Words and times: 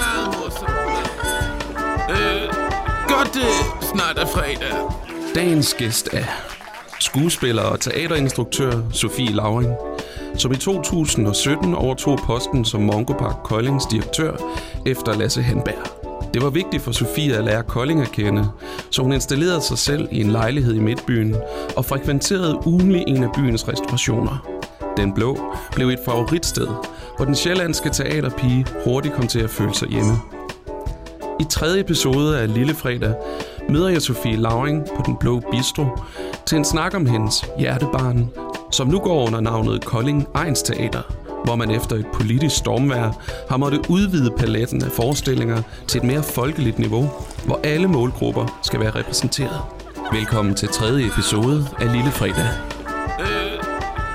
Meget 0.00 0.28
morsomt. 0.38 0.70
Øh, 2.10 2.48
godt 3.08 3.38
snart 3.82 4.18
er 4.18 4.26
fredag. 4.26 4.74
Dagens 5.34 5.74
gæst 5.74 6.08
er 6.12 6.24
skuespiller 7.00 7.62
og 7.62 7.80
teaterinstruktør 7.80 8.72
Sofie 8.92 9.32
Lauring, 9.32 9.74
som 10.38 10.52
i 10.52 10.56
2017 10.56 11.74
overtog 11.74 12.18
posten 12.26 12.64
som 12.64 12.80
Mongo 12.80 13.12
Park 13.12 13.36
Koldings 13.44 13.86
direktør 13.86 14.36
efter 14.86 15.18
Lasse 15.18 15.42
Henberg. 15.42 16.01
Det 16.34 16.42
var 16.42 16.50
vigtigt 16.50 16.82
for 16.82 16.92
Sofie 16.92 17.36
at 17.36 17.44
lære 17.44 17.62
Kolding 17.62 18.00
at 18.00 18.12
kende, 18.12 18.48
så 18.90 19.02
hun 19.02 19.12
installerede 19.12 19.60
sig 19.60 19.78
selv 19.78 20.08
i 20.12 20.20
en 20.20 20.30
lejlighed 20.30 20.74
i 20.74 20.80
Midtbyen 20.80 21.36
og 21.76 21.84
frekventerede 21.84 22.66
ugenlig 22.66 23.04
en 23.06 23.24
af 23.24 23.32
byens 23.32 23.68
restaurationer. 23.68 24.46
Den 24.96 25.14
Blå 25.14 25.38
blev 25.74 25.88
et 25.88 25.98
favoritsted, 26.04 26.68
hvor 27.16 27.24
den 27.24 27.34
sjællandske 27.34 27.90
teaterpige 27.90 28.66
hurtigt 28.84 29.14
kom 29.14 29.26
til 29.26 29.40
at 29.40 29.50
føle 29.50 29.74
sig 29.74 29.88
hjemme. 29.88 30.12
I 31.40 31.44
tredje 31.50 31.80
episode 31.80 32.40
af 32.40 32.54
Lille 32.54 32.74
Fredag 32.74 33.14
møder 33.68 33.88
jeg 33.88 34.02
Sofie 34.02 34.36
Lauring 34.36 34.84
på 34.96 35.02
Den 35.06 35.16
Blå 35.16 35.40
Bistro 35.50 35.86
til 36.46 36.58
en 36.58 36.64
snak 36.64 36.94
om 36.94 37.06
hendes 37.06 37.44
hjertebarn, 37.58 38.30
som 38.70 38.88
nu 38.88 38.98
går 38.98 39.26
under 39.26 39.40
navnet 39.40 39.84
Kolding 39.84 40.28
Ejns 40.34 40.62
Teater, 40.62 41.21
hvor 41.44 41.56
man 41.56 41.70
efter 41.70 41.96
et 41.96 42.06
politisk 42.14 42.56
stormvær 42.56 43.22
har 43.50 43.56
måttet 43.56 43.86
udvide 43.88 44.30
paletten 44.30 44.84
af 44.84 44.90
forestillinger 44.90 45.62
til 45.88 45.98
et 45.98 46.04
mere 46.04 46.22
folkeligt 46.22 46.78
niveau, 46.78 47.10
hvor 47.46 47.60
alle 47.64 47.88
målgrupper 47.88 48.58
skal 48.62 48.80
være 48.80 48.90
repræsenteret. 48.90 49.60
Velkommen 50.12 50.54
til 50.54 50.68
tredje 50.68 51.06
episode 51.06 51.66
af 51.80 51.92
Lille 51.92 52.10
Fredag. 52.10 52.48
Øh, 53.20 53.52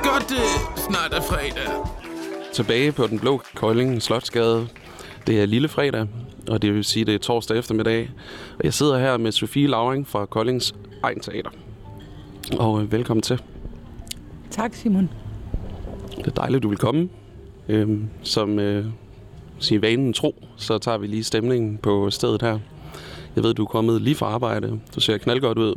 godt 0.04 0.30
det 0.30 0.78
snart 0.78 1.14
er 1.14 1.22
fredag. 1.22 1.74
Tilbage 2.54 2.92
på 2.92 3.08
Den 3.08 3.20
Blå 3.20 3.42
Kolding 3.56 4.02
Slotsgade. 4.02 4.68
Det 5.28 5.42
er 5.42 5.46
Lille 5.46 5.68
Fredag, 5.68 6.08
og 6.50 6.62
det 6.62 6.74
vil 6.74 6.84
sige, 6.84 7.06
det 7.06 7.16
er 7.16 7.20
torsdag 7.20 7.58
eftermiddag. 7.58 8.10
Og 8.60 8.64
jeg 8.64 8.74
sidder 8.74 9.00
her 9.00 9.18
med 9.18 9.32
Sofie 9.32 9.68
Lauring 9.68 10.08
fra 10.08 10.26
Koldings 10.26 10.76
Ejn 11.04 11.20
Teater. 11.20 11.50
Og 12.60 12.82
øh, 12.82 12.92
velkommen 12.92 13.22
til. 13.22 13.42
Tak, 14.52 14.74
Simon. 14.74 15.10
Det 16.18 16.28
er 16.28 16.32
dejligt, 16.32 16.64
du 16.64 16.70
vil 16.70 16.78
komme. 16.78 17.10
Øhm, 17.70 18.10
som 18.24 18.60
øh, 18.60 18.86
siger 19.60 19.80
vanen 19.80 20.14
tro, 20.14 20.36
så 20.58 20.78
tager 20.78 20.98
vi 20.98 21.08
lige 21.08 21.24
stemningen 21.24 21.78
på 21.78 22.10
stedet 22.10 22.42
her. 22.42 22.60
Jeg 23.36 23.44
ved, 23.44 23.54
du 23.54 23.64
er 23.64 23.68
kommet 23.68 24.02
lige 24.02 24.16
fra 24.16 24.26
arbejde. 24.26 24.80
Du 24.96 25.00
ser 25.00 25.18
knaldgodt 25.18 25.58
ud. 25.58 25.76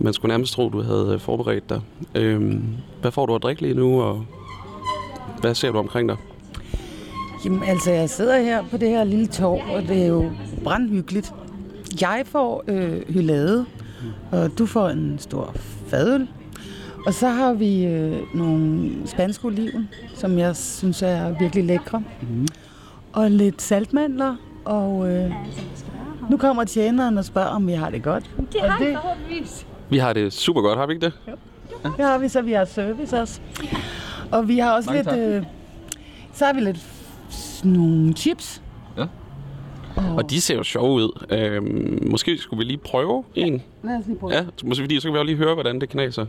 Man 0.00 0.12
skulle 0.12 0.30
nærmest 0.32 0.52
tro, 0.52 0.68
du 0.68 0.82
havde 0.82 1.10
øh, 1.12 1.20
forberedt 1.20 1.70
dig. 1.70 1.80
Øhm, 2.14 2.64
hvad 3.00 3.10
får 3.10 3.26
du 3.26 3.34
at 3.34 3.42
drikke 3.42 3.62
lige 3.62 3.74
nu, 3.74 4.02
og 4.02 4.24
hvad 5.40 5.54
ser 5.54 5.72
du 5.72 5.78
omkring 5.78 6.08
dig? 6.08 6.16
Jamen, 7.44 7.62
altså, 7.62 7.90
jeg 7.90 8.10
sidder 8.10 8.40
her 8.40 8.64
på 8.70 8.76
det 8.76 8.88
her 8.88 9.04
lille 9.04 9.26
torv, 9.26 9.60
og 9.74 9.82
det 9.82 10.02
er 10.02 10.06
jo 10.06 10.30
brandhyggeligt. 10.64 11.32
Jeg 12.00 12.22
får 12.26 12.64
øh, 12.68 13.02
hylade, 13.08 13.66
og 14.32 14.58
du 14.58 14.66
får 14.66 14.88
en 14.88 15.18
stor 15.18 15.54
fadøl. 15.86 16.28
Og 17.08 17.14
så 17.14 17.28
har 17.28 17.52
vi 17.52 17.84
øh, 17.84 18.16
nogle 18.34 18.90
spanske 19.04 19.44
oliven, 19.46 19.88
som 20.14 20.38
jeg 20.38 20.56
synes 20.56 21.02
er 21.02 21.38
virkelig 21.38 21.64
lækre. 21.64 22.02
Mm. 22.22 22.46
Og 23.12 23.30
lidt 23.30 23.62
saltmandler, 23.62 24.36
og 24.64 25.10
øh, 25.12 25.32
nu 26.30 26.36
kommer 26.36 26.64
tjeneren 26.64 27.18
og 27.18 27.24
spørger, 27.24 27.48
om 27.48 27.66
vi 27.66 27.72
har 27.72 27.90
det 27.90 28.02
godt. 28.02 28.30
Det 28.52 28.60
har 28.60 28.78
det- 28.78 28.86
jeg 28.92 28.98
forhåbentligvis. 29.02 29.66
Vi 29.90 29.98
har 29.98 30.12
det 30.12 30.32
super 30.32 30.60
godt, 30.60 30.78
har 30.78 30.86
vi 30.86 30.92
ikke 30.92 31.04
det? 31.06 31.12
Det 31.96 32.04
har 32.04 32.18
vi, 32.18 32.28
så 32.28 32.42
vi 32.42 32.52
har 32.52 32.64
service 32.64 33.20
også. 33.20 33.40
Og 34.32 34.48
vi 34.48 34.58
har 34.58 34.72
også 34.76 34.90
Mange 34.90 35.02
lidt... 35.02 35.08
tak. 35.08 35.18
Øh, 35.18 35.42
så 36.32 36.44
har 36.44 36.52
vi 36.52 36.60
lidt 36.60 36.86
nogle 37.64 38.12
chips. 38.12 38.62
Ja. 38.98 39.02
Og, 39.96 40.14
Og 40.16 40.30
de 40.30 40.40
ser 40.40 40.54
jo 40.56 40.62
sjove 40.62 40.92
ud. 40.92 41.24
Øhm, 41.30 41.98
måske 42.10 42.38
skulle 42.38 42.58
vi 42.58 42.64
lige 42.64 42.78
prøve 42.78 43.24
en. 43.34 43.62
Lad 43.84 43.96
os 43.96 44.06
lige 44.06 44.18
prøve. 44.18 44.34
Ja, 44.34 44.44
måske 44.64 44.82
fordi, 44.82 45.00
så 45.00 45.02
kan 45.08 45.12
vi 45.12 45.18
også 45.18 45.26
lige 45.26 45.36
høre, 45.36 45.54
hvordan 45.54 45.80
det 45.80 45.88
knaser. 45.88 46.26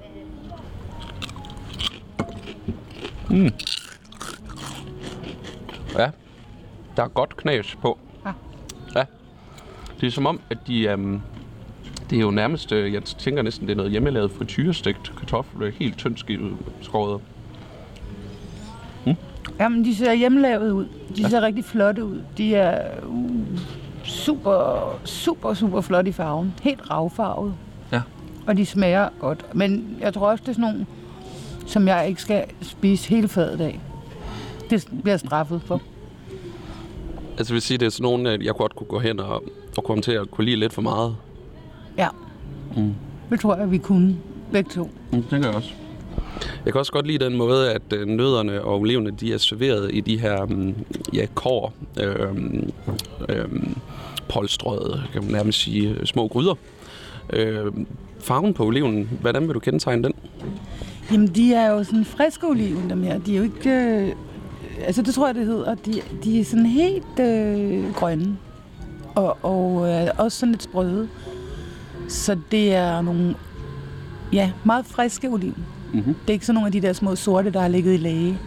Mm. 3.29 3.49
Ja, 5.97 6.09
der 6.97 7.03
er 7.03 7.07
godt 7.07 7.37
knas 7.37 7.77
på. 7.81 7.99
Ja. 8.25 8.31
Ja. 8.95 9.05
Det 10.01 10.07
er 10.07 10.11
som 10.11 10.25
om, 10.25 10.39
at 10.49 10.57
de... 10.67 10.83
Øhm, 10.87 11.21
det 12.09 12.17
er 12.17 12.21
jo 12.21 12.31
nærmest, 12.31 12.71
øh, 12.71 12.93
jeg 12.93 13.03
tænker 13.03 13.41
næsten, 13.41 13.67
det 13.67 13.71
er 13.73 13.77
noget 13.77 13.91
hjemmelavet 13.91 14.31
frityrestegt 14.31 15.13
kartoffel, 15.19 15.63
øh, 15.63 15.73
helt 15.73 15.97
tyndt 15.97 16.19
sk- 16.19 16.55
skåret. 16.81 17.21
Jamen, 19.59 19.85
de 19.85 19.95
ser 19.95 20.13
hjemmelavet 20.13 20.71
ud. 20.71 20.85
De 21.15 21.29
ser 21.29 21.41
rigtig 21.41 21.65
flotte 21.65 22.05
ud. 22.05 22.21
De 22.37 22.55
er 22.55 23.03
uh, 23.05 23.31
super, 24.03 24.99
super, 25.05 25.53
super 25.53 25.81
flotte 25.81 26.09
i 26.09 26.11
farven. 26.11 26.53
Helt 26.61 26.89
ravfarvet. 26.91 27.53
Ja. 27.91 28.01
Og 28.47 28.57
de 28.57 28.65
smager 28.65 29.09
godt. 29.19 29.55
Men 29.55 29.97
jeg 29.99 30.13
tror 30.13 30.29
også, 30.31 30.41
det 30.41 30.49
er 30.49 30.53
sådan 30.53 30.71
nogle, 30.71 30.85
som 31.69 31.87
jeg 31.87 32.07
ikke 32.07 32.21
skal 32.21 32.43
spise 32.61 33.09
hele 33.09 33.27
fadet 33.27 33.61
af. 33.61 33.79
Det 34.69 34.87
bliver 34.89 35.13
jeg 35.13 35.19
straffet 35.19 35.61
for. 35.65 35.81
Altså 37.37 37.53
vil 37.53 37.61
sige, 37.61 37.77
det 37.77 37.85
er 37.85 37.89
sådan 37.89 38.03
nogle, 38.03 38.31
at 38.31 38.43
jeg 38.43 38.53
godt 38.53 38.75
kunne 38.75 38.87
gå 38.87 38.99
hen 38.99 39.19
og, 39.19 39.43
og 39.77 39.83
komme 39.83 40.03
til 40.03 40.11
at 40.11 40.31
kunne 40.31 40.45
lide 40.45 40.57
lidt 40.57 40.73
for 40.73 40.81
meget. 40.81 41.15
Ja. 41.97 42.07
Mm. 42.77 42.93
Det 43.29 43.39
tror 43.39 43.55
jeg, 43.55 43.71
vi 43.71 43.77
kunne 43.77 44.17
begge 44.51 44.69
to. 44.69 44.89
Det 45.11 45.25
tænker 45.29 45.47
jeg 45.47 45.55
også. 45.55 45.69
Jeg 46.65 46.73
kan 46.73 46.79
også 46.79 46.91
godt 46.91 47.07
lide 47.07 47.25
den 47.25 47.37
måde, 47.37 47.73
at 47.73 47.93
øh, 47.93 48.07
nødderne 48.07 48.61
og 48.61 48.79
olivene, 48.79 49.11
de 49.11 49.33
er 49.33 49.37
serveret 49.37 49.89
i 49.93 50.01
de 50.01 50.19
her 50.19 50.45
mm, 50.45 50.75
ja, 51.13 51.25
kår, 51.35 51.73
øh, 51.99 52.35
øh, 53.29 53.45
polstrøde, 54.29 55.03
kan 55.13 55.23
man 55.23 55.31
nærmest 55.31 55.59
sige, 55.59 56.05
små 56.05 56.27
gryder. 56.27 56.55
Øh, 57.33 57.65
farven 58.19 58.53
på 58.53 58.65
oliven, 58.65 59.09
hvordan 59.21 59.47
vil 59.47 59.53
du 59.55 59.59
kendetegne 59.59 60.03
den? 60.03 60.13
Jamen, 61.11 61.27
de 61.27 61.53
er 61.53 61.71
jo 61.71 61.83
sådan 61.83 62.05
friske 62.05 62.47
oliven, 62.47 62.89
dem 62.89 63.03
her. 63.03 63.19
De 63.19 63.33
er 63.33 63.37
jo 63.37 63.43
ikke... 63.43 63.69
Øh, 63.69 64.15
altså, 64.85 65.01
det 65.01 65.13
tror 65.13 65.27
jeg, 65.27 65.35
det 65.35 65.45
hedder. 65.45 65.75
De, 65.75 66.01
de 66.23 66.39
er 66.39 66.45
sådan 66.45 66.65
helt 66.65 67.19
øh, 67.19 67.93
grønne. 67.93 68.37
Og, 69.15 69.37
og 69.41 69.89
øh, 69.89 70.07
også 70.17 70.39
sådan 70.39 70.51
lidt 70.51 70.63
sprøde. 70.63 71.09
Så 72.07 72.37
det 72.51 72.75
er 72.75 73.01
nogle... 73.01 73.35
Ja, 74.33 74.51
meget 74.63 74.85
friske 74.85 75.29
oliven. 75.29 75.65
Mm-hmm. 75.93 76.13
Det 76.13 76.29
er 76.29 76.33
ikke 76.33 76.45
sådan 76.45 76.55
nogle 76.55 76.67
af 76.67 76.71
de 76.71 76.81
der 76.81 76.93
små 76.93 77.15
sorte, 77.15 77.51
der 77.51 77.59
har 77.61 77.67
ligget 77.67 77.93
i 77.93 77.97
læge. 77.97 78.39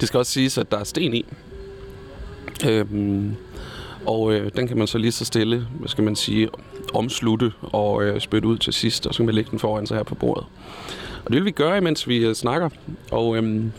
Det 0.00 0.08
skal 0.08 0.18
også 0.18 0.32
siges, 0.32 0.58
at 0.58 0.70
der 0.70 0.78
er 0.78 0.84
sten 0.84 1.14
i. 1.14 1.24
Øhm, 2.66 3.36
og 4.06 4.32
øh, 4.32 4.50
den 4.56 4.68
kan 4.68 4.78
man 4.78 4.86
så 4.86 4.98
lige 4.98 5.12
så 5.12 5.24
stille, 5.24 5.66
hvad 5.78 5.88
skal 5.88 6.04
man 6.04 6.16
sige, 6.16 6.48
omslutte 6.94 7.52
og 7.62 8.04
øh, 8.04 8.20
spytte 8.20 8.48
ud 8.48 8.58
til 8.58 8.72
sidst, 8.72 9.06
og 9.06 9.14
så 9.14 9.18
kan 9.18 9.26
man 9.26 9.34
lægge 9.34 9.50
den 9.50 9.58
foran 9.58 9.86
sig 9.86 9.96
her 9.96 10.04
på 10.04 10.14
bordet. 10.14 10.46
Og 11.24 11.32
det 11.32 11.36
vil 11.36 11.44
vi 11.44 11.50
gøre, 11.50 11.78
imens 11.78 12.08
vi 12.08 12.16
øh, 12.16 12.34
snakker. 12.34 12.68
Og 13.10 13.36
øhm, 13.36 13.72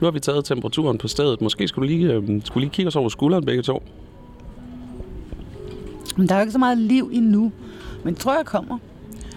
nu 0.00 0.06
har 0.06 0.10
vi 0.10 0.20
taget 0.20 0.44
temperaturen 0.44 0.98
på 0.98 1.08
stedet. 1.08 1.40
Måske 1.40 1.68
skulle 1.68 1.88
du 1.88 1.96
lige, 1.96 2.12
øh, 2.12 2.42
skulle 2.44 2.64
lige 2.64 2.74
kigge 2.74 2.88
os 2.88 2.96
over 2.96 3.08
skulderen 3.08 3.44
begge 3.44 3.62
to. 3.62 3.82
Men 6.16 6.28
der 6.28 6.34
er 6.34 6.38
jo 6.38 6.42
ikke 6.42 6.52
så 6.52 6.58
meget 6.58 6.78
liv 6.78 7.10
endnu. 7.12 7.52
Men 8.04 8.14
det 8.14 8.22
tror 8.22 8.34
jeg 8.34 8.46
kommer. 8.46 8.78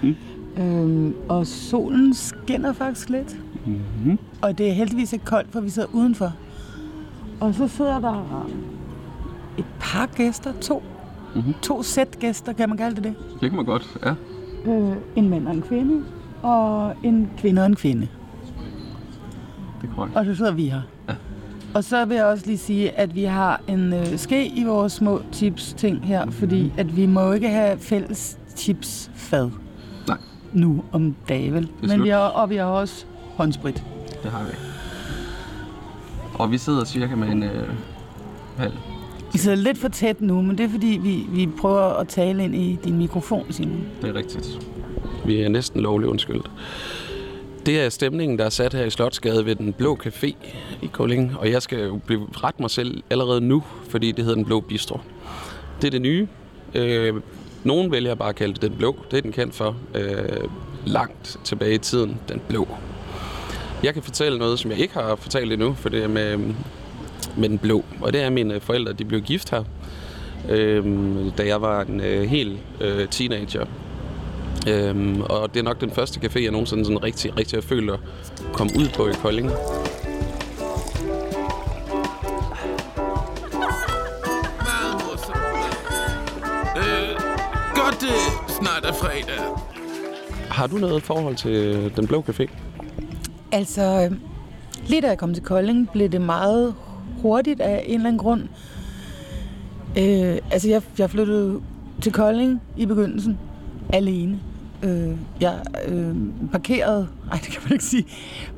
Mm. 0.01 0.15
Øhm, 0.57 1.15
og 1.29 1.47
solen 1.47 2.13
skinner 2.13 2.73
faktisk 2.73 3.09
lidt. 3.09 3.35
Mm-hmm. 3.65 4.19
Og 4.41 4.57
det 4.57 4.67
er 4.67 4.71
heldigvis 4.71 5.13
ikke 5.13 5.25
koldt, 5.25 5.51
for 5.51 5.61
vi 5.61 5.69
sidder 5.69 5.87
udenfor. 5.93 6.33
Og 7.39 7.53
så 7.53 7.67
sidder 7.67 7.99
der 7.99 8.47
et 9.57 9.65
par 9.79 10.05
gæster, 10.05 10.53
to. 10.61 10.79
Mhm. 10.79 11.41
Mm-hmm. 11.41 11.53
To 11.61 11.83
sæt 11.83 12.19
gæster, 12.19 12.53
kan 12.53 12.69
man 12.69 12.77
kalde 12.77 12.95
det 12.95 13.03
det. 13.03 13.15
Det 13.41 13.49
kan 13.49 13.55
man 13.55 13.65
godt, 13.65 13.97
ja. 14.05 14.13
Øh, 14.71 14.95
en 15.15 15.29
mand 15.29 15.47
og 15.47 15.53
en 15.53 15.61
kvinde, 15.61 16.05
og 16.41 16.93
en 17.03 17.29
kvinde 17.37 17.61
og 17.61 17.65
en 17.65 17.75
kvinde. 17.75 18.07
Det 19.81 19.89
er 19.89 19.95
korrekt. 19.95 20.15
Og 20.15 20.25
så 20.25 20.35
sidder 20.35 20.51
vi 20.51 20.65
her. 20.69 20.81
Ja. 21.09 21.13
Og 21.73 21.83
så 21.83 22.05
vil 22.05 22.15
jeg 22.15 22.25
også 22.25 22.45
lige 22.45 22.57
sige, 22.57 22.91
at 22.91 23.15
vi 23.15 23.23
har 23.23 23.61
en 23.67 23.93
øh, 23.93 24.17
ske 24.17 24.47
i 24.47 24.63
vores 24.63 24.93
små 24.93 25.21
chips-ting 25.33 26.05
her, 26.05 26.31
fordi 26.31 26.73
at 26.77 26.95
vi 26.97 27.05
må 27.05 27.31
ikke 27.31 27.49
have 27.49 27.77
fælles 27.79 28.37
chips-fad. 28.55 29.49
Nej. 30.07 30.17
Nu 30.53 30.83
om 30.91 31.15
dagen, 31.29 31.53
vel? 31.53 31.69
Men 31.81 31.89
slut. 31.89 32.03
vi 32.03 32.09
har, 32.09 32.19
og 32.19 32.49
vi 32.49 32.55
har 32.55 32.65
også 32.65 33.05
håndsprit. 33.35 33.83
Det 34.23 34.31
har 34.31 34.43
vi. 34.43 34.51
Og 36.33 36.51
vi 36.51 36.57
sidder 36.57 36.85
cirka 36.85 37.15
med 37.15 37.27
en 37.27 37.43
øh, 37.43 37.69
halv. 38.57 38.73
Vi 39.35 39.39
sidder 39.39 39.57
lidt 39.57 39.77
for 39.77 39.87
tæt 39.87 40.21
nu, 40.21 40.41
men 40.41 40.57
det 40.57 40.63
er 40.63 40.69
fordi, 40.69 40.99
vi, 41.03 41.25
vi 41.29 41.49
prøver 41.61 41.81
at 41.81 42.07
tale 42.07 42.43
ind 42.43 42.55
i 42.55 42.79
din 42.83 42.97
mikrofon, 42.97 43.45
Simon. 43.49 43.85
Det 44.01 44.09
er 44.09 44.15
rigtigt. 44.15 44.67
Vi 45.25 45.41
er 45.41 45.49
næsten 45.49 45.81
lovligt 45.81 46.09
undskyldt. 46.09 46.51
Det 47.65 47.81
er 47.81 47.89
stemningen, 47.89 48.39
der 48.39 48.45
er 48.45 48.49
sat 48.49 48.73
her 48.73 48.85
i 48.85 48.89
Slotsgade 48.89 49.45
ved 49.45 49.55
Den 49.55 49.73
Blå 49.73 49.97
Café 50.05 50.35
i 50.81 50.89
Kolding. 50.91 51.37
Og 51.39 51.51
jeg 51.51 51.61
skal 51.61 51.79
jo 51.79 51.99
ret 52.43 52.59
mig 52.59 52.69
selv 52.69 53.03
allerede 53.09 53.41
nu, 53.41 53.63
fordi 53.89 54.11
det 54.11 54.25
hedder 54.25 54.35
Den 54.35 54.45
Blå 54.45 54.59
Bistro. 54.59 54.99
Det 55.81 55.87
er 55.87 55.91
det 55.91 56.01
nye. 56.01 56.27
Øh, 56.75 57.13
nogen 57.63 57.91
vælger 57.91 58.15
bare 58.15 58.29
at 58.29 58.35
kalde 58.35 58.53
det 58.53 58.61
Den 58.61 58.75
Blå. 58.77 58.95
Det 59.11 59.17
er 59.17 59.21
den 59.21 59.31
kendt 59.31 59.55
for. 59.55 59.75
Øh, 59.95 60.49
langt 60.85 61.39
tilbage 61.43 61.73
i 61.73 61.77
tiden, 61.77 62.19
den 62.29 62.41
blå. 62.47 62.67
Jeg 63.83 63.93
kan 63.93 64.03
fortælle 64.03 64.37
noget, 64.39 64.59
som 64.59 64.71
jeg 64.71 64.79
ikke 64.79 64.93
har 64.93 65.15
fortalt 65.15 65.53
endnu, 65.53 65.73
for 65.73 65.89
det 65.89 66.03
er 66.03 66.07
med, 66.07 66.53
med 67.37 67.49
den 67.49 67.57
blå. 67.57 67.83
Og 68.01 68.13
det 68.13 68.21
er, 68.21 68.25
at 68.25 68.33
mine 68.33 68.59
forældre 68.59 68.93
de 68.93 69.05
blev 69.05 69.21
gift 69.21 69.49
her, 69.49 69.63
øh, 70.49 70.85
da 71.37 71.47
jeg 71.47 71.61
var 71.61 71.81
en 71.81 72.01
øh, 72.01 72.23
helt 72.23 72.59
øh, 72.81 73.07
teenager. 73.07 73.65
Øhm, 74.67 75.21
og 75.21 75.53
det 75.53 75.59
er 75.59 75.63
nok 75.63 75.81
den 75.81 75.91
første 75.91 76.19
café, 76.27 76.43
jeg 76.43 76.51
nogensinde 76.51 76.85
sådan 76.85 77.03
rigtig, 77.03 77.37
rigtig 77.37 77.63
føler 77.63 77.97
kom 78.53 78.67
ud 78.67 78.87
på 78.95 79.07
i 79.07 79.11
Kolding. 79.21 79.47
Øh, 86.77 87.15
godt 87.75 88.01
det 88.01 88.17
snart 88.47 88.85
er 88.85 88.93
fredag. 88.93 89.41
Har 90.49 90.67
du 90.67 90.77
noget 90.77 91.03
forhold 91.03 91.35
til 91.35 91.91
Den 91.95 92.07
Blå 92.07 92.23
Café? 92.29 92.47
Altså, 93.51 94.09
øh, 94.11 94.17
lige 94.87 95.01
da 95.01 95.07
jeg 95.07 95.17
kom 95.17 95.33
til 95.33 95.43
Kolding, 95.43 95.89
blev 95.91 96.09
det 96.09 96.21
meget 96.21 96.75
hurtigt 97.25 97.61
af 97.61 97.83
en 97.87 97.95
eller 97.95 98.07
anden 98.07 98.19
grund. 98.19 98.41
Øh, 99.97 100.37
altså, 100.51 100.69
jeg, 100.69 100.81
jeg 100.99 101.09
flyttede 101.09 101.59
til 102.01 102.11
Kolding 102.11 102.61
i 102.77 102.85
begyndelsen 102.85 103.37
alene. 103.93 104.39
Øh, 104.83 105.11
jeg 105.41 105.53
øh, 105.87 106.15
parkerede, 106.51 107.07
nej 107.27 107.39
det 107.43 107.51
kan 107.51 107.61
man 107.63 107.71
ikke 107.71 107.83
sige, 107.83 108.05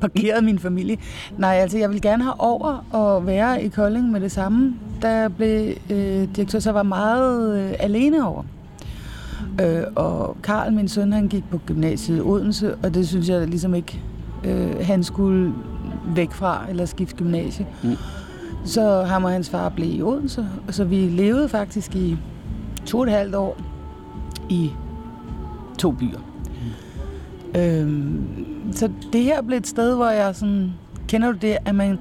parkerede 0.00 0.42
min 0.42 0.58
familie. 0.58 0.96
Nej, 1.38 1.54
altså 1.54 1.78
jeg 1.78 1.88
ville 1.88 2.00
gerne 2.00 2.22
have 2.22 2.40
over 2.40 2.86
og 2.90 3.26
være 3.26 3.64
i 3.64 3.68
Kolding 3.68 4.10
med 4.10 4.20
det 4.20 4.32
samme. 4.32 4.74
Da 5.02 5.08
jeg 5.08 5.36
blev 5.36 5.74
øh, 5.90 6.28
direktør, 6.36 6.58
så 6.58 6.72
var 6.72 6.82
meget 6.82 7.58
øh, 7.60 7.74
alene 7.78 8.26
over. 8.26 8.42
Øh, 9.60 9.82
og 9.96 10.36
Karl, 10.42 10.72
min 10.72 10.88
søn, 10.88 11.12
han 11.12 11.28
gik 11.28 11.50
på 11.50 11.60
gymnasiet 11.66 12.18
i 12.18 12.20
Odense, 12.20 12.74
og 12.76 12.94
det 12.94 13.08
synes 13.08 13.28
jeg 13.28 13.48
ligesom 13.48 13.74
ikke, 13.74 14.00
øh, 14.44 14.86
han 14.86 15.04
skulle 15.04 15.52
væk 16.14 16.32
fra 16.32 16.66
eller 16.68 16.86
skifte 16.86 17.16
gymnasie. 17.16 17.66
Mm. 17.82 17.96
Så 18.68 19.02
ham 19.02 19.24
og 19.24 19.30
hans 19.30 19.50
far 19.50 19.68
blev 19.68 19.94
i 19.94 20.02
Odense, 20.02 20.48
og 20.68 20.74
så 20.74 20.84
vi 20.84 20.96
levede 20.96 21.48
faktisk 21.48 21.94
i 21.94 22.16
to 22.86 22.98
og 22.98 23.04
et 23.04 23.12
halvt 23.12 23.34
år 23.34 23.60
i 24.48 24.70
to 25.78 25.90
byer. 25.90 26.18
Mm. 27.54 27.60
Øhm, 27.60 28.72
så 28.72 28.90
det 29.12 29.22
her 29.22 29.42
blev 29.42 29.58
et 29.58 29.66
sted, 29.66 29.94
hvor 29.94 30.08
jeg 30.08 30.36
sådan, 30.36 30.72
kender 31.08 31.32
du 31.32 31.38
det, 31.38 31.56
at 31.64 31.74
man 31.74 31.98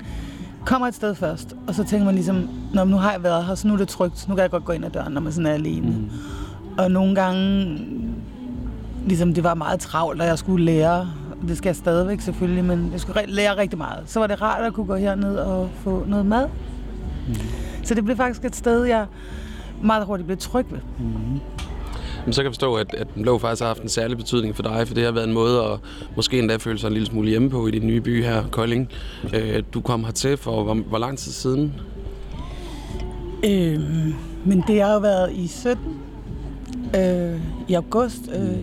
kommer 0.65 0.87
et 0.87 0.95
sted 0.95 1.15
først, 1.15 1.55
og 1.67 1.75
så 1.75 1.83
tænker 1.83 2.05
man 2.05 2.15
ligesom, 2.15 2.49
Nå, 2.73 2.83
nu 2.83 2.97
har 2.97 3.11
jeg 3.11 3.23
været 3.23 3.45
her, 3.45 3.55
så 3.55 3.67
nu 3.67 3.73
er 3.73 3.77
det 3.77 3.87
trygt, 3.87 4.29
nu 4.29 4.35
kan 4.35 4.41
jeg 4.41 4.51
godt 4.51 4.65
gå 4.65 4.71
ind 4.71 4.85
ad 4.85 4.89
døren, 4.89 5.13
når 5.13 5.21
man 5.21 5.33
sådan 5.33 5.45
er 5.45 5.53
alene. 5.53 5.87
Mm. 5.87 6.09
Og 6.77 6.91
nogle 6.91 7.15
gange, 7.15 7.77
ligesom 9.05 9.33
det 9.33 9.43
var 9.43 9.53
meget 9.53 9.79
travlt, 9.79 10.21
og 10.21 10.27
jeg 10.27 10.37
skulle 10.37 10.65
lære, 10.65 11.09
det 11.47 11.57
skal 11.57 11.69
jeg 11.69 11.75
stadigvæk 11.75 12.21
selvfølgelig, 12.21 12.63
men 12.65 12.89
jeg 12.91 12.99
skulle 12.99 13.21
re- 13.21 13.25
lære 13.27 13.57
rigtig 13.57 13.77
meget. 13.77 14.03
Så 14.05 14.19
var 14.19 14.27
det 14.27 14.41
rart 14.41 14.65
at 14.65 14.73
kunne 14.73 14.85
gå 14.85 14.95
herned 14.95 15.35
og 15.37 15.69
få 15.83 16.03
noget 16.07 16.25
mad. 16.25 16.47
Mm. 17.27 17.35
Så 17.83 17.93
det 17.93 18.05
blev 18.05 18.17
faktisk 18.17 18.45
et 18.45 18.55
sted, 18.55 18.83
jeg 18.83 19.05
meget 19.83 20.05
hurtigt 20.05 20.25
blev 20.27 20.37
tryg 20.37 20.65
ved. 20.71 20.79
Jamen, 22.21 22.33
så 22.33 22.41
kan 22.41 22.45
jeg 22.45 22.53
forstå, 22.53 22.75
at, 22.75 22.93
at 22.93 23.07
Den 23.15 23.21
Blå 23.21 23.37
faktisk 23.37 23.61
har 23.61 23.67
haft 23.67 23.81
en 23.81 23.89
særlig 23.89 24.17
betydning 24.17 24.55
for 24.55 24.63
dig, 24.63 24.87
for 24.87 24.95
det 24.95 25.03
har 25.05 25.11
været 25.11 25.27
en 25.27 25.33
måde 25.33 25.63
at 25.63 25.79
måske 26.15 26.39
endda 26.39 26.55
føle 26.55 26.79
sig 26.79 26.87
en 26.87 26.93
lille 26.93 27.05
smule 27.05 27.29
hjemme 27.29 27.49
på 27.49 27.67
i 27.67 27.71
din 27.71 27.87
nye 27.87 28.01
by 28.01 28.23
her, 28.23 28.43
Kolding. 28.51 28.89
Øh, 29.33 29.63
du 29.73 29.81
kom 29.81 30.03
hertil 30.03 30.37
for 30.37 30.63
hvor, 30.63 30.73
hvor 30.73 30.97
lang 30.97 31.17
tid 31.17 31.31
siden? 31.31 31.73
Øhm, 33.45 34.13
men 34.45 34.63
det 34.67 34.81
har 34.81 34.93
jo 34.93 34.99
været 34.99 35.33
i 35.33 35.47
17, 35.47 35.99
øh, 36.95 37.41
i 37.67 37.73
august. 37.73 38.21
Øh, 38.35 38.57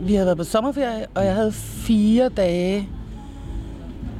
vi 0.00 0.14
havde 0.14 0.26
været 0.26 0.38
på 0.38 0.44
sommerferie, 0.44 1.06
og 1.14 1.24
jeg 1.24 1.34
havde 1.34 1.52
fire 1.52 2.28
dage 2.28 2.88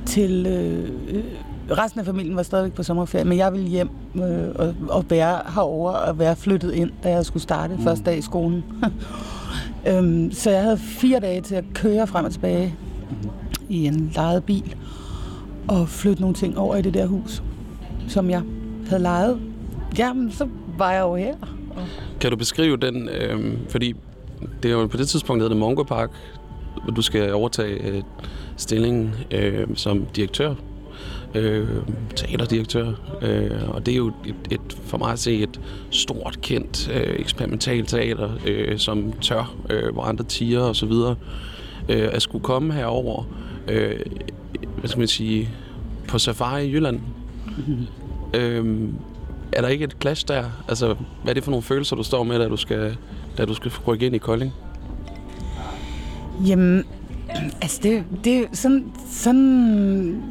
til... 0.07 0.47
Øh, 0.47 1.17
øh, 1.17 1.25
resten 1.71 2.01
af 2.01 2.07
familien 2.07 2.37
var 2.37 2.43
stadigvæk 2.43 2.73
på 2.73 2.83
sommerferie, 2.83 3.25
men 3.25 3.39
jeg 3.39 3.53
ville 3.53 3.69
hjem 3.69 3.91
øh, 4.15 4.49
og, 4.55 4.75
og 4.89 5.05
være 5.11 5.41
herover 5.55 5.93
og 5.93 6.19
være 6.19 6.37
flyttet 6.37 6.73
ind, 6.73 6.91
da 7.03 7.11
jeg 7.11 7.25
skulle 7.25 7.43
starte 7.43 7.75
mm. 7.75 7.83
første 7.83 8.05
dag 8.05 8.19
i 8.19 8.21
skolen. 8.21 8.65
øhm, 9.89 10.33
så 10.33 10.51
jeg 10.51 10.63
havde 10.63 10.79
fire 10.79 11.21
dage 11.21 11.41
til 11.41 11.55
at 11.55 11.65
køre 11.75 12.07
frem 12.07 12.25
og 12.25 12.33
tilbage 12.33 12.75
i 13.69 13.87
en 13.87 14.13
lejet 14.15 14.45
bil 14.45 14.75
og 15.69 15.89
flytte 15.89 16.21
nogle 16.21 16.35
ting 16.35 16.59
over 16.59 16.77
i 16.77 16.83
det 16.83 16.95
der 16.95 17.07
hus, 17.07 17.43
som 18.09 18.31
jeg 18.31 18.43
havde 18.89 19.03
lejet. 19.03 19.41
Jamen, 19.99 20.33
så 20.33 20.49
var 20.79 20.93
jeg 20.93 21.01
jo 21.01 21.15
her. 21.15 21.35
Kan 22.21 22.31
du 22.31 22.37
beskrive 22.37 22.77
den, 22.77 23.09
øh, 23.09 23.59
fordi 23.69 23.95
det 24.63 24.71
er 24.71 24.73
jo 24.73 24.87
på 24.87 24.97
det 24.97 25.09
tidspunkt, 25.09 25.43
hedder 25.43 25.55
det 25.55 25.61
Mongo 25.61 25.83
Park, 25.83 26.11
hvor 26.85 26.93
du 26.93 27.03
skal 27.03 27.33
overtage 27.33 27.83
øh, 27.83 28.03
stillingen 28.57 29.15
øh, 29.31 29.67
som 29.75 30.07
direktør, 30.17 30.55
øh, 31.35 31.69
teaterdirektør, 32.17 32.93
øh, 33.23 33.71
og 33.71 33.87
det 33.87 33.93
er 33.93 33.97
jo 33.97 34.13
et, 34.27 34.35
et, 34.51 34.79
for 34.85 34.99
mig 34.99 35.13
at 35.13 35.19
se 35.19 35.43
et 35.43 35.61
stort, 35.91 36.39
kendt 36.43 36.91
øh, 36.95 37.21
eksperimentalt 37.21 37.89
teater, 37.89 38.31
øh, 38.47 38.79
som 38.79 39.13
tør, 39.13 39.55
øh, 39.71 39.93
hvor 39.93 40.03
andre 40.03 40.25
tiger 40.25 40.61
og 40.61 40.77
så 40.77 40.87
videre, 40.87 41.17
øh, 41.89 42.09
at 42.13 42.23
skulle 42.23 42.45
komme 42.45 42.75
herover, 42.75 43.25
øh, 43.69 44.01
hvad 44.79 44.89
skal 44.89 44.99
man 44.99 45.09
sige, 45.09 45.49
på 46.09 46.19
safari 46.19 46.67
i 46.67 46.73
Jylland. 46.73 47.01
øh, 48.35 48.89
er 49.53 49.61
der 49.61 49.69
ikke 49.69 49.85
et 49.85 49.97
clash 50.01 50.29
der? 50.29 50.45
Altså, 50.69 50.87
hvad 51.23 51.33
er 51.33 51.35
det 51.35 51.45
for 51.45 51.51
nogle 51.51 51.63
følelser, 51.63 51.97
du 51.97 52.03
står 52.03 52.23
med, 52.23 52.39
da 52.39 52.49
du 52.49 52.57
skal, 52.57 52.97
da 53.39 53.45
du 53.45 53.55
skulle 53.55 53.75
rykke 53.87 54.07
ind 54.07 54.15
i 54.15 54.19
Kolding? 54.19 54.53
Jamen, 56.47 56.85
altså 57.63 57.81
det, 57.83 58.05
det 58.25 58.49
sådan, 58.53 58.93
sådan, 59.11 60.23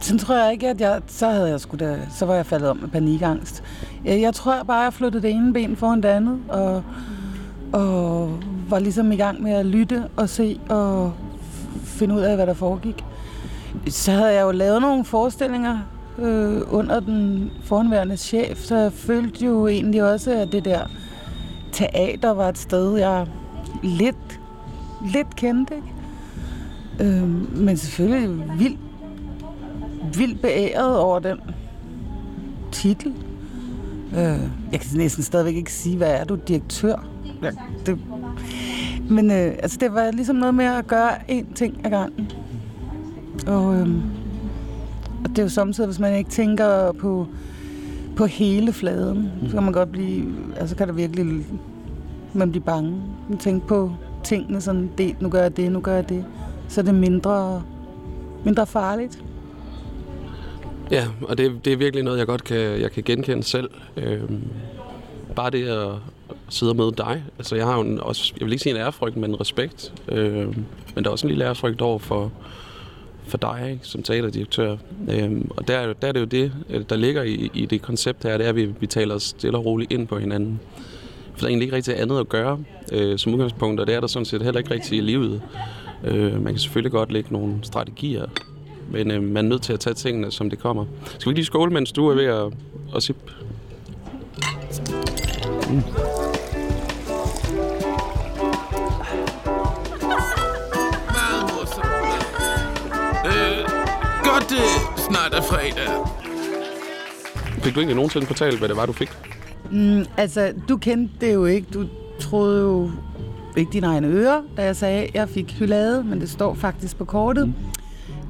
sådan 0.00 0.18
tror 0.18 0.36
jeg 0.36 0.52
ikke, 0.52 0.68
at 0.68 0.80
jeg, 0.80 1.00
så 1.06 1.28
havde 1.28 1.48
jeg 1.48 1.60
sgu 1.60 1.76
da, 1.76 1.98
så 2.10 2.26
var 2.26 2.34
jeg 2.34 2.46
faldet 2.46 2.68
om 2.68 2.76
med 2.76 2.88
panikangst. 2.88 3.62
Øh, 4.08 4.20
jeg, 4.20 4.34
tror 4.34 4.62
bare, 4.62 4.80
jeg 4.80 4.92
flyttede 4.92 5.22
det 5.22 5.30
ene 5.30 5.52
ben 5.52 5.76
foran 5.76 6.02
det 6.02 6.08
andet, 6.08 6.38
og, 6.48 6.82
og 7.72 8.38
var 8.68 8.78
ligesom 8.78 9.12
i 9.12 9.16
gang 9.16 9.42
med 9.42 9.52
at 9.52 9.66
lytte 9.66 10.04
og 10.16 10.28
se 10.28 10.60
og 10.68 11.12
finde 11.84 12.14
ud 12.14 12.20
af, 12.20 12.36
hvad 12.36 12.46
der 12.46 12.54
foregik. 12.54 13.04
Så 13.88 14.12
havde 14.12 14.34
jeg 14.34 14.42
jo 14.42 14.50
lavet 14.50 14.82
nogle 14.82 15.04
forestillinger 15.04 15.78
øh, 16.18 16.60
under 16.70 17.00
den 17.00 17.50
foranværende 17.64 18.16
chef, 18.16 18.58
så 18.58 18.76
jeg 18.76 18.92
følte 18.92 19.44
jo 19.44 19.66
egentlig 19.66 20.02
også, 20.12 20.32
at 20.32 20.52
det 20.52 20.64
der 20.64 20.80
teater 21.72 22.30
var 22.30 22.48
et 22.48 22.58
sted, 22.58 22.96
jeg 22.96 23.26
lidt, 23.82 24.40
lidt 25.12 25.36
kendte. 25.36 25.74
Ikke? 25.74 27.10
Øh, 27.16 27.56
men 27.56 27.76
selvfølgelig 27.76 28.44
vildt, 28.58 28.80
vildt 30.18 30.42
beæret 30.42 30.98
over 30.98 31.18
den 31.18 31.38
titel. 32.72 33.14
Øh, 34.12 34.40
jeg 34.72 34.80
kan 34.80 34.90
næsten 34.94 35.22
stadigvæk 35.22 35.54
ikke 35.54 35.72
sige, 35.72 35.96
hvad 35.96 36.10
er 36.10 36.24
du, 36.24 36.34
direktør? 36.34 37.06
Ja, 37.42 37.50
det, 37.86 37.98
men 39.10 39.30
øh, 39.30 39.54
altså, 39.62 39.78
det 39.80 39.94
var 39.94 40.10
ligesom 40.10 40.36
noget 40.36 40.54
med 40.54 40.64
at 40.64 40.86
gøre 40.86 41.30
én 41.30 41.54
ting 41.54 41.80
ad 41.84 41.90
gangen. 41.90 42.32
Og, 43.46 43.74
øh, 43.74 43.88
og 45.24 45.30
det 45.30 45.38
er 45.38 45.42
jo 45.42 45.48
samtidig, 45.48 45.86
hvis 45.88 45.98
man 45.98 46.14
ikke 46.14 46.30
tænker 46.30 46.92
på, 46.92 47.26
på 48.18 48.26
hele 48.26 48.72
fladen, 48.72 49.30
så 49.46 49.52
kan 49.54 49.62
man 49.62 49.72
godt 49.72 49.92
blive, 49.92 50.24
altså 50.56 50.76
kan 50.76 50.88
der 50.88 50.94
virkelig, 50.94 51.46
man 52.32 52.50
bliver 52.50 52.64
bange. 52.64 53.02
Man 53.28 53.38
tænker 53.38 53.66
på 53.66 53.92
tingene 54.24 54.60
sådan, 54.60 54.90
det, 54.98 55.22
nu 55.22 55.28
gør 55.28 55.42
jeg 55.42 55.56
det, 55.56 55.72
nu 55.72 55.80
gør 55.80 55.94
jeg 55.94 56.08
det. 56.08 56.24
Så 56.68 56.80
er 56.80 56.84
det 56.84 56.94
mindre, 56.94 57.62
mindre 58.44 58.66
farligt. 58.66 59.22
Ja, 60.90 61.06
og 61.22 61.38
det, 61.38 61.64
det 61.64 61.72
er 61.72 61.76
virkelig 61.76 62.04
noget, 62.04 62.18
jeg 62.18 62.26
godt 62.26 62.44
kan, 62.44 62.58
jeg 62.58 62.92
kan 62.92 63.02
genkende 63.02 63.42
selv. 63.42 63.70
Øhm, 63.96 64.42
bare 65.36 65.50
det 65.50 65.68
at 65.68 65.88
sidde 66.48 66.74
med 66.74 66.92
dig. 66.92 67.24
Altså, 67.38 67.56
jeg 67.56 67.66
har 67.66 67.74
jo 67.74 67.80
en, 67.80 68.00
også, 68.00 68.32
jeg 68.38 68.44
vil 68.44 68.52
ikke 68.52 68.62
sige 68.62 68.74
en 68.74 68.80
ærefrygt, 68.80 69.16
men 69.16 69.30
en 69.30 69.40
respekt. 69.40 69.92
Øhm, 70.08 70.64
men 70.94 71.04
der 71.04 71.10
er 71.10 71.12
også 71.12 71.26
en 71.26 71.30
lille 71.30 71.44
ærefrygt 71.44 71.80
over 71.80 71.98
for, 71.98 72.32
for 73.28 73.38
dig 73.38 73.68
ikke, 73.72 73.86
som 73.86 74.02
teaterdirektør. 74.02 74.76
Øhm, 75.10 75.50
og 75.56 75.68
der, 75.68 75.76
er 75.78 75.92
der 75.92 76.08
er 76.08 76.12
det 76.12 76.20
jo 76.20 76.24
det, 76.24 76.52
øh, 76.70 76.84
der 76.88 76.96
ligger 76.96 77.22
i, 77.22 77.50
i 77.54 77.66
det 77.66 77.82
koncept 77.82 78.22
her, 78.22 78.36
det 78.36 78.44
er, 78.44 78.48
at 78.48 78.56
vi, 78.56 78.64
vi 78.80 78.86
taler 78.86 79.14
os 79.14 79.22
stille 79.22 79.58
og 79.58 79.64
roligt 79.64 79.92
ind 79.92 80.06
på 80.06 80.18
hinanden. 80.18 80.60
For 81.32 81.38
der 81.38 81.44
er 81.44 81.48
egentlig 81.48 81.66
ikke 81.66 81.76
rigtig 81.76 82.00
andet 82.00 82.20
at 82.20 82.28
gøre 82.28 82.58
øh, 82.92 83.18
som 83.18 83.34
udgangspunkt, 83.34 83.80
og 83.80 83.86
det 83.86 83.94
er 83.94 84.00
der 84.00 84.06
sådan 84.06 84.26
set 84.26 84.42
heller 84.42 84.58
ikke 84.58 84.70
rigtig 84.70 84.98
i 84.98 85.00
livet. 85.00 85.42
Øh, 86.04 86.42
man 86.42 86.52
kan 86.52 86.58
selvfølgelig 86.58 86.92
godt 86.92 87.12
lægge 87.12 87.32
nogle 87.32 87.54
strategier, 87.62 88.26
men 88.90 89.10
øh, 89.10 89.22
man 89.22 89.44
er 89.44 89.48
nødt 89.48 89.62
til 89.62 89.72
at 89.72 89.80
tage 89.80 89.94
tingene, 89.94 90.30
som 90.30 90.50
det 90.50 90.58
kommer. 90.58 90.84
Skal 91.04 91.26
vi 91.26 91.30
ikke 91.30 91.38
lige 91.38 91.44
skåle, 91.44 91.72
mens 91.72 91.92
du 91.92 92.08
er 92.08 92.14
ved 92.14 92.24
at, 92.24 92.52
at 92.96 93.02
sippe? 93.02 93.32
Mm. 95.70 96.27
Snart 105.10 105.34
er 105.34 105.42
fredag. 105.42 106.08
Fik 107.62 107.74
du 107.74 107.80
egentlig 107.80 107.96
nogensinde 107.96 108.26
fortalt, 108.26 108.58
hvad 108.58 108.68
det 108.68 108.76
var, 108.76 108.86
du 108.86 108.92
fik? 108.92 109.10
Mm, 109.70 110.04
altså, 110.16 110.52
du 110.68 110.76
kendte 110.76 111.14
det 111.20 111.34
jo 111.34 111.44
ikke. 111.44 111.66
Du 111.74 111.86
troede 112.20 112.62
jo 112.62 112.90
ikke 113.56 113.72
dine 113.72 113.86
egne 113.86 114.06
ører, 114.06 114.42
da 114.56 114.64
jeg 114.64 114.76
sagde, 114.76 115.02
at 115.04 115.14
jeg 115.14 115.28
fik 115.28 115.52
hylade, 115.58 116.04
men 116.04 116.20
det 116.20 116.30
står 116.30 116.54
faktisk 116.54 116.96
på 116.96 117.04
kortet, 117.04 117.48
mm. 117.48 117.54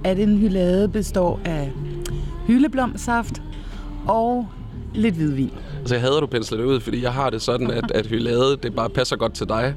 at 0.04 0.18
en 0.18 0.38
hylade 0.38 0.88
består 0.88 1.40
af 1.44 1.72
hyldeblomsaft 2.46 3.42
og 4.06 4.48
lidt 4.94 5.14
hvidvin. 5.14 5.52
Altså, 5.88 5.96
jeg 5.96 6.02
hader, 6.02 6.20
du 6.20 6.26
pensler 6.26 6.58
det 6.58 6.64
ud, 6.64 6.80
fordi 6.80 7.02
jeg 7.02 7.12
har 7.12 7.30
det 7.30 7.42
sådan, 7.42 7.70
at, 7.70 7.92
at 7.94 8.06
hylade, 8.06 8.56
det 8.62 8.74
bare 8.74 8.90
passer 8.90 9.16
godt 9.16 9.34
til 9.34 9.48
dig. 9.48 9.74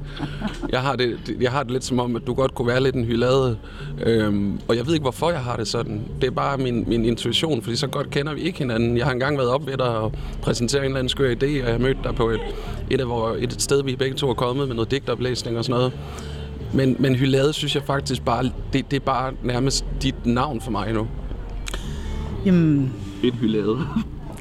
Jeg 0.68 0.80
har 0.80 0.96
det, 0.96 1.36
jeg 1.40 1.50
har 1.50 1.62
det 1.62 1.72
lidt 1.72 1.84
som 1.84 1.98
om, 1.98 2.16
at 2.16 2.22
du 2.26 2.34
godt 2.34 2.54
kunne 2.54 2.68
være 2.68 2.82
lidt 2.82 2.94
en 2.94 3.04
hylade. 3.04 3.58
Øhm, 4.06 4.60
og 4.68 4.76
jeg 4.76 4.86
ved 4.86 4.92
ikke, 4.94 5.02
hvorfor 5.02 5.30
jeg 5.30 5.40
har 5.40 5.56
det 5.56 5.68
sådan. 5.68 6.02
Det 6.20 6.26
er 6.26 6.30
bare 6.30 6.58
min, 6.58 6.84
min 6.86 7.04
intuition, 7.04 7.62
fordi 7.62 7.76
så 7.76 7.86
godt 7.86 8.10
kender 8.10 8.34
vi 8.34 8.40
ikke 8.40 8.58
hinanden. 8.58 8.96
Jeg 8.96 9.04
har 9.04 9.12
engang 9.12 9.38
været 9.38 9.50
op 9.50 9.66
ved 9.66 9.76
dig 9.76 9.98
og 9.98 10.12
præsenteret 10.42 10.80
en 10.80 10.84
eller 10.84 10.98
anden 10.98 11.08
skør 11.08 11.34
idé, 11.34 11.46
og 11.46 11.66
jeg 11.66 11.72
har 11.72 11.78
mødt 11.78 11.98
dig 12.04 12.14
på 12.14 12.30
et, 12.30 12.40
et, 12.90 13.00
af 13.00 13.06
hvor, 13.06 13.30
et, 13.30 13.42
et 13.42 13.62
sted, 13.62 13.82
vi 13.84 13.96
begge 13.96 14.16
to 14.16 14.30
er 14.30 14.34
kommet 14.34 14.68
med 14.68 14.74
noget 14.74 14.90
digtoplæsning 14.90 15.58
og 15.58 15.64
sådan 15.64 15.78
noget. 15.78 15.92
Men, 16.72 16.96
men 16.98 17.16
hylade 17.16 17.52
synes 17.52 17.74
jeg 17.74 17.82
faktisk 17.82 18.24
bare, 18.24 18.44
det, 18.72 18.90
det 18.90 18.96
er 18.96 19.04
bare 19.04 19.32
nærmest 19.42 19.84
dit 20.02 20.26
navn 20.26 20.60
for 20.60 20.70
mig 20.70 20.92
nu. 20.92 21.06
Jamen, 22.46 22.92
Et 23.22 23.34
hylade. 23.34 23.78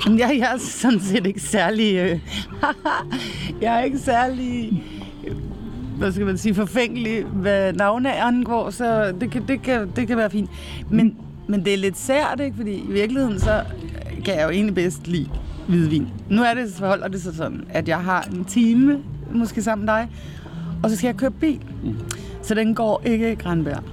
Jeg, 0.08 0.36
jeg 0.39 0.53
er 0.53 0.58
sådan 0.60 1.00
set 1.00 1.25
ikke 1.27 1.39
særlig... 1.39 1.96
Øh, 1.96 2.20
jeg 3.62 3.79
er 3.79 3.84
ikke 3.84 4.00
særlig... 4.00 4.84
øh, 5.27 5.36
Hvad 5.98 6.12
skal 6.12 6.25
man 6.25 6.38
sige? 6.38 6.55
Forfængelig, 6.55 7.24
hvad 7.24 7.74
navne 7.74 8.13
angår, 8.13 8.70
så 8.70 9.13
det 9.22 9.31
kan, 9.31 9.48
det 9.48 9.62
kan, 9.62 9.91
det 9.96 10.08
kan 10.08 10.17
være 10.17 10.29
fint. 10.29 10.50
Men, 10.89 11.15
men 11.48 11.65
det 11.65 11.74
er 11.74 11.77
lidt 11.77 11.98
sært, 11.98 12.39
ikke? 12.39 12.58
Fordi 12.58 12.72
i 12.74 12.91
virkeligheden, 12.91 13.39
så 13.39 13.63
kan 14.25 14.36
jeg 14.36 14.43
jo 14.43 14.50
egentlig 14.50 14.75
bedst 14.75 15.08
lide 15.08 15.29
hvidvin. 15.67 16.08
Nu 16.29 16.41
er 16.43 16.53
det, 16.53 16.74
forholder 16.75 17.08
det 17.08 17.22
sig 17.22 17.36
sådan, 17.36 17.63
at 17.70 17.88
jeg 17.88 17.98
har 18.00 18.22
en 18.24 18.46
time, 18.46 19.00
måske 19.34 19.62
sammen 19.62 19.86
med 19.86 19.93
dig, 19.93 20.10
og 20.84 20.89
så 20.89 20.96
skal 20.98 21.08
jeg 21.08 21.15
køre 21.15 21.31
bil. 21.31 21.60
Så 22.41 22.53
den 22.55 22.75
går 22.75 23.01
ikke 23.05 23.36
Granberg. 23.36 23.84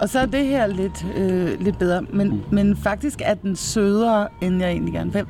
Og 0.00 0.08
så 0.08 0.18
er 0.18 0.26
det 0.26 0.46
her 0.46 0.66
lidt, 0.66 1.06
øh, 1.16 1.60
lidt 1.60 1.78
bedre, 1.78 2.02
men, 2.10 2.42
men 2.52 2.76
faktisk 2.76 3.20
er 3.24 3.34
den 3.34 3.56
sødere, 3.56 4.28
end 4.42 4.60
jeg 4.60 4.70
egentlig 4.70 4.94
gerne 4.94 5.12
vil. 5.12 5.24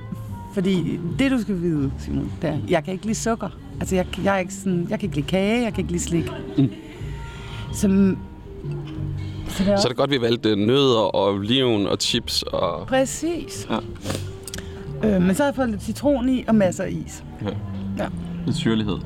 Fordi 0.55 1.01
det, 1.19 1.31
du 1.31 1.41
skal 1.41 1.61
vide, 1.61 1.93
Simon, 1.99 2.33
det 2.43 2.51
er, 2.51 2.59
jeg 2.69 2.85
kan 2.85 2.93
ikke 2.93 3.07
lide 3.07 3.19
sukker. 3.19 3.49
Altså, 3.81 3.95
jeg, 3.95 4.07
jeg, 4.25 4.35
er 4.35 4.39
ikke 4.39 4.55
sådan, 4.55 4.87
jeg 4.91 5.01
kan 5.01 5.07
ikke 5.07 5.17
lide 5.17 5.27
kage, 5.27 5.63
jeg 5.63 5.75
kan 5.75 5.81
ikke 5.81 5.93
lide 5.93 6.03
slik. 6.03 6.31
Mm. 6.59 6.71
Så, 7.73 7.81
så 9.49 9.65
det 9.65 9.73
er 9.73 9.77
Så 9.77 9.87
er 9.87 9.89
det 9.89 9.97
godt, 9.97 10.11
vi 10.11 10.21
valgte 10.21 10.57
nødder 10.57 10.99
og 10.99 11.33
oliven 11.35 11.87
og 11.87 11.97
chips 12.01 12.43
og... 12.43 12.87
Præcis. 12.87 13.69
Ja. 13.71 13.79
Øh, 15.09 15.23
men 15.23 15.35
så 15.35 15.43
har 15.43 15.49
jeg 15.51 15.55
fået 15.55 15.71
lidt 15.71 15.83
citron 15.83 16.29
i 16.29 16.45
og 16.49 16.55
masser 16.55 16.85
af 16.85 16.91
is. 16.91 17.25
Ja. 17.43 17.51
Ja. 17.99 18.09
Lidt 18.47 18.57
syrlighed. 18.57 18.97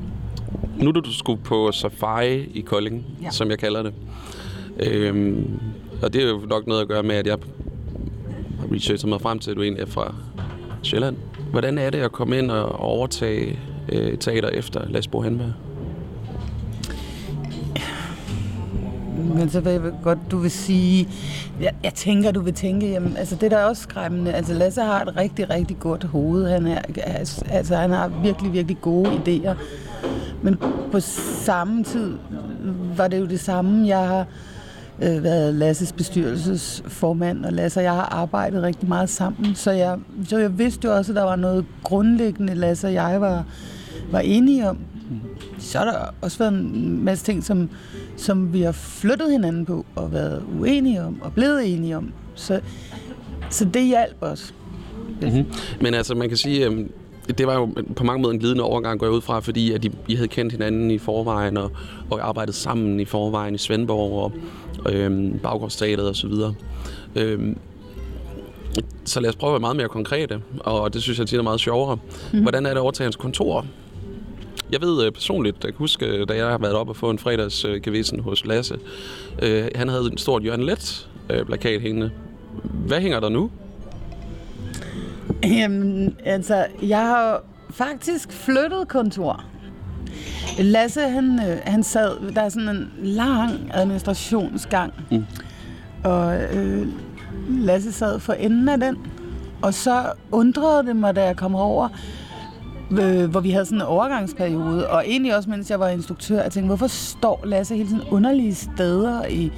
Nu 0.77 0.91
da 0.91 0.99
du 0.99 1.13
skulle 1.13 1.41
på 1.43 1.71
safari 1.71 2.49
i 2.53 2.61
Kolding. 2.61 3.05
Ja. 3.21 3.29
som 3.31 3.49
jeg 3.49 3.59
kalder 3.59 3.83
det. 3.83 3.93
Øhm, 4.79 5.59
og 6.01 6.13
det 6.13 6.23
er 6.23 6.29
jo 6.29 6.41
nok 6.49 6.67
noget 6.67 6.81
at 6.81 6.87
gøre 6.87 7.03
med, 7.03 7.15
at 7.15 7.27
jeg 7.27 7.37
har 8.59 8.75
researchet 8.75 9.09
mig 9.09 9.21
frem 9.21 9.39
til, 9.39 9.51
at 9.51 9.57
du 9.57 9.61
egentlig 9.61 9.81
er 9.81 9.87
fra 9.87 10.15
Sjælland. 10.83 11.15
Hvordan 11.51 11.77
er 11.77 11.89
det 11.89 11.99
at 11.99 12.11
komme 12.11 12.37
ind 12.37 12.51
og 12.51 12.79
overtage 12.79 13.59
øh, 13.91 14.17
teater 14.17 14.49
efter 14.49 14.81
Lasbo 14.87 15.21
Handberg? 15.21 15.51
Men 19.35 19.49
så 19.49 19.59
vil 19.59 19.71
jeg 19.71 19.81
godt, 20.03 20.19
du 20.31 20.37
vil 20.37 20.51
sige... 20.51 21.07
Jeg, 21.61 21.73
jeg 21.83 21.93
tænker, 21.93 22.31
du 22.31 22.41
vil 22.41 22.53
tænke, 22.53 22.87
jamen, 22.89 23.17
altså 23.17 23.35
det 23.35 23.51
der 23.51 23.57
er 23.57 23.65
også 23.65 23.83
skræmmende. 23.83 24.33
Altså 24.33 24.53
Lasse 24.53 24.81
har 24.81 25.01
et 25.01 25.17
rigtig, 25.17 25.49
rigtig 25.49 25.79
godt 25.79 26.03
hoved. 26.03 26.49
Han, 26.49 26.67
er, 26.67 26.81
altså, 26.97 27.45
altså 27.49 27.75
han 27.75 27.89
har 27.89 28.07
virkelig, 28.23 28.53
virkelig 28.53 28.81
gode 28.81 29.09
idéer. 29.09 29.53
Men 30.41 30.57
på 30.91 30.99
samme 30.99 31.83
tid 31.83 32.17
var 32.97 33.07
det 33.07 33.19
jo 33.19 33.25
det 33.25 33.39
samme. 33.39 33.87
Jeg 33.87 34.07
har 34.07 34.25
øh, 35.01 35.23
været 35.23 35.55
Lasses 35.55 35.91
bestyrelsesformand, 35.91 37.45
og 37.45 37.53
Lasse 37.53 37.79
og 37.79 37.83
jeg 37.83 37.93
har 37.93 38.05
arbejdet 38.05 38.63
rigtig 38.63 38.87
meget 38.87 39.09
sammen. 39.09 39.55
Så 39.55 39.71
jeg, 39.71 39.97
så 40.27 40.37
jeg 40.37 40.57
vidste 40.57 40.87
jo 40.87 40.95
også, 40.95 41.11
at 41.11 41.15
der 41.15 41.23
var 41.23 41.35
noget 41.35 41.65
grundlæggende, 41.83 42.55
Lasse 42.55 42.87
og 42.87 42.93
jeg 42.93 43.21
var, 43.21 43.45
var 44.11 44.19
enige 44.19 44.69
om. 44.69 44.77
Så 45.59 45.77
har 45.77 45.85
der 45.85 45.97
også 46.21 46.37
været 46.37 46.53
en 46.53 47.03
masse 47.03 47.25
ting, 47.25 47.43
som, 47.43 47.69
som 48.17 48.53
vi 48.53 48.61
har 48.61 48.71
flyttet 48.71 49.31
hinanden 49.31 49.65
på, 49.65 49.85
og 49.95 50.13
været 50.13 50.43
uenige 50.59 51.03
om, 51.03 51.21
og 51.21 51.33
blevet 51.33 51.73
enige 51.73 51.97
om. 51.97 52.11
Så, 52.35 52.61
så 53.49 53.65
det 53.65 53.83
hjalp 53.83 54.17
os. 54.21 54.53
Mm-hmm. 55.21 55.45
Men 55.81 55.93
altså, 55.93 56.15
man 56.15 56.27
kan 56.27 56.37
sige, 56.37 56.65
øhm, 56.65 56.91
det 57.37 57.47
var 57.47 57.53
jo 57.53 57.69
på 57.95 58.03
mange 58.03 58.21
måder 58.21 58.33
en 58.33 58.39
glidende 58.39 58.63
overgang, 58.63 58.99
går 58.99 59.05
jeg 59.05 59.13
ud 59.13 59.21
fra, 59.21 59.39
fordi 59.39 59.71
at 59.71 59.85
I, 59.85 59.91
I 60.07 60.15
havde 60.15 60.27
kendt 60.27 60.51
hinanden 60.51 60.91
i 60.91 60.97
forvejen, 60.97 61.57
og, 61.57 61.71
og 62.09 62.27
arbejdet 62.27 62.55
sammen 62.55 62.99
i 62.99 63.05
forvejen 63.05 63.55
i 63.55 63.57
Svendborg 63.57 64.23
og 64.23 64.33
øhm, 64.89 65.39
Baggårdsteateret 65.43 66.09
og 66.09 66.15
så 66.15 66.27
videre. 66.27 66.53
Øhm, 67.15 67.57
så 69.05 69.19
lad 69.19 69.29
os 69.29 69.35
prøve 69.35 69.49
at 69.49 69.53
være 69.53 69.59
meget 69.59 69.75
mere 69.75 69.87
konkrete, 69.87 70.41
og 70.59 70.93
det 70.93 71.03
synes 71.03 71.19
jeg 71.19 71.27
tit 71.27 71.39
er 71.39 71.43
meget 71.43 71.59
sjovere. 71.59 71.97
Mm. 72.33 72.41
Hvordan 72.41 72.65
er 72.65 72.69
det 72.69 72.77
over 72.77 72.91
til 72.91 73.03
hans 73.03 73.15
kontor? 73.15 73.65
Jeg 74.71 74.81
ved 74.81 75.05
øh, 75.05 75.11
personligt, 75.11 75.63
jeg 75.63 75.73
kan 75.73 75.77
huske, 75.77 76.05
øh, 76.05 76.27
da 76.27 76.35
jeg 76.35 76.47
har 76.47 76.57
været 76.57 76.73
op 76.73 76.89
og 76.89 76.95
få 76.95 77.09
en 77.09 77.19
fredags 77.19 77.65
øh, 77.65 78.23
hos 78.23 78.45
Lasse, 78.45 78.79
øh, 79.41 79.67
han 79.75 79.89
havde 79.89 80.09
en 80.11 80.17
stort 80.17 80.45
Jørgen 80.45 80.63
Let 80.63 81.09
øh, 81.29 81.45
plakat 81.45 81.81
hængende. 81.81 82.11
Hvad 82.63 83.01
hænger 83.01 83.19
der 83.19 83.29
nu? 83.29 83.51
Jamen, 85.43 86.15
altså, 86.25 86.65
jeg 86.81 86.99
har 86.99 87.43
faktisk 87.69 88.31
flyttet 88.31 88.87
kontor. 88.87 89.48
Lasse, 90.63 91.01
han, 91.01 91.39
øh, 91.49 91.57
han 91.65 91.83
sad, 91.83 92.33
der 92.35 92.41
er 92.41 92.49
sådan 92.49 92.69
en 92.69 92.89
lang 93.01 93.51
administrationsgang, 93.73 94.93
Mm. 95.11 95.25
og 96.03 96.41
øh, 96.53 96.87
Lasse 97.49 97.91
sad 97.91 98.19
for 98.19 98.33
enden 98.33 98.69
af 98.69 98.79
den, 98.79 98.97
og 99.61 99.73
så 99.73 100.03
undrede 100.31 100.87
det 100.87 100.95
mig, 100.95 101.15
da 101.15 101.23
jeg 101.25 101.35
kom 101.35 101.55
over, 101.55 101.89
øh, 102.91 103.29
hvor 103.29 103.39
vi 103.39 103.51
havde 103.51 103.65
sådan 103.65 103.77
en 103.77 103.81
overgangsperiode, 103.85 104.89
og 104.89 105.03
egentlig 105.07 105.35
også, 105.35 105.49
mens 105.49 105.69
jeg 105.71 105.79
var 105.79 105.87
instruktør, 105.89 106.41
jeg 106.41 106.51
tænkte, 106.51 106.67
hvorfor 106.67 106.87
står 106.87 107.41
Lasse 107.45 107.75
hele 107.75 107.89
tiden 107.89 108.03
underlige 108.11 108.55
steder 108.55 109.25
i 109.25 109.51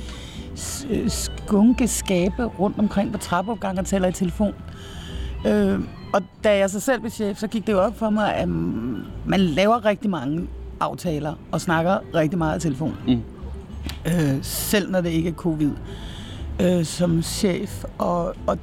øh, 0.89 1.10
skunkeskabe 1.10 2.46
rundt 2.46 2.79
omkring 2.79 3.12
på 3.12 3.17
trappeopgang 3.17 3.79
og 3.79 3.86
taler 3.86 4.08
i 4.08 4.12
telefon? 4.13 4.53
Øh, 5.48 5.79
og 6.13 6.22
da 6.43 6.58
jeg 6.58 6.70
så 6.70 6.79
selv 6.79 7.00
blev 7.00 7.12
chef, 7.12 7.38
så 7.38 7.48
gik 7.48 7.67
det 7.67 7.74
jo 7.74 7.79
op 7.81 7.98
for 7.98 8.10
mig, 8.10 8.36
at 8.36 8.48
mm, 8.50 8.98
man 9.25 9.39
laver 9.39 9.86
rigtig 9.86 10.10
mange 10.10 10.48
aftaler 10.81 11.33
og 11.51 11.61
snakker 11.61 11.97
rigtig 12.15 12.38
meget 12.38 12.59
i 12.59 12.61
telefon. 12.61 12.97
Mm. 13.07 13.21
Øh, 14.05 14.39
selv 14.41 14.91
når 14.91 15.01
det 15.01 15.09
ikke 15.09 15.29
er 15.29 15.33
covid 15.33 15.71
øh, 16.61 16.85
som 16.85 17.21
chef. 17.21 17.83
Og, 17.97 18.25
og, 18.47 18.57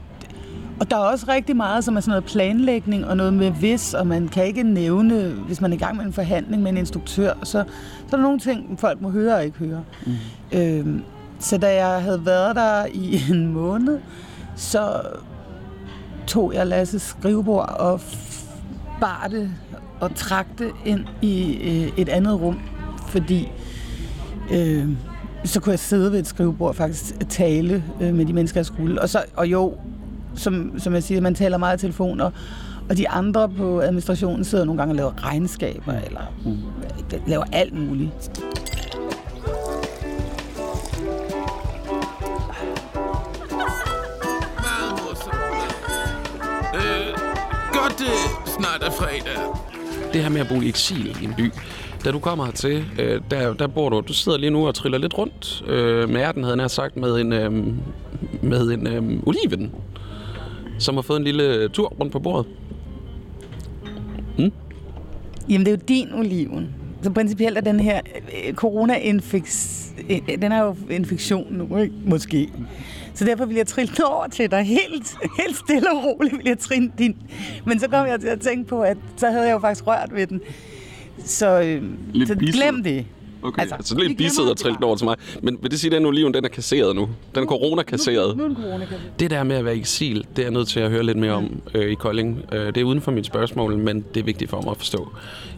og 0.81 0.91
der 0.91 0.97
er 0.97 1.01
også 1.01 1.27
rigtig 1.29 1.57
meget, 1.57 1.85
som 1.85 1.97
er 1.97 2.01
sådan 2.01 2.11
noget 2.11 2.25
planlægning 2.25 3.07
og 3.07 3.17
noget 3.17 3.33
med 3.33 3.51
hvis, 3.51 3.95
og 3.95 4.07
man 4.07 4.29
kan 4.29 4.47
ikke 4.47 4.63
nævne, 4.63 5.29
hvis 5.47 5.61
man 5.61 5.73
er 5.73 5.77
i 5.77 5.79
gang 5.79 5.97
med 5.97 6.05
en 6.05 6.13
forhandling 6.13 6.63
med 6.63 6.71
en 6.71 6.77
instruktør, 6.77 7.33
så, 7.43 7.51
så 7.51 7.59
er 8.07 8.11
der 8.11 8.17
nogle 8.17 8.39
ting, 8.39 8.81
folk 8.81 9.01
må 9.01 9.11
høre 9.11 9.35
og 9.35 9.45
ikke 9.45 9.59
høre. 9.59 9.85
Mm. 10.07 10.13
Øh, 10.53 11.01
så 11.39 11.59
da 11.59 11.87
jeg 11.87 12.03
havde 12.03 12.27
været 12.27 12.57
der 12.57 12.87
i 12.93 13.21
en 13.33 13.47
måned, 13.53 13.99
så 14.57 15.01
tog 16.27 16.55
jeg 16.55 16.67
Lasses 16.67 17.03
skrivebord 17.03 17.77
og 17.79 18.01
bar 19.01 19.29
det 19.31 19.51
og 20.01 20.15
trak 20.15 20.47
det 20.59 20.71
ind 20.85 21.01
i 21.23 21.59
øh, 21.63 21.93
et 21.97 22.09
andet 22.09 22.41
rum, 22.41 22.61
fordi 23.09 23.49
øh, 24.53 24.89
så 25.45 25.61
kunne 25.61 25.71
jeg 25.71 25.79
sidde 25.79 26.13
ved 26.13 26.19
et 26.19 26.27
skrivebord 26.27 26.69
og 26.69 26.77
faktisk 26.77 27.29
tale 27.29 27.85
øh, 28.01 28.15
med 28.15 28.27
de 28.27 28.33
mennesker, 28.33 28.61
jeg 28.61 28.67
skulle. 28.67 29.03
Og, 29.03 29.09
så, 29.09 29.25
og 29.37 29.47
jo, 29.47 29.75
som, 30.35 30.79
som 30.79 30.95
jeg 30.95 31.03
siger, 31.03 31.21
man 31.21 31.35
taler 31.35 31.59
meget 31.59 31.79
i 31.79 31.81
telefoner, 31.81 32.31
og 32.89 32.97
de 32.97 33.09
andre 33.09 33.49
på 33.49 33.81
administrationen 33.81 34.45
sidder 34.45 34.65
nogle 34.65 34.79
gange 34.79 34.93
og 34.93 34.97
laver 34.97 35.25
regnskaber, 35.25 35.93
eller 35.93 36.33
mm. 36.45 36.57
laver 37.27 37.45
alt 37.53 37.75
muligt. 37.75 38.41
Øh, 46.75 47.15
godt 47.73 47.99
det 47.99 48.15
snart 48.47 48.83
er 48.83 48.91
fredag 48.91 49.78
det 50.13 50.23
her 50.23 50.29
med 50.29 50.41
at 50.41 50.49
bo 50.49 50.61
i 50.61 50.69
eksil 50.69 51.17
i 51.23 51.25
en 51.25 51.35
by. 51.37 51.53
Da 52.05 52.11
du 52.11 52.19
kommer 52.19 52.45
hertil, 52.45 52.85
øh, 52.99 53.21
der, 53.31 53.55
der 53.55 53.67
bor 53.67 53.89
du, 53.89 54.03
du 54.09 54.13
sidder 54.13 54.39
lige 54.39 54.51
nu 54.51 54.67
og 54.67 54.75
triller 54.75 54.99
lidt 54.99 55.19
rundt 55.19 55.65
øh, 55.67 56.09
med 56.09 56.21
ærten, 56.21 56.43
havde 56.43 56.53
jeg 56.53 56.57
nær 56.57 56.69
sagt, 56.69 56.97
med 56.97 57.21
en, 57.21 57.33
øh, 57.33 57.53
med 58.43 58.61
en 58.61 58.87
øh, 58.87 59.23
oliven, 59.27 59.73
som 60.79 60.95
har 60.95 61.03
fået 61.03 61.19
en 61.19 61.25
lille 61.25 61.55
øh, 61.55 61.71
tur 61.71 61.89
rundt 62.01 62.13
på 62.13 62.19
bordet. 62.19 62.47
Mm. 64.39 64.53
Jamen, 65.49 65.67
det 65.67 65.73
er 65.73 65.77
jo 65.77 65.83
din 65.89 66.15
oliven. 66.15 66.75
Så 67.03 67.11
principielt 67.11 67.59
er 67.59 67.63
den 67.63 67.81
her 67.81 68.01
øh, 68.47 68.55
corona-infektion, 68.55 69.99
øh, 70.11 70.43
den 70.43 70.53
er 70.53 70.65
jo 70.65 70.77
infektion 70.91 71.47
nu, 71.51 71.77
ikke? 71.77 71.95
Måske. 72.05 72.49
Så 73.19 73.25
derfor 73.25 73.45
vil 73.45 73.57
jeg 73.57 73.67
trille 73.67 73.93
den 73.97 74.05
over 74.05 74.27
til 74.29 74.51
dig 74.51 74.63
helt, 74.63 75.17
helt 75.41 75.57
stille 75.57 75.91
og 75.93 76.05
roligt, 76.05 76.37
vil 76.39 76.47
jeg 76.47 76.59
trille 76.59 76.93
din. 76.99 77.17
Men 77.65 77.81
så 77.81 77.89
kom 77.89 78.07
jeg 78.07 78.21
til 78.21 78.29
at 78.29 78.41
tænke 78.41 78.69
på, 78.69 78.81
at 78.83 78.97
så 79.17 79.31
havde 79.31 79.47
jeg 79.47 79.53
jo 79.53 79.59
faktisk 79.59 79.87
rørt 79.87 80.09
ved 80.13 80.27
den. 80.27 80.41
Så, 81.25 81.61
øh, 81.61 81.83
Lidt 82.13 82.29
så 82.29 82.37
bisset. 82.37 82.63
glem 82.63 82.83
det. 82.83 83.07
Okay, 83.43 83.61
altså, 83.63 83.75
Altså, 83.75 83.95
altså 83.95 84.09
lidt 84.09 84.19
bisset 84.19 84.51
og 84.51 84.57
var- 84.65 84.87
over 84.87 84.97
til 84.97 85.05
mig. 85.05 85.17
Men 85.43 85.59
vil 85.63 85.71
det 85.71 85.81
sige, 85.81 85.91
at 85.91 85.97
den 85.97 86.07
oliven, 86.07 86.35
den 86.35 86.45
er 86.45 86.49
kasseret 86.49 86.97
nu? 86.97 87.09
Den 87.35 87.43
er 87.43 87.47
corona-kasseret. 87.47 88.37
Nu 88.37 88.43
er 88.45 88.49
den 88.49 88.57
corona 88.57 88.87
Det 89.19 89.31
der 89.31 89.43
med 89.43 89.57
at 89.57 89.65
være 89.65 89.77
i 89.77 89.81
eksil, 89.81 90.27
det 90.37 90.39
er 90.39 90.43
jeg 90.43 90.51
nødt 90.53 90.69
til 90.69 90.81
at 90.81 90.91
høre 90.91 91.03
lidt 91.03 91.19
mere 91.19 91.33
om 91.33 91.61
øh, 91.75 91.91
i 91.91 91.95
Kolding. 91.95 92.45
Øh, 92.53 92.67
det 92.67 92.77
er 92.77 92.85
uden 92.85 93.01
for 93.01 93.11
mit 93.11 93.27
spørgsmål, 93.27 93.79
men 93.79 94.05
det 94.15 94.21
er 94.21 94.25
vigtigt 94.25 94.51
for 94.51 94.61
mig 94.61 94.71
at 94.71 94.77
forstå. 94.77 95.09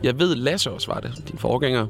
Jeg 0.02 0.19
ved, 0.21 0.35
Lasse 0.35 0.71
også 0.71 0.87
var 0.93 1.00
det, 1.00 1.12
din 1.31 1.38
forgænger. 1.38 1.87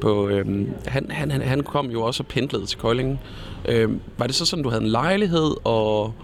På, 0.00 0.28
øh, 0.28 0.46
han, 0.86 1.06
han, 1.10 1.30
han, 1.30 1.40
han 1.42 1.62
kom 1.62 1.90
jo 1.90 2.02
også 2.02 2.22
og 2.22 2.26
pendlede 2.26 2.66
til 2.66 2.78
Kolding. 2.78 3.20
Øh, 3.68 3.90
var 4.18 4.26
det 4.26 4.34
så 4.34 4.46
sådan, 4.46 4.62
du 4.62 4.68
havde 4.70 4.82
en 4.82 4.88
lejlighed, 4.88 5.54
og 5.64 6.14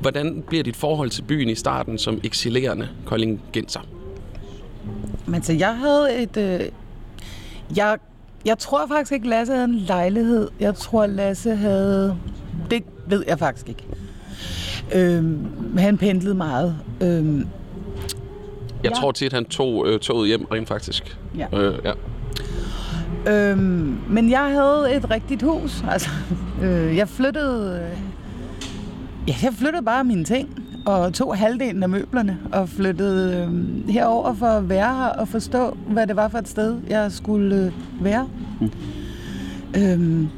hvordan 0.00 0.44
bliver 0.48 0.64
dit 0.64 0.76
forhold 0.76 1.10
til 1.10 1.22
byen 1.22 1.48
i 1.48 1.54
starten 1.54 1.98
som 1.98 2.20
eksilerende 2.24 2.88
koldingenser? 3.04 3.80
Men 5.26 5.42
så 5.42 5.52
jeg 5.52 5.76
havde 5.76 6.22
et... 6.22 6.36
Øh, 6.36 6.60
jeg, 7.76 7.98
jeg 8.44 8.58
tror 8.58 8.86
faktisk 8.86 9.12
ikke, 9.12 9.28
Lasse 9.28 9.52
havde 9.52 9.64
en 9.64 9.74
lejlighed. 9.74 10.48
Jeg 10.60 10.74
tror, 10.74 11.06
Lasse 11.06 11.54
havde... 11.54 12.16
Det 12.70 12.82
ved 13.06 13.24
jeg 13.28 13.38
faktisk 13.38 13.68
ikke. 13.68 13.84
Øhm, 14.94 15.46
han 15.78 15.98
pendlede 15.98 16.34
meget. 16.34 16.76
Øhm, 17.00 17.38
Jeg 18.84 18.90
Ja. 18.90 18.96
tror 19.00 19.12
tit, 19.12 19.32
han 19.32 19.44
tog 19.44 19.86
øh, 19.88 20.00
toget 20.00 20.28
hjem 20.28 20.44
rent 20.44 20.68
faktisk. 20.68 21.18
Ja. 21.38 21.46
Øh, 21.58 21.78
ja. 21.84 21.92
Øhm, 23.28 23.98
men 24.08 24.30
jeg 24.30 24.50
havde 24.50 24.96
et 24.96 25.10
rigtigt 25.10 25.42
hus. 25.42 25.84
Altså, 25.90 26.10
øh, 26.62 26.96
jeg 26.96 27.08
flyttede... 27.08 27.90
Øh, 27.92 27.98
ja, 29.28 29.34
jeg 29.42 29.52
flyttede 29.52 29.84
bare 29.84 30.04
mine 30.04 30.24
ting 30.24 30.62
og 30.86 31.14
tog 31.14 31.36
halvdelen 31.36 31.82
af 31.82 31.88
møblerne 31.88 32.38
og 32.52 32.68
flyttede 32.68 33.36
øh, 33.36 33.88
herover 33.88 34.34
for 34.34 34.46
at 34.46 34.68
være 34.68 34.94
her 34.94 35.08
og 35.08 35.28
forstå, 35.28 35.76
hvad 35.88 36.06
det 36.06 36.16
var 36.16 36.28
for 36.28 36.38
et 36.38 36.48
sted, 36.48 36.76
jeg 36.88 37.12
skulle 37.12 37.56
øh, 37.56 38.04
være. 38.04 38.28
Mm. 38.60 38.70
Øhm, 39.76 40.28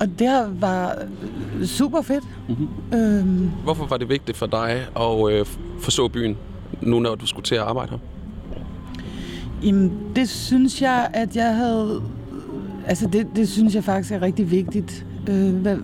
og 0.00 0.06
det 0.18 0.28
her 0.28 0.48
var 0.60 0.94
øh, 1.60 1.66
super 1.66 2.02
fedt. 2.02 2.24
Mm-hmm. 2.48 2.98
Øhm, 2.98 3.50
Hvorfor 3.64 3.86
var 3.86 3.96
det 3.96 4.08
vigtigt 4.08 4.36
for 4.38 4.46
dig 4.46 4.86
at 4.96 5.32
øh, 5.32 5.46
forstå 5.80 6.08
byen, 6.08 6.36
nu 6.82 7.00
når 7.00 7.14
du 7.14 7.26
skulle 7.26 7.44
til 7.44 7.54
at 7.54 7.60
arbejde 7.60 7.90
her? 7.90 7.98
Jamen, 9.62 9.92
det 10.16 10.28
synes 10.28 10.82
jeg, 10.82 11.08
at 11.12 11.36
jeg 11.36 11.56
havde... 11.56 12.02
Altså, 12.86 13.06
det, 13.06 13.26
det 13.36 13.48
synes 13.48 13.74
jeg 13.74 13.84
faktisk 13.84 14.12
er 14.12 14.22
rigtig 14.22 14.50
vigtigt. 14.50 15.06
Øh, 15.28 15.54
hvad, 15.54 15.76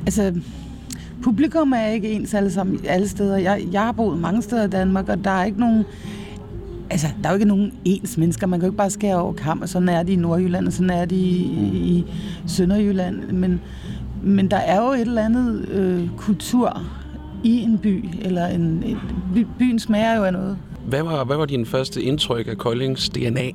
altså, 0.00 0.34
publikum 1.22 1.72
er 1.72 1.86
ikke 1.86 2.10
ens 2.10 2.34
alle 2.34 2.50
sammen 2.50 2.80
alle 2.88 3.08
steder. 3.08 3.36
Jeg, 3.36 3.66
jeg 3.72 3.80
har 3.80 3.92
boet 3.92 4.18
mange 4.18 4.42
steder 4.42 4.64
i 4.64 4.68
Danmark, 4.68 5.08
og 5.08 5.24
der 5.24 5.30
er 5.30 5.44
ikke 5.44 5.60
nogen... 5.60 5.84
Altså, 6.90 7.06
der 7.22 7.28
er 7.28 7.32
jo 7.32 7.36
ikke 7.36 7.48
nogen 7.48 7.72
ens 7.84 8.18
mennesker. 8.18 8.46
Man 8.46 8.60
kan 8.60 8.66
jo 8.66 8.70
ikke 8.70 8.78
bare 8.78 8.90
skære 8.90 9.16
over 9.16 9.32
kam, 9.32 9.60
og 9.62 9.68
sådan 9.68 9.88
er 9.88 10.02
de 10.02 10.12
i 10.12 10.16
Nordjylland, 10.16 10.66
og 10.66 10.72
sådan 10.72 10.90
er 10.90 11.04
de 11.04 11.16
i, 11.16 11.76
i 11.76 12.04
Sønderjylland. 12.46 13.32
Men, 13.32 13.60
men 14.22 14.50
der 14.50 14.56
er 14.56 14.82
jo 14.82 14.92
et 14.92 15.00
eller 15.00 15.24
andet 15.24 15.68
øh, 15.68 16.08
kultur 16.16 16.82
i 17.44 17.60
en 17.60 17.78
by, 17.78 18.04
eller 18.20 18.46
en, 18.46 18.60
en 18.62 18.98
by, 19.34 19.46
byen 19.58 19.78
smager 19.78 20.16
jo 20.16 20.24
af 20.24 20.32
noget. 20.32 20.58
Hvad 20.88 21.02
var, 21.02 21.24
hvad 21.24 21.36
var 21.36 21.44
din 21.44 21.66
første 21.66 22.02
indtryk 22.02 22.48
af 22.48 22.58
Koldings 22.58 23.08
DNA? 23.08 23.50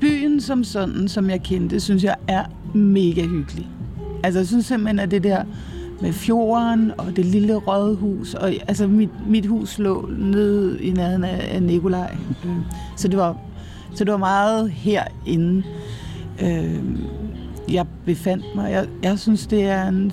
Byen 0.00 0.40
som 0.40 0.64
sådan, 0.64 1.08
som 1.08 1.30
jeg 1.30 1.42
kendte, 1.42 1.80
synes 1.80 2.04
jeg 2.04 2.16
er 2.28 2.44
mega 2.74 3.22
hyggelig. 3.26 3.68
Altså, 4.22 4.40
jeg 4.40 4.46
synes 4.46 4.66
simpelthen, 4.66 4.98
at 4.98 5.10
det 5.10 5.22
der 5.22 5.44
med 6.00 6.12
fjorden 6.12 6.92
og 6.98 7.16
det 7.16 7.24
lille 7.26 7.54
rådhus, 7.54 8.34
og 8.34 8.52
altså 8.68 8.86
mit, 8.86 9.10
mit 9.28 9.46
hus 9.46 9.78
lå 9.78 10.08
nede 10.18 10.82
i 10.82 10.90
nærheden 10.90 11.24
af, 11.24 11.54
af 11.54 11.62
Nikolaj. 11.62 12.16
Øh, 12.44 12.50
Så 12.96 13.08
det 13.08 13.16
var, 13.16 13.36
så 13.94 14.04
det 14.04 14.12
var 14.12 14.18
meget 14.18 14.70
herinde, 14.70 15.62
øh, 16.42 16.74
jeg 17.72 17.86
befandt 18.04 18.44
mig. 18.54 18.72
Jeg, 18.72 18.86
jeg 19.02 19.18
synes, 19.18 19.46
det 19.46 19.62
er 19.64 19.88
en 19.88 20.12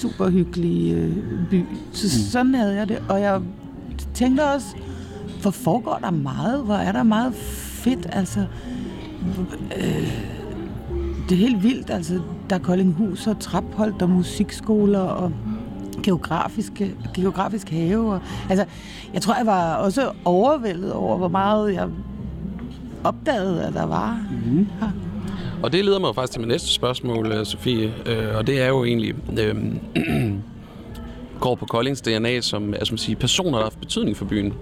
super 0.00 0.28
hyggelig 0.30 0.94
øh, 0.94 1.12
by. 1.50 1.64
Så 1.92 2.04
mm. 2.04 2.30
sådan 2.30 2.54
havde 2.54 2.74
jeg 2.74 2.88
det, 2.88 3.02
og 3.08 3.20
jeg 3.20 3.40
tænkte 4.14 4.40
også, 4.40 4.66
hvor 5.42 5.50
foregår 5.50 5.98
der 6.02 6.10
meget? 6.10 6.64
Hvor 6.64 6.74
er 6.74 6.92
der 6.92 7.02
meget 7.02 7.34
fedt? 7.34 8.06
Altså, 8.12 8.46
øh, 9.76 10.12
det 11.28 11.34
er 11.34 11.38
helt 11.38 11.62
vildt. 11.62 11.90
Altså, 11.90 12.20
der 12.50 12.56
er 12.56 12.60
Koldinghus 12.60 13.26
og 13.26 13.40
Trapholdt 13.40 14.02
og 14.02 14.10
musikskoler 14.10 15.00
og 15.00 15.32
geografiske, 16.02 16.94
geografisk 17.14 17.70
have. 17.70 18.12
Og, 18.12 18.20
altså, 18.50 18.64
jeg 19.14 19.22
tror, 19.22 19.34
jeg 19.34 19.46
var 19.46 19.74
også 19.74 20.10
overvældet 20.24 20.92
over, 20.92 21.16
hvor 21.16 21.28
meget 21.28 21.74
jeg 21.74 21.88
opdagede, 23.04 23.66
at 23.66 23.74
der 23.74 23.86
var 23.86 24.26
mm-hmm. 24.30 24.68
her. 24.80 24.90
Og 25.62 25.72
det 25.72 25.84
leder 25.84 25.98
mig 25.98 26.14
faktisk 26.14 26.32
til 26.32 26.40
mit 26.40 26.48
næste 26.48 26.68
spørgsmål, 26.68 27.46
Sofie. 27.46 27.94
Øh, 28.06 28.36
og 28.36 28.46
det 28.46 28.62
er 28.62 28.68
jo 28.68 28.84
egentlig... 28.84 29.14
Øh, 29.38 29.56
går 31.40 31.54
på 31.54 31.66
Koldings 31.66 32.00
DNA 32.00 32.40
som, 32.40 32.74
altså 32.74 32.92
man 32.92 32.98
sige, 32.98 33.16
personer, 33.16 33.50
der 33.50 33.56
har 33.58 33.64
haft 33.64 33.80
betydning 33.80 34.16
for 34.16 34.24
byen. 34.24 34.54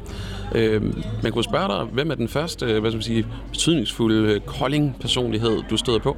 Øh, 0.55 0.83
man 1.23 1.33
kunne 1.33 1.45
spørge 1.45 1.69
dig, 1.69 1.85
hvem 1.93 2.11
er 2.11 2.15
den 2.15 2.29
første 2.29 2.67
øh, 2.67 2.81
hvad 2.81 2.91
skal 2.91 2.97
man 2.97 3.03
sige, 3.03 3.27
betydningsfulde 3.51 4.33
øh, 4.33 4.41
Kolding-personlighed, 4.41 5.63
du 5.71 5.77
støder 5.77 5.99
på? 5.99 6.17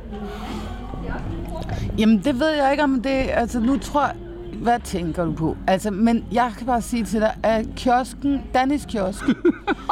Jamen, 1.98 2.18
det 2.24 2.40
ved 2.40 2.50
jeg 2.50 2.70
ikke 2.70 2.84
om 2.84 3.02
det... 3.02 3.26
Altså, 3.30 3.60
nu 3.60 3.78
tror 3.78 4.00
jeg... 4.00 4.14
Hvad 4.62 4.78
tænker 4.84 5.24
du 5.24 5.32
på? 5.32 5.56
Altså, 5.66 5.90
men 5.90 6.24
jeg 6.32 6.52
kan 6.58 6.66
bare 6.66 6.82
sige 6.82 7.04
til 7.04 7.20
dig, 7.20 7.34
at 7.42 7.66
kiosken, 7.76 8.42
Danis 8.54 8.84
kiosk, 8.88 9.24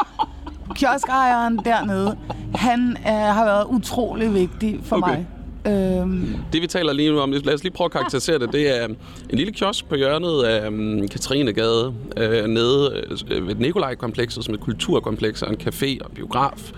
kioskejeren 0.77 1.61
dernede, 1.65 2.17
han 2.55 2.97
er, 3.05 3.33
har 3.33 3.45
været 3.45 3.65
utrolig 3.65 4.35
vigtig 4.35 4.81
for 4.83 4.97
Okay. 4.97 5.11
mig. 5.11 5.27
Øhm, 5.67 6.37
Det 6.53 6.63
vi 6.63 6.67
taler 6.67 6.93
lige 6.93 7.11
nu 7.11 7.21
om, 7.21 7.33
lad 7.33 7.55
os 7.55 7.63
lige 7.63 7.73
prøve 7.73 7.87
at 7.87 7.93
karakterisere 7.93 8.39
det. 8.39 8.53
Det 8.53 8.83
er 8.83 8.87
en 8.87 8.97
lille 9.39 9.53
kiosk 9.53 9.89
på 9.89 9.95
hjørnet 9.95 10.43
af 10.43 10.69
um, 10.69 11.09
Katrinegade, 11.09 11.95
øh, 12.17 12.45
nede 12.47 13.05
øh, 13.31 13.49
ved 13.49 13.55
Nikolaj-komplekset, 13.55 14.45
som 14.45 14.55
er 14.55 14.59
et 14.59 14.65
kulturkompleks 14.65 15.43
og 15.43 15.51
en 15.51 15.57
café 15.61 15.97
og 16.01 16.11
en 16.11 16.15
biograf. 16.15 16.73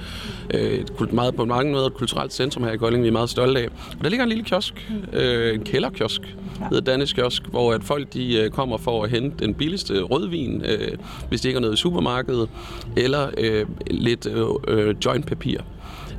Øh, 0.55 0.61
et 0.72 1.12
meget, 1.12 1.35
på 1.35 1.44
mange 1.44 1.72
måder 1.72 1.87
et 1.87 1.94
kulturelt 1.94 2.33
centrum 2.33 2.64
her 2.64 2.72
i 2.72 2.77
Kolding, 2.77 3.03
vi 3.03 3.09
er 3.09 3.12
meget 3.12 3.31
stolte 3.31 3.61
af. 3.61 3.68
Og 3.98 4.05
der 4.05 4.09
ligger 4.09 4.24
en 4.24 4.29
lille 4.29 4.44
kiosk, 4.44 4.90
øh, 5.12 5.55
en 5.55 5.64
kælderkiosk, 5.64 6.20
ja. 6.61 6.64
hedder 6.68 6.92
Danish 6.92 7.14
Kiosk, 7.14 7.42
hvor 7.46 7.72
at 7.72 7.85
folk 7.85 8.12
de 8.12 8.37
øh, 8.37 8.51
kommer 8.51 8.77
for 8.77 9.05
at 9.05 9.11
hente 9.11 9.44
den 9.44 9.55
billigste 9.55 10.03
rødvin, 10.03 10.62
øh, 10.64 10.88
hvis 11.29 11.40
de 11.40 11.48
ikke 11.48 11.57
har 11.57 11.61
noget 11.61 11.74
i 11.74 11.77
supermarkedet, 11.77 12.48
eller 12.96 13.29
øh, 13.38 13.66
lidt 13.90 14.27
øh, 14.27 14.46
øh, 14.68 14.94
jointpapir. 15.05 15.61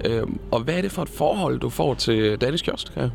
Øh, 0.05 0.23
og 0.51 0.59
hvad 0.59 0.73
er 0.73 0.81
det 0.81 0.91
for 0.91 1.01
et 1.01 1.09
forhold, 1.09 1.59
du 1.59 1.69
får 1.69 1.93
til 1.93 2.37
Danish 2.41 2.63
Kiosk 2.63 2.95
her? 2.95 3.09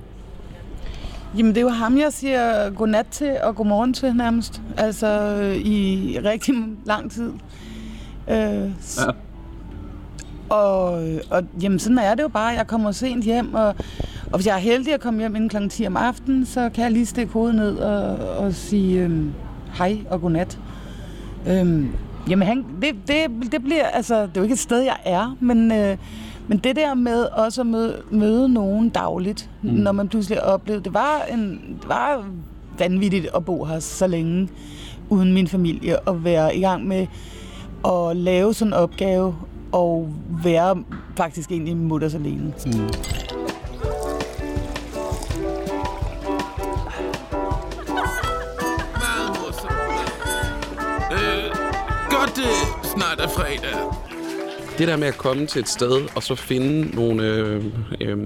Jamen, 1.38 1.51
det 1.55 1.57
er 1.59 1.62
jo 1.62 1.68
ham, 1.68 1.99
jeg 1.99 2.12
siger 2.12 2.70
godnat 2.70 3.07
til 3.07 3.37
og 3.42 3.57
godmorgen 3.57 3.94
til 3.94 4.16
nærmest. 4.16 4.62
Altså, 4.77 5.38
øh, 5.42 5.57
i 5.57 6.18
rigtig 6.25 6.55
lang 6.87 7.11
tid. 7.11 7.33
Øh, 8.31 8.70
Ja. 8.99 9.11
Og, 10.49 10.92
og 11.31 11.42
jamen, 11.62 11.79
sådan 11.79 11.99
er 11.99 12.14
det 12.14 12.23
jo 12.23 12.29
bare. 12.29 12.47
Jeg 12.47 12.66
kommer 12.66 12.92
sent 12.92 13.25
hjem, 13.25 13.55
og, 13.55 13.66
og 14.33 14.35
hvis 14.35 14.47
jeg 14.47 14.55
er 14.55 14.61
heldig 14.61 14.94
at 14.94 15.01
komme 15.01 15.20
hjem 15.20 15.37
inden 15.37 15.49
kl. 15.49 15.68
10 15.68 15.87
om 15.87 15.97
aftenen, 15.97 16.47
så 16.47 16.70
kan 16.75 16.85
jeg 16.85 16.92
lige 16.92 17.07
stikke 17.07 17.33
hovedet 17.33 17.55
ned 17.55 17.77
og, 17.77 18.16
og 18.38 18.55
sige 18.55 19.01
øhm, 19.03 19.33
hej 19.79 19.99
og 20.11 20.20
godnat. 20.20 20.59
Øhm, 21.49 21.92
jamen, 22.31 22.49
han, 22.49 22.64
det, 22.83 22.94
det, 23.09 23.53
det 23.53 23.62
bliver, 23.62 23.87
altså, 23.87 24.14
det 24.23 24.29
er 24.29 24.31
jo 24.37 24.42
ikke 24.42 24.53
et 24.53 24.59
sted, 24.59 24.81
jeg 24.81 24.97
er, 25.05 25.37
men, 25.40 25.73
øh, 25.73 25.97
men 26.48 26.59
det 26.59 26.76
der 26.76 26.94
med 26.94 27.24
også 27.24 27.61
at 27.61 27.66
møde, 27.66 28.02
møde 28.11 28.48
nogen 28.48 28.88
dagligt, 28.88 29.50
mm. 29.62 29.70
når 29.70 29.92
man 29.92 30.09
pludselig 30.09 30.44
oplevede, 30.44 30.85
det 30.85 30.94
var, 30.94 31.22
en, 31.33 31.50
det 31.80 31.88
var 31.88 32.24
vanvittigt 32.78 33.28
at 33.37 33.44
bo 33.44 33.64
her 33.64 33.78
så 33.78 34.07
længe 34.07 34.48
uden 35.09 35.33
min 35.33 35.48
familie, 35.48 36.00
og 36.00 36.24
være 36.24 36.57
i 36.57 36.61
gang 36.61 36.87
med 36.87 37.07
at 37.87 38.16
lave 38.16 38.54
sådan 38.54 38.72
en 38.72 38.74
opgave, 38.74 39.35
og 39.72 40.09
være 40.44 40.85
faktisk 41.16 41.50
egentlig 41.50 41.76
mutters 41.76 42.14
alene. 42.14 42.52
Mm. 42.66 42.72
Øh, 51.12 51.54
godt 52.11 52.37
det 52.37 52.54
snart 52.85 53.20
er 53.20 53.28
fredag. 53.28 54.13
Det 54.79 54.89
der 54.89 54.97
med 54.97 55.09
at 55.09 55.19
komme 55.19 55.47
til 55.47 55.61
et 55.61 55.69
sted, 55.69 56.03
og 56.17 56.23
så 56.23 56.35
finde 56.35 56.97
nogle, 56.97 57.29
øh, 57.29 57.65
øh, 58.01 58.19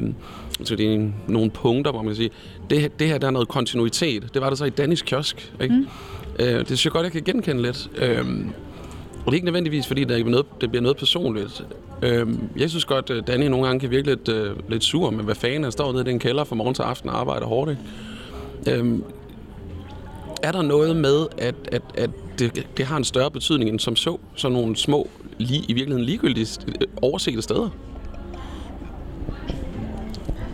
det 0.68 0.80
er 0.80 1.10
nogle 1.26 1.50
punkter, 1.50 1.90
hvor 1.90 2.02
man 2.02 2.08
kan 2.08 2.16
sige, 2.16 2.30
det, 2.70 2.98
det 2.98 3.08
her 3.08 3.18
der 3.18 3.26
er 3.26 3.30
noget 3.30 3.48
kontinuitet. 3.48 4.34
Det 4.34 4.42
var 4.42 4.48
der 4.48 4.56
så 4.56 4.64
i 4.64 4.70
Danis 4.70 5.02
kiosk. 5.02 5.52
Ikke? 5.60 5.74
Mm. 5.74 5.86
Øh, 6.38 6.58
det 6.58 6.66
synes 6.66 6.84
jeg 6.84 6.92
godt, 6.92 7.04
jeg 7.04 7.12
kan 7.12 7.22
genkende 7.22 7.62
lidt. 7.62 7.90
Øh, 7.96 8.26
og 9.18 9.24
det 9.24 9.30
er 9.30 9.32
ikke 9.32 9.44
nødvendigvis, 9.44 9.86
fordi 9.86 10.04
det, 10.04 10.20
er 10.20 10.24
noget, 10.24 10.46
det 10.60 10.70
bliver 10.70 10.82
noget 10.82 10.96
personligt. 10.96 11.64
Øh, 12.02 12.26
jeg 12.56 12.70
synes 12.70 12.84
godt, 12.84 13.10
at 13.10 13.26
Danny 13.26 13.44
nogle 13.44 13.66
gange 13.66 13.80
kan 13.80 13.90
virke 13.90 14.06
lidt, 14.06 14.28
øh, 14.28 14.56
lidt 14.68 14.84
sur 14.84 15.10
med, 15.10 15.24
hvad 15.24 15.34
fanden 15.34 15.62
han 15.62 15.72
står 15.72 15.92
nede 15.92 16.02
i 16.02 16.06
den 16.06 16.18
kælder 16.18 16.44
fra 16.44 16.56
morgen 16.56 16.74
til 16.74 16.82
aften 16.82 17.10
og 17.10 17.20
arbejder 17.20 17.46
hårdt. 17.46 17.70
Ikke? 17.70 18.80
Øh, 18.80 18.98
er 20.42 20.52
der 20.52 20.62
noget 20.62 20.96
med, 20.96 21.26
at, 21.38 21.54
at, 21.72 21.82
at 21.94 22.10
det, 22.38 22.66
det 22.76 22.86
har 22.86 22.96
en 22.96 23.04
større 23.04 23.30
betydning 23.30 23.70
end 23.70 23.80
som 23.80 23.96
så, 23.96 24.18
sådan 24.34 24.52
nogle 24.52 24.76
små, 24.76 25.08
lige, 25.38 25.64
i 25.68 25.72
virkeligheden 25.72 26.04
ligegyldige, 26.04 26.46
øh, 26.68 26.74
oversete 27.02 27.42
steder? 27.42 27.70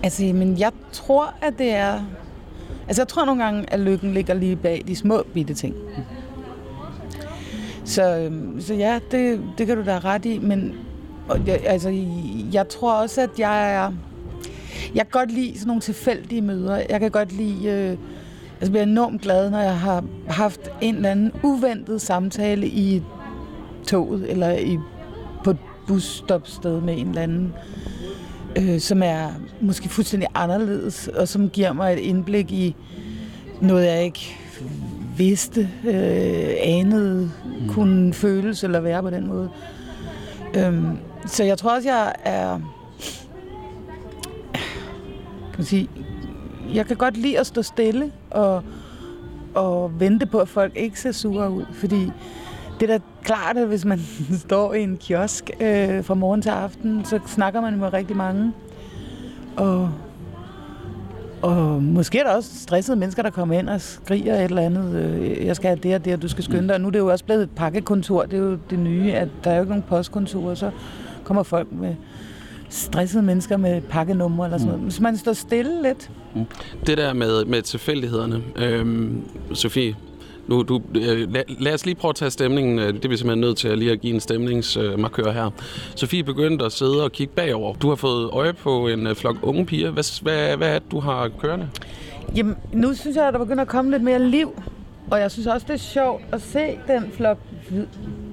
Altså, 0.03 0.23
men 0.23 0.59
jeg 0.59 0.73
tror, 0.93 1.35
at 1.43 1.55
det 1.59 1.71
er... 1.71 2.01
Altså, 2.87 3.03
jeg 3.03 3.09
tror 3.09 3.25
nogle 3.25 3.45
gange, 3.45 3.73
at 3.73 3.81
lykken 3.81 4.15
ligger 4.15 4.35
lige 4.35 4.57
bag 4.57 4.85
de 4.87 4.97
små 4.97 5.23
bitte 5.35 5.55
ting. 5.55 5.75
Så, 7.85 8.17
øhm, 8.17 8.61
så 8.61 8.75
ja, 8.75 8.99
det, 9.11 9.41
det 9.59 9.67
kan 9.67 9.77
du 9.77 9.85
da 9.85 9.99
ret 9.99 10.25
i, 10.25 10.39
men 10.39 10.75
og 11.29 11.47
jeg, 11.47 11.61
altså, 11.67 12.05
jeg 12.53 12.69
tror 12.69 12.93
også, 12.93 13.21
at 13.21 13.31
jeg 13.39 13.75
er... 13.75 13.93
Jeg 14.95 15.11
kan 15.11 15.21
godt 15.21 15.33
lide 15.33 15.55
sådan 15.55 15.67
nogle 15.67 15.83
tilfældige 15.83 16.43
møder. 16.43 16.83
Jeg 16.91 17.01
kan 17.01 17.11
godt 17.11 17.33
lide... 17.33 17.67
Øh, 17.69 17.99
jeg 18.61 18.71
bliver 18.71 18.83
enormt 18.83 19.23
glad, 19.23 19.51
når 19.51 19.59
jeg 19.59 19.79
har 19.79 20.05
haft 20.29 20.61
en 20.81 20.95
eller 20.95 21.11
anden 21.11 21.33
uventet 21.43 22.01
samtale 22.01 22.67
i 22.67 23.03
toget, 23.87 24.31
eller 24.31 24.51
i, 24.51 24.79
på 25.45 25.51
et 25.51 25.59
busstopsted 25.87 26.81
med 26.81 26.99
en 26.99 27.09
eller 27.09 27.23
anden, 27.23 27.55
øh, 28.57 28.81
som 28.81 29.03
er 29.03 29.29
måske 29.61 29.89
fuldstændig 29.89 30.29
anderledes, 30.35 31.09
og 31.09 31.29
som 31.29 31.51
giver 31.51 31.73
mig 31.73 31.93
et 31.93 31.99
indblik 31.99 32.53
i 32.53 32.77
noget, 33.61 33.87
jeg 33.87 34.05
ikke 34.05 34.37
vidste, 35.17 35.71
øh, 35.85 36.55
anede, 36.61 37.31
mm. 37.45 37.69
kunne 37.69 38.15
føles 38.15 38.65
eller 38.65 38.81
være 38.81 39.03
på 39.03 39.11
den 39.11 39.27
måde. 39.27 39.51
Øhm, 40.57 40.99
så 41.27 41.45
jeg 41.45 41.59
tror 41.59 41.75
også, 41.77 41.89
jeg 41.89 42.13
er... 42.25 42.59
Kan 45.51 45.59
man 45.59 45.65
sige, 45.65 45.89
jeg 46.75 46.87
kan 46.87 46.97
godt 46.97 47.17
lide 47.17 47.39
at 47.39 47.47
stå 47.47 47.63
stille 47.63 48.13
at, 48.35 48.63
at 49.65 50.01
vente 50.01 50.27
på, 50.27 50.39
at 50.39 50.49
folk 50.49 50.73
ikke 50.77 51.01
ser 51.01 51.13
sure 51.13 51.51
ud, 51.51 51.65
fordi 51.73 52.13
det 52.81 52.91
er 52.91 52.99
da 52.99 53.05
klart, 53.23 53.57
at 53.57 53.67
hvis 53.67 53.85
man 53.85 54.01
står 54.47 54.75
i 54.75 54.83
en 54.83 54.97
kiosk 54.97 55.51
øh, 55.61 56.05
fra 56.05 56.15
morgen 56.15 56.43
til 56.43 56.51
aften, 56.51 57.05
så 57.05 57.21
snakker 57.27 57.61
man 57.61 57.79
med 57.79 57.93
rigtig 57.93 58.17
mange. 58.17 58.53
Og, 59.57 59.91
og 61.43 61.83
måske 61.83 62.19
er 62.19 62.25
der 62.25 62.35
også 62.35 62.51
stressede 62.59 62.97
mennesker, 62.97 63.23
der 63.23 63.31
kommer 63.31 63.59
ind 63.59 63.69
og 63.69 63.81
skriger 63.81 64.35
et 64.35 64.45
eller 64.45 64.63
andet. 64.63 64.95
Øh, 64.95 65.47
jeg 65.47 65.57
skal 65.57 65.69
have 65.69 65.79
det 65.83 65.95
og 65.95 66.05
det, 66.05 66.15
og 66.15 66.23
du 66.23 66.29
skal 66.29 66.45
skynde 66.45 66.69
dig. 66.69 66.81
Nu 66.81 66.87
er 66.87 66.91
det 66.91 66.99
jo 66.99 67.07
også 67.11 67.25
blevet 67.25 67.43
et 67.43 67.51
pakkekontor. 67.51 68.23
Det 68.23 68.35
er 68.35 68.43
jo 68.43 68.59
det 68.71 68.79
nye, 68.79 69.13
at 69.13 69.29
der 69.45 69.51
er 69.51 69.55
jo 69.55 69.63
ikke 69.63 69.71
nogen 69.71 69.85
postkontorer. 69.89 70.55
Så 70.55 70.71
kommer 71.25 71.43
folk 71.43 71.73
med 71.73 71.95
stressede 72.75 73.23
mennesker 73.23 73.57
med 73.57 73.81
pakkenumre 73.81 74.47
eller 74.47 74.59
sådan 74.59 74.73
noget. 74.73 74.83
Hvis 74.83 75.01
man 75.01 75.17
står 75.17 75.33
stille 75.33 75.83
lidt. 75.83 76.11
Mm. 76.35 76.45
Det 76.87 76.99
der 76.99 77.13
med, 77.13 77.45
med 77.45 77.63
tilfældighederne. 77.63 78.43
Øhm, 78.57 79.23
Sofie, 79.53 79.97
nu, 80.47 80.63
du, 80.63 80.81
øh, 80.95 81.33
lad, 81.33 81.43
lad 81.61 81.75
os 81.75 81.87
lige 81.87 81.95
prøve 81.95 82.11
at 82.11 82.17
tage 82.17 82.31
stemningen. 82.31 82.79
Øh, 82.79 82.95
det 82.95 83.05
er 83.05 83.09
vi 83.09 83.17
simpelthen 83.17 83.41
nødt 83.41 83.57
til 83.57 83.69
at 83.69 83.79
lige 83.79 83.93
at 83.93 84.01
give 84.01 84.15
en 84.15 84.21
stemningsmarkør 84.21 85.33
her. 85.33 85.51
Sofie 85.97 86.25
begyndte 86.25 86.65
at 86.65 86.73
sidde 86.73 87.05
og 87.05 87.13
kigge 87.13 87.33
bagover. 87.35 87.75
Du 87.75 87.89
har 87.89 87.97
fået 87.97 88.31
øje 88.31 88.53
på 88.53 88.89
en 88.89 89.07
øh, 89.07 89.17
flok 89.17 89.37
unge 89.43 89.67
piger. 89.67 89.91
Hvad, 89.91 90.23
hvad, 90.23 90.57
hvad 90.57 90.69
er 90.75 90.79
det, 90.79 90.91
du 90.91 91.01
har 91.01 91.31
kørende? 91.41 91.69
Jamen, 92.37 92.57
nu 92.73 92.95
synes 92.95 93.17
jeg, 93.17 93.29
at 93.29 93.33
der 93.33 93.39
begynder 93.39 93.63
at 93.63 93.69
komme 93.69 93.91
lidt 93.91 94.03
mere 94.03 94.23
liv. 94.23 94.63
Og 95.11 95.21
jeg 95.21 95.31
synes 95.31 95.47
også, 95.47 95.67
det 95.69 95.75
er 95.75 95.79
sjovt 95.79 96.23
at 96.33 96.43
se 96.43 96.79
den 96.89 97.05
flok 97.13 97.39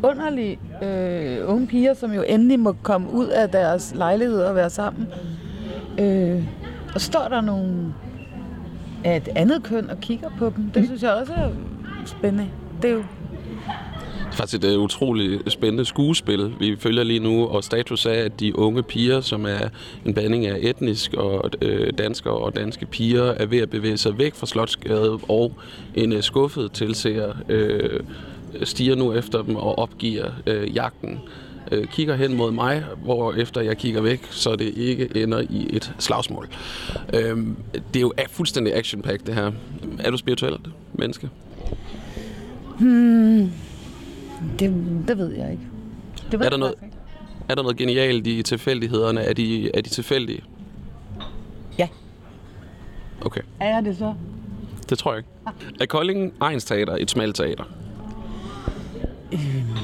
underlige 0.03 0.59
øh, 0.83 1.49
unge 1.49 1.67
piger, 1.67 1.93
som 1.93 2.13
jo 2.13 2.23
endelig 2.27 2.59
må 2.59 2.75
komme 2.83 3.13
ud 3.13 3.27
af 3.27 3.49
deres 3.49 3.93
lejlighed 3.95 4.43
og 4.43 4.55
være 4.55 4.69
sammen. 4.69 5.07
Øh, 5.99 6.43
og 6.95 7.01
står 7.01 7.27
der 7.27 7.41
nogle 7.41 7.93
af 9.03 9.17
et 9.17 9.29
andet 9.35 9.63
køn 9.63 9.89
og 9.89 9.99
kigger 10.01 10.29
på 10.39 10.53
dem. 10.55 10.69
Det 10.69 10.85
synes 10.85 11.03
jeg 11.03 11.11
også 11.13 11.33
er 11.33 11.49
spændende. 12.05 12.47
Det 12.81 12.89
er 12.89 12.93
jo 12.93 13.03
det 14.31 14.37
er 14.37 14.41
faktisk 14.41 14.63
et 14.63 14.75
uh, 14.75 14.83
utroligt 14.83 15.51
spændende 15.51 15.85
skuespil, 15.85 16.53
vi 16.59 16.75
følger 16.79 17.03
lige 17.03 17.19
nu, 17.19 17.45
og 17.45 17.63
status 17.63 18.05
er, 18.05 18.11
at 18.11 18.39
de 18.39 18.59
unge 18.59 18.83
piger, 18.83 19.21
som 19.21 19.45
er 19.45 19.69
en 20.05 20.13
blanding 20.13 20.45
af 20.45 20.57
etnisk 20.61 21.13
og 21.13 21.49
øh, 21.61 21.93
danskere 21.97 22.33
og 22.33 22.55
danske 22.55 22.85
piger, 22.85 23.23
er 23.23 23.45
ved 23.45 23.59
at 23.59 23.69
bevæge 23.69 23.97
sig 23.97 24.17
væk 24.17 24.35
fra 24.35 24.45
Slotsgade, 24.47 25.19
og 25.29 25.53
en 25.95 26.13
øh, 26.13 26.23
skuffet 26.23 26.71
tilser 26.71 27.33
øh, 27.49 27.99
stiger 28.63 28.95
nu 28.95 29.13
efter 29.13 29.41
dem 29.41 29.55
og 29.55 29.79
opgiver 29.79 30.31
øh, 30.45 30.75
jagten 30.75 31.19
øh, 31.71 31.87
kigger 31.87 32.15
hen 32.15 32.33
mod 32.33 32.51
mig, 32.51 32.83
hvor 33.03 33.33
efter 33.33 33.61
jeg 33.61 33.77
kigger 33.77 34.01
væk, 34.01 34.27
så 34.31 34.55
det 34.55 34.73
ikke 34.77 35.23
ender 35.23 35.39
i 35.49 35.67
et 35.69 35.93
slagsmål. 35.99 36.49
Øh, 37.13 37.37
det 37.93 37.95
er 37.95 38.01
jo 38.01 38.13
fuldstændig 38.29 38.75
action 38.75 39.01
det 39.01 39.35
her. 39.35 39.51
Er 39.99 40.11
du 40.11 40.17
spirituelt 40.17 40.67
menneske? 40.93 41.29
Hmm, 42.79 43.51
det, 44.59 44.85
det 45.07 45.17
ved 45.17 45.35
jeg 45.35 45.51
ikke. 45.51 45.63
Det 46.31 46.39
ved 46.39 46.45
er, 46.45 46.49
der 46.49 46.57
noget, 46.57 46.73
ikke. 46.83 46.95
er 47.49 47.55
der 47.55 47.61
noget 47.61 47.77
genialt 47.77 48.27
i 48.27 48.43
tilfældighederne? 48.43 49.21
Er 49.21 49.33
de, 49.33 49.75
er 49.75 49.81
de 49.81 49.89
tilfældige? 49.89 50.43
Ja. 51.77 51.87
Okay. 53.21 53.41
Er 53.59 53.75
jeg 53.75 53.85
det 53.85 53.97
så? 53.97 54.13
Det 54.89 54.97
tror 54.97 55.11
jeg 55.13 55.17
ikke. 55.17 55.29
Er 55.79 55.85
Kolding 55.85 56.33
Ejens 56.41 56.65
Teater 56.65 56.97
et 56.99 57.11
smalt 57.11 57.35
teater? 57.35 57.63
Øhm, 59.33 59.77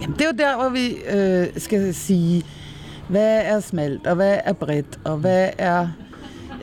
jamen, 0.00 0.16
det 0.16 0.20
er 0.20 0.26
jo 0.26 0.36
der, 0.38 0.56
hvor 0.56 0.68
vi 0.68 0.96
øh, 1.18 1.60
skal 1.60 1.94
sige, 1.94 2.44
hvad 3.08 3.40
er 3.44 3.60
smalt, 3.60 4.06
og 4.06 4.14
hvad 4.14 4.38
er 4.44 4.52
bredt, 4.52 5.00
og 5.04 5.16
hvad 5.16 5.50
er... 5.58 5.88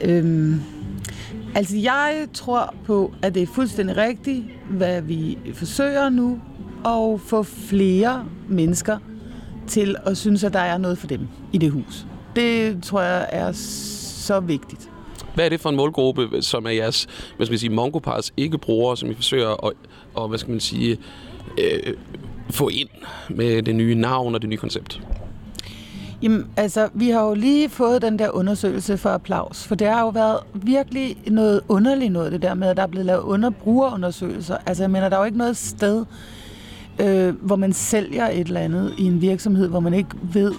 Øhm, 0.01 0.62
altså, 1.56 1.78
jeg 1.78 2.28
tror 2.34 2.73
på, 2.86 3.13
at 3.21 3.36
det 3.36 3.43
er 3.43 3.47
fuldstændig 3.47 3.97
rigtigt, 3.97 4.43
hvad 4.69 5.01
vi 5.01 5.38
forsøger 5.54 6.10
nu, 6.10 6.41
at 6.86 7.21
få 7.21 7.43
flere 7.43 8.25
mennesker 8.49 8.97
til 9.67 9.95
at 10.06 10.17
synes, 10.17 10.43
at 10.43 10.54
der 10.54 10.60
er 10.60 10.78
noget 10.78 10.97
for 10.97 11.08
dem 11.08 11.28
i 11.54 11.58
det 11.58 11.71
hus. 11.71 12.06
Det 12.36 12.84
tror 12.84 13.01
jeg 13.01 13.28
er 13.32 13.51
så 13.51 14.39
vigtigt. 14.39 14.89
Hvad 15.36 15.45
er 15.45 15.49
det 15.49 15.60
for 15.60 15.69
en 15.69 15.75
målgruppe, 15.75 16.41
som 16.41 16.65
er 16.65 16.69
jeres, 16.69 17.08
hvad 17.36 17.45
skal 17.45 17.54
man 17.54 17.60
sige, 17.60 17.69
Mongopars 17.69 18.34
ikke 18.38 18.58
brugere, 18.58 18.97
som 18.97 19.12
I 19.12 19.13
forsøger 19.13 19.65
at, 19.65 19.73
og, 20.13 20.28
hvad 20.28 20.39
skal 20.39 20.51
man 20.51 20.60
sige, 20.60 20.97
øh, 21.58 21.94
få 22.50 22.70
ind 22.70 22.90
med 23.30 23.64
det 23.64 23.76
nye 23.76 23.96
navn 23.96 24.36
og 24.36 24.42
det 24.42 24.50
nye 24.50 24.58
koncept? 24.58 25.02
Jamen, 26.22 26.48
altså, 26.58 26.90
vi 26.94 27.10
har 27.10 27.28
jo 27.28 27.34
lige 27.34 27.70
fået 27.70 28.02
den 28.02 28.20
der 28.20 28.30
undersøgelse 28.30 28.98
for 28.98 29.10
applaus, 29.10 29.68
for 29.68 29.76
det 29.76 29.88
har 29.88 30.02
jo 30.02 30.10
været 30.10 30.40
virkelig 30.54 31.18
noget 31.28 31.62
underligt 31.68 32.12
noget, 32.12 32.32
det 32.32 32.42
der 32.42 32.54
med, 32.54 32.68
at 32.68 32.78
der 32.78 32.84
er 32.84 32.88
blevet 32.88 33.06
lavet 33.06 33.22
underbrugerundersøgelser. 33.22 34.58
Altså, 34.66 34.84
jeg 34.84 34.92
mener, 34.92 35.10
der 35.10 35.16
er 35.16 35.20
jo 35.20 35.26
ikke 35.26 35.38
noget 35.38 35.58
sted, 35.58 36.06
øh, 37.02 37.36
hvor 37.42 37.56
man 37.56 37.74
sælger 37.74 38.30
et 38.30 38.48
eller 38.48 38.60
andet 38.60 38.94
i 38.98 39.04
en 39.04 39.22
virksomhed, 39.22 39.68
hvor 39.68 39.80
man 39.80 39.94
ikke 39.94 40.10
ved, 40.34 40.54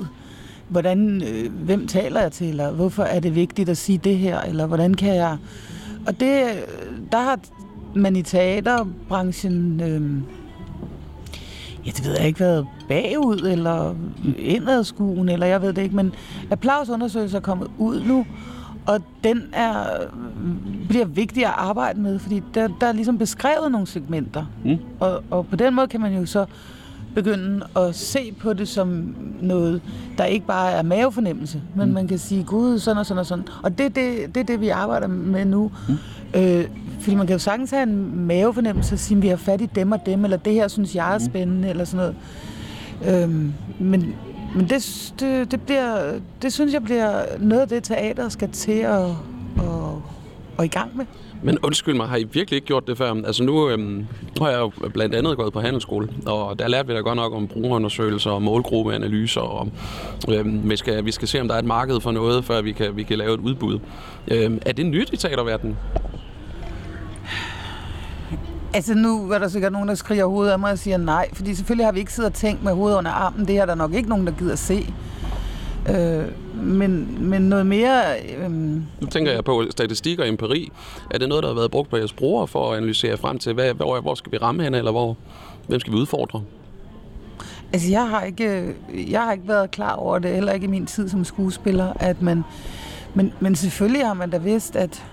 hvordan, 0.69 1.23
øh, 1.23 1.53
hvem 1.65 1.87
taler 1.87 2.21
jeg 2.21 2.33
til, 2.33 2.49
eller 2.49 2.73
hvorfor 2.73 3.03
er 3.03 3.21
det 3.21 3.35
vigtigt 3.35 3.69
at 3.69 3.77
sige 3.77 3.99
det 3.99 4.19
her, 4.19 4.41
eller 4.41 4.67
hvordan 4.67 4.95
kan 4.95 5.15
jeg... 5.15 5.37
Og 6.07 6.21
det, 6.21 6.43
øh, 6.43 6.93
der 7.13 7.19
har 7.19 7.41
man 7.95 8.17
i 8.17 8.23
teaterbranchen... 8.23 9.81
Øh, 9.81 10.37
ja, 11.87 11.91
det 11.91 12.05
ved 12.05 12.17
jeg 12.17 12.27
ikke, 12.27 12.41
været 12.41 12.67
bagud, 12.89 13.37
eller 13.39 13.95
indadskuende, 14.39 15.33
eller 15.33 15.47
jeg 15.47 15.63
ved 15.63 15.73
det 15.73 15.83
ikke, 15.83 15.97
men 15.97 16.13
applausundersøgelser 16.51 17.39
er 17.39 17.43
kommet 17.43 17.71
ud 17.79 18.03
nu, 18.03 18.27
og 18.87 19.01
den 19.25 19.43
er, 19.53 19.87
bliver 20.89 21.05
vigtig 21.05 21.47
at 21.47 21.53
arbejde 21.57 22.01
med, 22.01 22.19
fordi 22.19 22.43
der, 22.55 22.69
der 22.81 22.87
er 22.87 22.93
ligesom 22.93 23.19
beskrevet 23.19 23.73
nogle 23.73 23.87
segmenter. 23.87 24.45
Mm. 24.65 24.79
Og, 25.01 25.23
og 25.31 25.47
på 25.47 25.57
den 25.57 25.75
måde 25.75 25.87
kan 25.87 26.01
man 26.01 26.15
jo 26.15 26.27
så 26.27 26.47
begynde 27.17 27.67
at 27.77 27.95
se 27.95 28.33
på 28.33 28.53
det 28.53 28.69
som 28.69 29.17
noget, 29.41 29.83
der 30.19 30.25
ikke 30.25 30.47
bare 30.47 30.73
er 30.73 30.83
mavefornemmelse, 30.83 31.63
men 31.77 31.89
mm. 31.89 31.95
man 31.95 32.09
kan 32.09 32.19
sige, 32.19 32.45
gud, 32.45 32.79
sådan 32.79 32.99
og 32.99 33.07
sådan 33.07 33.19
og 33.19 33.27
sådan. 33.27 33.45
Og 33.63 33.79
det, 33.79 33.97
det, 33.97 34.35
det 34.35 34.41
er 34.41 34.45
det, 34.45 34.61
vi 34.61 34.69
arbejder 34.69 35.07
med 35.07 35.45
nu. 35.45 35.71
Mm. 35.89 35.95
Øh, 36.41 36.65
fordi 37.01 37.17
man 37.17 37.27
kan 37.27 37.35
jo 37.35 37.39
sagtens 37.39 37.71
have 37.71 37.83
en 37.83 38.27
mavefornemmelse 38.27 38.95
og 38.95 38.99
sige, 38.99 39.17
at 39.17 39.23
vi 39.23 39.29
har 39.29 39.37
fat 39.37 39.61
i 39.61 39.67
dem 39.67 39.93
og 39.93 40.07
dem, 40.07 40.25
eller 40.25 40.37
det 40.37 40.53
her 40.53 40.69
synes 40.69 40.95
jeg 40.95 41.15
er 41.15 41.19
mm. 41.19 41.25
spændende, 41.25 41.63
mm. 41.63 41.71
eller 41.71 41.85
sådan 41.85 42.15
noget. 43.07 43.25
Øh, 43.25 43.31
men 43.79 44.15
men 44.55 44.69
det, 44.69 45.13
det, 45.21 45.51
det, 45.51 45.61
bliver, 45.61 46.21
det 46.43 46.53
synes 46.53 46.73
jeg 46.73 46.83
bliver 46.83 47.23
noget 47.41 47.63
af 47.63 47.69
det, 47.69 47.83
teater 47.83 48.29
skal 48.29 48.51
til 48.51 48.73
at, 48.73 49.05
at, 49.57 49.93
at 50.59 50.65
i 50.65 50.69
gang 50.69 50.97
med. 50.97 51.05
Men 51.43 51.59
undskyld 51.63 51.95
mig, 51.95 52.09
har 52.09 52.17
I 52.17 52.25
virkelig 52.33 52.57
ikke 52.57 52.67
gjort 52.67 52.87
det 52.87 52.99
før? 52.99 53.15
Altså 53.27 53.43
nu, 53.45 53.69
øhm, 53.69 54.07
nu 54.39 54.45
har 54.45 54.51
jeg 54.51 54.59
jo 54.59 54.71
blandt 54.95 55.15
andet 55.15 55.37
gået 55.37 55.53
på 55.53 55.61
handelsskole, 55.61 56.09
og 56.27 56.59
der 56.59 56.69
lærte 56.69 56.89
vi 56.89 56.95
da 56.95 57.01
godt 57.01 57.17
nok 57.17 57.33
om 57.35 57.47
brugerundersøgelser 57.47 58.31
og 58.31 58.43
målgruppeanalyser, 58.43 59.41
og 59.41 59.69
øhm, 60.29 60.71
vi, 60.71 60.77
skal, 60.77 61.05
vi 61.05 61.11
skal 61.11 61.29
se, 61.29 61.41
om 61.41 61.49
der 61.49 61.55
er 61.55 61.59
et 61.59 61.65
marked 61.65 62.01
for 62.01 62.13
noget, 62.13 62.45
før 62.45 62.63
vi 62.63 62.73
kan, 62.73 62.97
vi 62.97 63.03
kan 63.03 63.19
lave 63.19 63.35
et 63.35 63.41
udbud. 63.41 63.79
Øhm, 64.29 64.59
er 64.67 64.73
det 64.73 64.87
nyt 64.87 65.11
i 65.13 65.17
teaterverdenen? 65.17 65.77
Altså 68.75 68.95
nu 68.95 69.31
er 69.31 69.39
der 69.39 69.49
sikkert 69.49 69.73
nogen, 69.73 69.89
der 69.89 69.95
skriger 69.95 70.27
hovedet 70.27 70.53
af 70.53 70.59
mig 70.59 70.73
og 70.73 70.79
siger 70.79 70.97
nej, 70.97 71.29
fordi 71.33 71.55
selvfølgelig 71.55 71.87
har 71.87 71.93
vi 71.93 71.99
ikke 71.99 72.13
siddet 72.13 72.31
og 72.31 72.35
tænkt 72.35 72.65
med 72.65 72.73
hovedet 72.73 72.99
under 72.99 73.11
armen. 73.11 73.47
Det 73.47 73.59
er 73.59 73.67
der 73.67 73.75
nok 73.75 73.95
ikke 73.95 74.09
nogen, 74.09 74.27
der 74.27 74.33
gider 74.33 74.57
se. 74.57 74.87
Øh, 75.89 76.25
men, 76.65 77.19
men 77.31 77.43
noget 77.43 77.67
mere... 77.67 78.03
Øh... 78.39 78.51
Nu 78.51 79.07
tænker 79.11 79.33
jeg 79.33 79.45
på 79.45 79.65
statistik 79.71 80.19
og 80.19 80.29
empiri. 80.29 80.73
Er 81.11 81.19
det 81.19 81.29
noget, 81.29 81.43
der 81.43 81.49
har 81.49 81.57
været 81.57 81.71
brugt 81.71 81.91
på 81.91 81.97
jeres 81.97 82.13
brugere 82.13 82.47
for 82.47 82.71
at 82.71 82.77
analysere 82.77 83.17
frem 83.17 83.39
til, 83.39 83.55
hvad, 83.55 83.75
hvor, 83.75 84.01
hvor 84.01 84.15
skal 84.15 84.33
vi 84.33 84.37
ramme 84.37 84.63
hen, 84.63 84.75
eller 84.75 84.91
hvor, 84.91 85.17
hvem 85.67 85.81
skal 85.81 85.93
vi 85.93 85.99
udfordre? 85.99 86.43
Altså, 87.73 87.91
jeg 87.91 88.09
har, 88.09 88.23
ikke, 88.23 88.75
jeg 89.11 89.23
har 89.23 89.33
ikke 89.33 89.49
været 89.49 89.71
klar 89.71 89.93
over 89.93 90.19
det, 90.19 90.35
heller 90.35 90.53
ikke 90.53 90.65
i 90.65 90.71
min 90.71 90.87
tid 90.87 91.09
som 91.09 91.25
skuespiller, 91.25 91.93
at 91.97 92.23
man 92.23 92.45
Men, 93.17 93.33
men 93.41 93.55
selvfølgelig 93.55 94.07
har 94.07 94.15
man 94.15 94.31
da 94.31 94.39
vidst, 94.39 94.77
at 94.77 95.05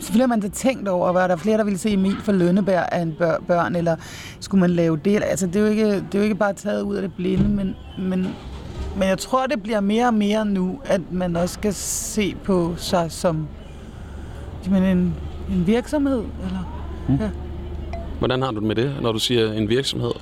selvfølgelig 0.00 0.22
har 0.22 0.26
man 0.26 0.40
da 0.40 0.48
tænkt 0.48 0.88
over, 0.88 1.12
var 1.12 1.26
der 1.26 1.36
flere, 1.36 1.58
der 1.58 1.64
ville 1.64 1.78
se 1.78 1.92
Emil 1.92 2.16
for 2.22 2.32
Lønneberg 2.32 2.88
af 2.92 3.02
en 3.02 3.12
bør, 3.18 3.36
børn, 3.46 3.76
eller 3.76 3.96
skulle 4.40 4.60
man 4.60 4.70
lave 4.70 4.96
det? 5.04 5.22
Altså, 5.24 5.46
det 5.46 5.56
er 5.56 5.60
jo 5.60 5.66
ikke, 5.66 5.86
det 5.86 6.14
er 6.14 6.18
jo 6.18 6.22
ikke 6.22 6.34
bare 6.34 6.52
taget 6.52 6.82
ud 6.82 6.96
af 6.96 7.02
det 7.02 7.12
blinde, 7.14 7.48
men, 7.48 7.76
men, 7.98 8.34
men 8.96 9.08
jeg 9.08 9.18
tror, 9.18 9.46
det 9.46 9.62
bliver 9.62 9.80
mere 9.80 10.06
og 10.06 10.14
mere 10.14 10.44
nu, 10.44 10.80
at 10.84 11.00
man 11.12 11.36
også 11.36 11.54
skal 11.54 11.74
se 11.74 12.34
på 12.44 12.74
sig 12.76 13.12
som 13.12 13.48
men 14.70 14.82
en, 14.82 15.14
en 15.50 15.66
virksomhed. 15.66 16.18
Eller, 16.18 16.84
mm. 17.08 17.16
ja. 17.16 17.30
Hvordan 18.18 18.42
har 18.42 18.50
du 18.50 18.56
det 18.56 18.66
med 18.66 18.74
det, 18.76 18.96
når 19.02 19.12
du 19.12 19.18
siger 19.18 19.52
en 19.52 19.68
virksomhed? 19.68 20.12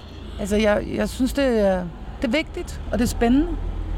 Altså, 0.40 0.56
jeg, 0.56 0.86
jeg 0.94 1.08
synes, 1.08 1.32
det 1.32 1.66
er, 1.66 1.84
det 2.22 2.28
er 2.28 2.32
vigtigt, 2.32 2.80
og 2.92 2.98
det 2.98 3.04
er 3.04 3.08
spændende. 3.08 3.46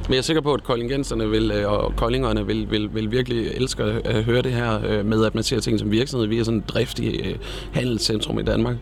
Men 0.07 0.13
jeg 0.13 0.19
er 0.19 0.23
sikker 0.23 0.41
på, 0.41 0.55
at 0.55 0.63
koldingenserne 0.65 1.31
vil, 1.31 1.51
øh, 1.51 1.73
og 1.73 1.97
koldingerne 1.97 2.47
vil, 2.47 2.71
vil, 2.71 2.95
vil 2.95 3.11
virkelig 3.11 3.47
elske 3.47 3.83
at 3.83 4.25
høre 4.25 4.43
det 4.43 4.53
her 4.53 4.81
øh, 4.87 5.07
med, 5.07 5.25
at 5.25 5.35
man 5.35 5.45
ser 5.45 5.61
ting 5.61 5.79
som 5.79 5.91
virksomhed. 5.91 6.29
Vi 6.29 6.39
er 6.39 6.45
sådan 6.45 6.59
et 6.59 6.69
driftigt 6.69 7.27
øh, 7.27 7.35
handelscentrum 7.73 8.39
i 8.39 8.43
Danmark, 8.43 8.77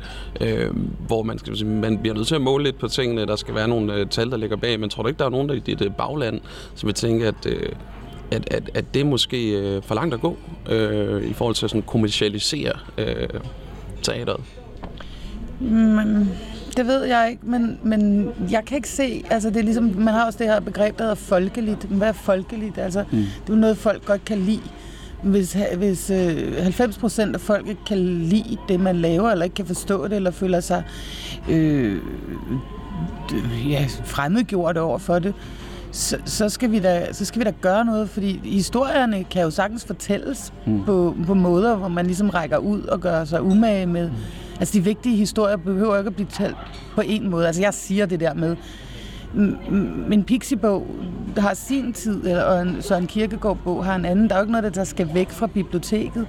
hvor 1.06 1.22
man, 1.22 1.38
skal, 1.38 1.66
man 1.66 1.98
bliver 1.98 2.14
nødt 2.14 2.26
til 2.26 2.34
at 2.34 2.40
måle 2.40 2.64
lidt 2.64 2.78
på 2.78 2.88
tingene. 2.88 3.26
Der 3.26 3.36
skal 3.36 3.54
være 3.54 3.68
nogle 3.68 4.04
tal, 4.04 4.30
der 4.30 4.36
ligger 4.36 4.56
bag. 4.56 4.80
Men 4.80 4.90
tror 4.90 5.02
du 5.02 5.08
ikke, 5.08 5.18
der 5.18 5.24
er 5.24 5.30
nogen 5.30 5.48
der 5.48 5.54
i 5.54 5.58
dit 5.58 5.92
bagland, 5.98 6.40
som 6.74 6.86
vil 6.86 6.94
tænke, 6.94 7.26
at 7.26 7.46
at, 8.30 8.54
at, 8.54 8.70
at 8.74 8.94
det 8.94 9.00
er 9.00 9.04
måske 9.04 9.50
øh, 9.50 9.82
for 9.82 9.94
langt 9.94 10.14
at 10.14 10.20
gå 10.20 10.36
øh, 10.70 11.30
i 11.30 11.32
forhold 11.32 11.54
til 11.54 11.66
at 11.66 11.70
sådan 11.70 11.82
kommercialisere 11.82 12.72
øh, 12.98 13.28
teateret? 14.02 14.40
Mm, 15.60 15.66
men, 15.68 16.30
det 16.76 16.86
ved 16.86 17.04
jeg 17.04 17.30
ikke, 17.30 17.42
men, 17.46 17.78
men 17.82 18.28
jeg 18.50 18.64
kan 18.64 18.76
ikke 18.76 18.88
se, 18.88 19.24
altså 19.30 19.48
det 19.50 19.56
er 19.56 19.62
ligesom, 19.62 19.84
man 19.84 20.14
har 20.14 20.26
også 20.26 20.38
det 20.38 20.46
her 20.46 20.60
begreb, 20.60 20.98
der 20.98 21.04
hedder 21.04 21.14
folkeligt. 21.14 21.84
Hvad 21.84 22.08
er 22.08 22.12
folkeligt? 22.12 22.78
Altså, 22.78 23.04
mm. 23.10 23.18
det 23.18 23.50
er 23.50 23.54
jo 23.54 23.54
noget, 23.54 23.78
folk 23.78 24.04
godt 24.04 24.24
kan 24.24 24.38
lide. 24.38 24.62
Hvis, 25.22 25.56
hvis 25.76 26.10
øh, 26.10 26.62
90 26.62 26.98
procent 26.98 27.34
af 27.34 27.40
folk 27.40 27.68
ikke 27.68 27.84
kan 27.86 27.98
lide 27.98 28.56
det, 28.68 28.80
man 28.80 28.96
laver, 28.96 29.30
eller 29.30 29.44
ikke 29.44 29.54
kan 29.54 29.66
forstå 29.66 30.08
det, 30.08 30.16
eller 30.16 30.30
føler 30.30 30.60
sig 30.60 30.82
øh, 31.48 31.98
ja, 33.68 33.86
fremmedgjort 34.04 34.76
over 34.76 34.98
for 34.98 35.18
det, 35.18 35.34
så, 35.92 36.16
så, 36.24 36.48
skal 36.48 36.70
vi 36.70 36.78
da, 36.78 37.12
så 37.12 37.24
skal 37.24 37.38
vi 37.40 37.44
da 37.44 37.52
gøre 37.60 37.84
noget, 37.84 38.10
fordi 38.10 38.40
historierne 38.44 39.24
kan 39.24 39.42
jo 39.42 39.50
sagtens 39.50 39.84
fortælles 39.84 40.52
mm. 40.66 40.84
på, 40.84 41.16
på 41.26 41.34
måder, 41.34 41.76
hvor 41.76 41.88
man 41.88 42.06
ligesom 42.06 42.30
rækker 42.30 42.56
ud 42.56 42.82
og 42.82 43.00
gør 43.00 43.24
sig 43.24 43.42
umage 43.42 43.86
med. 43.86 44.10
Mm. 44.10 44.16
Altså 44.60 44.78
de 44.78 44.84
vigtige 44.84 45.16
historier 45.16 45.56
behøver 45.56 45.98
ikke 45.98 46.08
at 46.08 46.14
blive 46.14 46.28
talt 46.28 46.56
på 46.94 47.00
en 47.04 47.30
måde. 47.30 47.46
Altså 47.46 47.62
jeg 47.62 47.74
siger 47.74 48.06
det 48.06 48.20
der 48.20 48.34
med, 48.34 48.56
min 50.08 50.24
pixiebog 50.24 50.86
har 51.36 51.54
sin 51.54 51.92
tid, 51.92 52.32
og 52.32 52.62
en 52.62 52.82
Søren 52.82 53.06
Kierkegaard-bog 53.06 53.84
har 53.84 53.94
en 53.94 54.04
anden. 54.04 54.28
Der 54.28 54.34
er 54.34 54.38
jo 54.38 54.42
ikke 54.42 54.52
noget, 54.52 54.74
der 54.74 54.84
skal 54.84 55.10
væk 55.14 55.30
fra 55.30 55.46
biblioteket. 55.46 56.26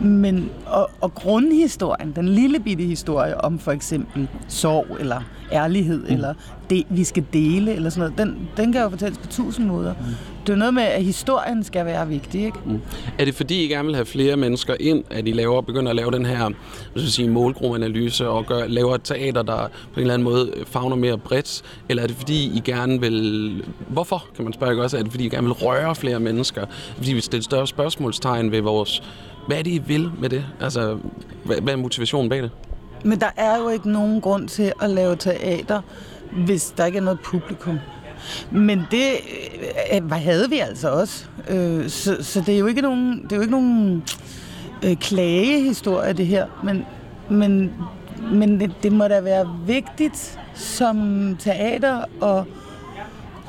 Men, 0.00 0.50
og, 0.66 0.90
og 1.00 1.14
grundhistorien, 1.14 2.12
den 2.16 2.28
lille 2.28 2.60
bitte 2.60 2.84
historie 2.84 3.40
om 3.40 3.58
for 3.58 3.72
eksempel 3.72 4.28
sorg, 4.48 4.86
eller 5.00 5.22
ærlighed, 5.52 5.98
mm. 5.98 6.12
eller 6.12 6.34
det, 6.70 6.84
vi 6.90 7.04
skal 7.04 7.24
dele, 7.32 7.74
eller 7.74 7.90
sådan 7.90 8.12
noget, 8.16 8.28
den, 8.28 8.48
den 8.56 8.72
kan 8.72 8.82
jo 8.82 8.88
fortælles 8.88 9.18
på 9.18 9.26
tusind 9.26 9.66
måder. 9.66 9.92
Mm. 9.92 10.14
Det 10.46 10.52
er 10.52 10.56
noget 10.56 10.74
med, 10.74 10.82
at 10.82 11.04
historien 11.04 11.64
skal 11.64 11.86
være 11.86 12.08
vigtig, 12.08 12.44
ikke? 12.44 12.58
Mm. 12.64 12.80
Er 13.18 13.24
det 13.24 13.34
fordi, 13.34 13.64
I 13.64 13.68
gerne 13.68 13.86
vil 13.86 13.94
have 13.94 14.06
flere 14.06 14.36
mennesker 14.36 14.74
ind, 14.80 15.04
at 15.10 15.28
I 15.28 15.32
laver, 15.32 15.60
begynder 15.60 15.90
at 15.90 15.96
lave 15.96 16.10
den 16.10 16.26
her 16.26 16.50
hvad 16.92 17.02
skal 17.02 17.12
sige, 17.12 17.28
målgruppeanalyse 17.28 18.28
og 18.28 18.46
gør, 18.46 18.66
laver 18.66 18.94
et 18.94 19.02
teater, 19.04 19.42
der 19.42 19.56
på 19.66 19.94
en 19.94 20.00
eller 20.00 20.14
anden 20.14 20.24
måde 20.24 20.52
fagner 20.66 20.96
mere 20.96 21.18
bredt? 21.18 21.62
Eller 21.88 22.02
er 22.02 22.06
det 22.06 22.16
fordi, 22.16 22.56
I 22.56 22.60
gerne 22.64 23.00
vil... 23.00 23.62
Hvorfor, 23.88 24.24
kan 24.36 24.44
man 24.44 24.52
spørge 24.52 24.82
også? 24.82 24.98
Er 24.98 25.02
det 25.02 25.10
fordi, 25.10 25.26
I 25.26 25.28
gerne 25.28 25.46
vil 25.46 25.52
røre 25.52 25.94
flere 25.94 26.20
mennesker? 26.20 26.66
Fordi 26.96 27.12
vi 27.12 27.20
stiller 27.20 27.42
større 27.42 27.66
spørgsmålstegn 27.66 28.52
ved 28.52 28.60
vores... 28.60 29.02
Hvad 29.46 29.58
er 29.58 29.62
det, 29.62 29.70
I 29.70 29.82
vil 29.86 30.10
med 30.20 30.28
det? 30.28 30.44
Altså, 30.60 30.98
hvad, 31.44 31.56
hvad 31.60 31.72
er 31.72 31.76
motivationen 31.76 32.28
bag 32.28 32.42
det? 32.42 32.50
Men 33.06 33.20
der 33.20 33.30
er 33.36 33.58
jo 33.58 33.68
ikke 33.68 33.90
nogen 33.90 34.20
grund 34.20 34.48
til 34.48 34.72
at 34.82 34.90
lave 34.90 35.16
teater, 35.16 35.80
hvis 36.32 36.74
der 36.76 36.84
ikke 36.84 36.98
er 36.98 37.02
noget 37.02 37.20
publikum. 37.20 37.78
Men 38.50 38.82
det 38.90 39.12
øh, 39.94 40.10
havde 40.10 40.50
vi 40.50 40.58
altså 40.58 40.90
også. 40.90 41.24
Øh, 41.48 41.88
så, 41.88 42.16
så 42.20 42.40
det 42.40 42.54
er 42.54 42.58
jo 42.58 42.66
ikke 42.66 42.80
nogen, 42.80 43.22
det 43.22 43.32
er 43.32 43.36
jo 43.36 43.42
ikke 43.42 43.52
nogen 43.52 44.04
øh, 44.84 44.96
klagehistorie, 44.96 46.12
det 46.12 46.26
her. 46.26 46.46
Men, 46.64 46.86
men, 47.30 47.72
men 48.32 48.60
det, 48.60 48.74
det 48.82 48.92
må 48.92 49.08
da 49.08 49.20
være 49.20 49.50
vigtigt 49.66 50.38
som 50.54 51.36
teater 51.38 52.24
at, 52.24 52.44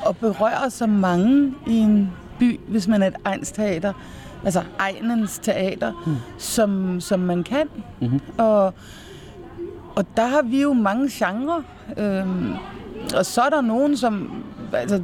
at 0.08 0.16
berøre 0.16 0.70
så 0.70 0.86
mange 0.86 1.54
i 1.66 1.76
en 1.76 2.12
by, 2.38 2.60
hvis 2.68 2.88
man 2.88 3.02
er 3.02 3.06
et 3.06 3.16
egensteater. 3.24 3.92
Altså 4.44 4.62
egnens 4.78 5.38
teater, 5.38 6.02
mm. 6.06 6.16
som, 6.38 7.00
som 7.00 7.20
man 7.20 7.44
kan. 7.44 7.68
Mm-hmm. 8.00 8.20
Og 8.38 8.74
og 9.98 10.04
der 10.16 10.26
har 10.26 10.42
vi 10.42 10.62
jo 10.62 10.72
mange 10.72 11.08
genrer. 11.12 11.62
Øhm, 11.96 12.52
og 13.16 13.26
så 13.26 13.40
er 13.40 13.48
der 13.48 13.60
nogen, 13.60 13.96
som... 13.96 14.44
Altså, 14.72 15.02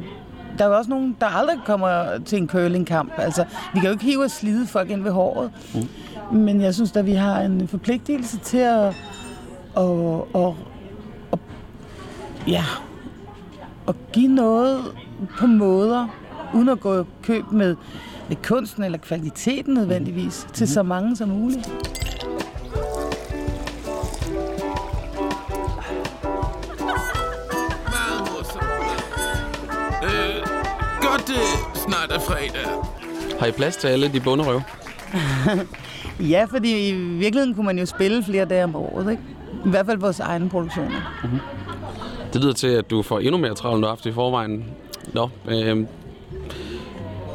der 0.57 0.63
er 0.63 0.69
jo 0.69 0.77
også 0.77 0.89
nogen, 0.89 1.17
der 1.21 1.25
aldrig 1.25 1.57
kommer 1.65 2.17
til 2.25 2.37
en 2.37 2.47
curlingkamp. 2.47 3.11
Altså, 3.17 3.45
vi 3.73 3.79
kan 3.79 3.83
jo 3.83 3.91
ikke 3.91 4.05
hive 4.05 4.23
og 4.23 4.31
slide 4.31 4.67
folk 4.67 4.89
ind 4.89 5.03
ved 5.03 5.11
håret. 5.11 5.51
Mm. 6.31 6.37
Men 6.37 6.61
jeg 6.61 6.73
synes 6.73 6.95
at 6.95 7.05
vi 7.05 7.13
har 7.13 7.41
en 7.41 7.67
forpligtelse 7.67 8.37
til 8.37 8.57
at... 8.57 8.95
Og, 9.75 10.27
og, 10.35 10.57
og, 11.31 11.39
ja, 12.47 12.63
at 13.87 13.95
give 14.13 14.27
noget 14.27 14.81
på 15.37 15.47
måder, 15.47 16.07
uden 16.53 16.69
at 16.69 16.79
gå 16.79 17.05
køb 17.23 17.51
med, 17.51 17.75
med 18.27 18.37
kunsten 18.47 18.83
eller 18.83 18.97
kvaliteten 18.97 19.73
nødvendigvis, 19.73 20.47
til 20.53 20.63
mm. 20.63 20.67
så 20.67 20.83
mange 20.83 21.15
som 21.15 21.29
muligt. 21.29 21.71
Snart 32.05 32.21
er 32.21 32.25
fredag. 32.25 33.39
Har 33.39 33.47
I 33.47 33.51
plads 33.51 33.77
til 33.77 33.87
alle 33.87 34.13
de 34.13 34.19
bunderøv? 34.19 34.61
ja, 36.33 36.45
fordi 36.49 36.89
i 36.89 36.93
virkeligheden 36.93 37.55
kunne 37.55 37.65
man 37.65 37.79
jo 37.79 37.85
spille 37.85 38.23
flere 38.23 38.45
dage 38.45 38.63
om 38.63 38.75
året, 38.75 39.11
ikke? 39.11 39.23
I 39.65 39.69
hvert 39.69 39.85
fald 39.85 39.97
vores 39.97 40.19
egne 40.19 40.49
produktioner. 40.49 41.19
Mm-hmm. 41.23 41.39
Det 42.33 42.41
lyder 42.41 42.53
til, 42.53 42.67
at 42.67 42.89
du 42.89 43.01
får 43.01 43.19
endnu 43.19 43.37
mere 43.37 43.53
travlt, 43.53 43.75
end 43.75 43.81
du 43.81 43.87
har 43.87 43.95
haft 43.95 44.05
i 44.05 44.11
forvejen. 44.11 44.65
Nå, 45.13 45.29
øh, 45.47 45.85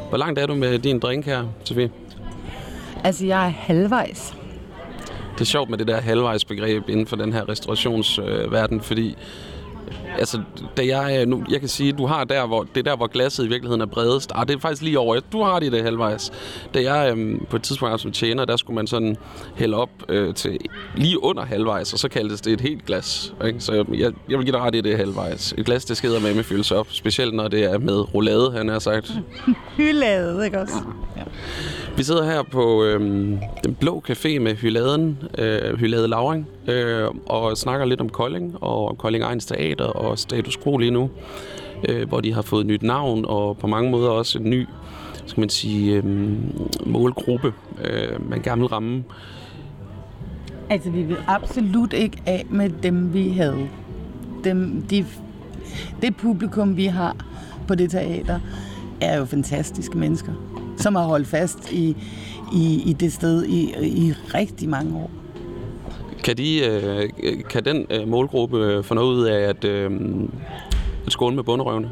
hvor 0.09 0.19
langt 0.19 0.39
er 0.39 0.47
du 0.47 0.55
med 0.55 0.79
din 0.79 0.99
drink 0.99 1.27
her, 1.27 1.45
Sofie? 1.65 1.91
Altså, 3.05 3.27
jeg 3.27 3.47
er 3.47 3.49
halvvejs. 3.49 4.35
Det 5.35 5.41
er 5.41 5.45
sjovt 5.45 5.71
med 5.71 5.79
det 5.79 5.87
der 5.87 6.01
halvvejsbegreb 6.01 6.89
inden 6.89 7.07
for 7.07 7.17
den 7.17 7.33
her 7.33 7.49
restaurationsverden, 7.49 8.77
øh, 8.77 8.83
fordi 8.83 9.17
altså, 10.19 10.41
da 10.77 10.87
jeg, 10.87 11.27
nu, 11.27 11.45
jeg 11.51 11.61
kan 11.61 11.69
sige, 11.69 11.93
du 11.93 12.07
har 12.07 12.25
der, 12.25 12.47
hvor, 12.47 12.63
det 12.63 12.77
er 12.77 12.91
der, 12.91 12.97
hvor 12.97 13.07
glasset 13.07 13.45
i 13.45 13.49
virkeligheden 13.49 13.81
er 13.81 13.87
bredest. 13.87 14.33
Ah, 14.35 14.49
det 14.49 14.55
er 14.55 14.61
faktisk 14.61 14.83
lige 14.83 14.99
over. 14.99 15.21
Du 15.33 15.43
har 15.43 15.59
det 15.59 15.67
i 15.67 15.71
det 15.71 15.83
halvvejs. 15.83 16.33
Da 16.75 16.83
jeg 16.83 17.11
øhm, 17.13 17.47
på 17.51 17.57
et 17.57 17.63
tidspunkt 17.63 18.01
som 18.01 18.13
tjener, 18.13 18.45
der 18.45 18.57
skulle 18.57 18.75
man 18.75 18.87
sådan 18.87 19.17
hælde 19.55 19.77
op 19.77 19.91
øh, 20.09 20.35
til 20.35 20.59
lige 20.97 21.23
under 21.23 21.45
halvvejs, 21.45 21.93
og 21.93 21.99
så 21.99 22.09
kaldtes 22.09 22.41
det 22.41 22.53
et 22.53 22.61
helt 22.61 22.87
glas. 22.87 23.35
Ikke? 23.47 23.61
Så 23.61 23.73
jeg, 23.73 23.85
jeg, 23.89 24.13
jeg 24.29 24.39
vil 24.39 24.47
give 24.47 24.53
dig 24.53 24.61
ret 24.61 24.75
i 24.75 24.81
det 24.81 24.97
halvvejs. 24.97 25.55
Et 25.59 25.67
glas, 25.67 25.85
det 25.85 25.97
sker 25.97 26.21
med 26.21 26.35
med 26.35 26.45
fyldes 26.45 26.73
op. 26.73 26.87
Specielt 26.91 27.35
når 27.35 27.49
det 27.49 27.65
er 27.65 27.79
med 27.79 28.15
roulade, 28.15 28.53
han 28.53 28.69
har 28.69 28.79
sagt. 28.79 29.13
Hylade, 29.77 30.45
ikke 30.45 30.61
også? 30.61 30.75
Ja. 31.17 31.23
Vi 31.97 32.03
sidder 32.03 32.25
her 32.25 32.43
på 32.43 32.85
øhm, 32.85 33.39
den 33.65 33.75
blå 33.75 34.03
café 34.11 34.39
med 34.39 34.55
Hyladen, 34.55 35.19
øh, 35.39 35.79
Hylade 35.79 36.09
Lauring, 36.09 36.49
øh, 36.67 37.09
og 37.27 37.57
snakker 37.57 37.87
lidt 37.87 38.01
om 38.01 38.09
Kolding 38.09 38.57
og 38.61 38.99
Kolding 38.99 39.25
Ejens 39.25 39.47
Teater 39.47 39.85
og 40.01 40.19
status 40.19 40.57
quo 40.57 40.77
lige 40.77 40.91
nu, 40.91 41.11
øh, 41.89 42.09
hvor 42.09 42.21
de 42.21 42.33
har 42.35 42.43
fået 42.43 42.67
nyt 42.67 42.83
navn 42.83 43.25
og 43.29 43.57
på 43.57 43.67
mange 43.67 43.91
måder 43.91 44.11
også 44.11 44.39
en 44.39 44.51
ny 44.51 44.67
skal 45.31 45.41
man 45.41 45.49
sige, 45.49 45.97
øh, 45.97 46.05
målgruppe, 46.87 47.53
øh, 47.85 48.31
man 48.31 48.43
gerne 48.43 48.61
vil 48.61 48.69
ramme. 48.69 49.05
Altså, 50.71 50.91
vi 50.91 51.03
vil 51.03 51.17
absolut 51.27 51.93
ikke 51.93 52.23
af 52.27 52.47
med 52.51 52.71
dem, 52.83 53.15
vi 53.15 53.29
havde. 53.29 53.69
Dem, 54.45 54.83
de, 54.83 55.07
det 56.03 56.17
publikum, 56.17 56.77
vi 56.77 56.87
har 56.87 57.17
på 57.69 57.75
det 57.75 57.91
teater, 57.91 58.41
er 59.01 59.19
jo 59.19 59.25
fantastiske 59.25 59.99
mennesker, 59.99 60.33
som 60.77 60.95
har 60.95 61.05
holdt 61.05 61.27
fast 61.27 61.73
i, 61.73 61.97
i, 62.55 62.83
i 62.87 62.93
det 62.93 63.13
sted 63.13 63.45
i, 63.45 63.75
i 63.83 64.13
rigtig 64.13 64.69
mange 64.69 64.97
år. 64.97 65.20
Kan, 66.31 66.37
de, 66.37 66.67
øh, 66.67 67.09
kan 67.51 67.65
den 67.65 67.87
øh, 67.91 68.09
målgruppe 68.09 68.59
øh, 68.59 68.85
få 68.85 68.95
noget 68.95 69.15
ud 69.15 69.25
af 69.25 69.49
at, 69.49 69.65
øh, 69.65 69.91
at 71.07 71.13
skåne 71.13 71.37
med 71.37 71.45
bunderøvene? 71.45 71.91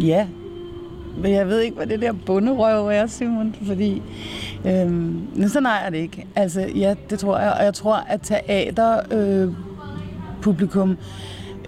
Ja, 0.00 0.26
men 1.18 1.32
jeg 1.32 1.48
ved 1.48 1.60
ikke, 1.60 1.76
hvad 1.76 1.86
det 1.86 2.00
der 2.00 2.12
bunderøv 2.12 2.86
er, 2.86 3.06
Simon, 3.06 3.54
fordi 3.62 4.02
øh, 4.64 5.48
sådan 5.48 5.66
er 5.66 5.90
det 5.90 5.98
ikke. 5.98 6.26
Altså, 6.36 6.60
ja, 6.60 6.94
det 7.10 7.18
tror 7.18 7.38
jeg, 7.38 7.52
og 7.58 7.64
jeg 7.64 7.74
tror, 7.74 7.94
at 8.08 8.20
teater 8.22 9.00
øh, 9.12 9.52
publikum 10.42 10.96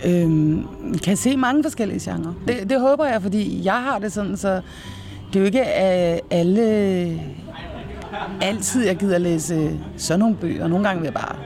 øh, 0.07 0.57
kan 1.04 1.16
se 1.16 1.37
mange 1.37 1.62
forskellige 1.62 2.11
genrer. 2.11 2.35
Det, 2.48 2.70
det 2.70 2.81
håber 2.81 3.04
jeg, 3.04 3.22
fordi 3.22 3.64
jeg 3.64 3.83
har 3.83 3.98
det 3.98 4.12
sådan, 4.12 4.37
så 4.37 4.61
det 5.33 5.37
er 5.37 5.40
jo 5.40 5.46
ikke 5.46 5.61
øh, 5.61 6.18
alle... 6.31 7.20
Altid, 8.40 8.87
jeg 8.87 8.96
gider 8.96 9.18
læse 9.18 9.81
sådan 9.96 10.20
nogle 10.20 10.37
bøger. 10.37 10.68
Nogle 10.68 10.88
gange 10.88 11.00
vil 11.00 11.07
jeg 11.07 11.14
bare 11.14 11.37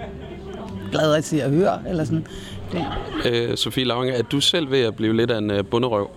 glad 0.93 1.15
at 1.15 1.25
se 1.25 1.45
og 1.45 1.51
høre, 1.51 1.79
eller 1.89 2.05
sådan. 2.05 2.27
Det, 2.73 2.85
Øh, 3.25 3.57
Sofie 3.57 3.85
Lauring, 3.85 4.17
er 4.17 4.23
du 4.23 4.41
selv 4.41 4.71
ved 4.71 4.81
at 4.81 4.95
blive 4.97 5.17
lidt 5.17 5.31
af 5.31 5.39
en 5.39 5.51
øh, 5.51 5.65
bunderøv? 5.65 6.11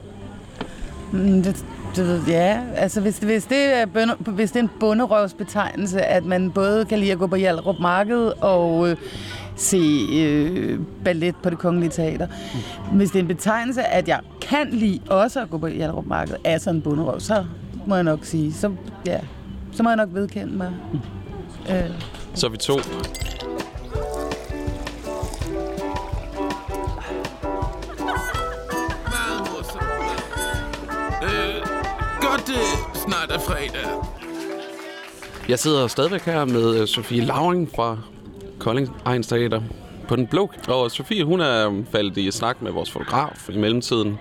Mm, 1.12 1.44
Det, 1.44 1.66
det, 1.96 2.22
ja, 2.28 2.60
altså 2.76 3.02
hvis, 3.02 3.18
hvis, 3.18 3.46
det 3.46 3.58
er 3.82 3.86
bønder, 3.86 4.16
hvis 4.16 4.52
det 4.52 4.60
er 4.60 4.64
en 4.64 4.70
bunderøvsbetegnelse, 4.80 6.02
at 6.02 6.26
man 6.26 6.52
både 6.52 6.86
kan 6.86 7.00
lide 7.00 7.12
at 7.12 7.18
gå 7.18 7.28
på 7.28 7.36
Hjallerup 7.36 7.76
Marked 7.80 8.32
og 8.42 8.90
øh, 8.90 8.96
se 9.56 9.78
øh, 10.14 10.80
ballet 11.06 11.36
på 11.44 11.50
det 11.50 11.58
kongelige 11.58 11.90
teater. 11.90 12.28
Mm. 12.92 12.98
Hvis 12.98 13.10
det 13.12 13.20
er 13.20 13.22
en 13.24 13.28
betegnelse, 13.28 13.84
at 13.84 14.08
jeg 14.08 14.20
kan 14.42 14.68
lide 14.72 15.00
også 15.10 15.42
at 15.42 15.50
gå 15.50 15.58
på 15.58 15.68
Hjallerup 15.68 16.06
Marked, 16.06 16.36
er 16.44 16.58
sådan 16.58 16.76
en 16.76 16.82
bunderøv, 16.82 17.20
så 17.20 17.46
må 17.88 17.96
jeg 17.96 18.04
nok 18.04 18.20
sige, 18.24 18.54
så, 18.54 18.72
ja, 19.06 19.20
så 19.72 19.84
må 19.84 19.90
jeg 19.90 19.98
nok 19.98 20.10
vedkende 20.12 20.54
mig. 20.58 20.72
Øh, 21.70 21.90
Så 22.34 22.48
er 22.48 22.52
vi 22.52 22.58
to. 22.58 22.74
Godt 32.36 32.48
det 32.48 33.00
snart 33.08 33.32
er 33.32 33.40
fredag. 33.40 33.92
Jeg 35.50 35.60
sidder 35.60 35.88
stadigvæk 35.88 36.22
her 36.22 36.46
med 36.46 36.82
øh, 36.82 36.88
Sofie 36.88 37.22
Lauring 37.26 37.70
fra 37.76 37.98
Kolding 38.60 38.96
Ejens 39.06 39.28
Teater 39.28 39.62
på 40.08 40.16
den 40.16 40.28
blå. 40.28 40.52
Og 40.68 40.92
Sofie, 40.92 41.24
hun 41.24 41.42
er 41.42 41.84
faldet 41.92 42.18
i 42.18 42.32
snak 42.32 42.62
med 42.62 42.72
vores 42.72 42.92
fotograf 42.92 43.50
i 43.50 43.58
mellemtiden. 43.58 44.20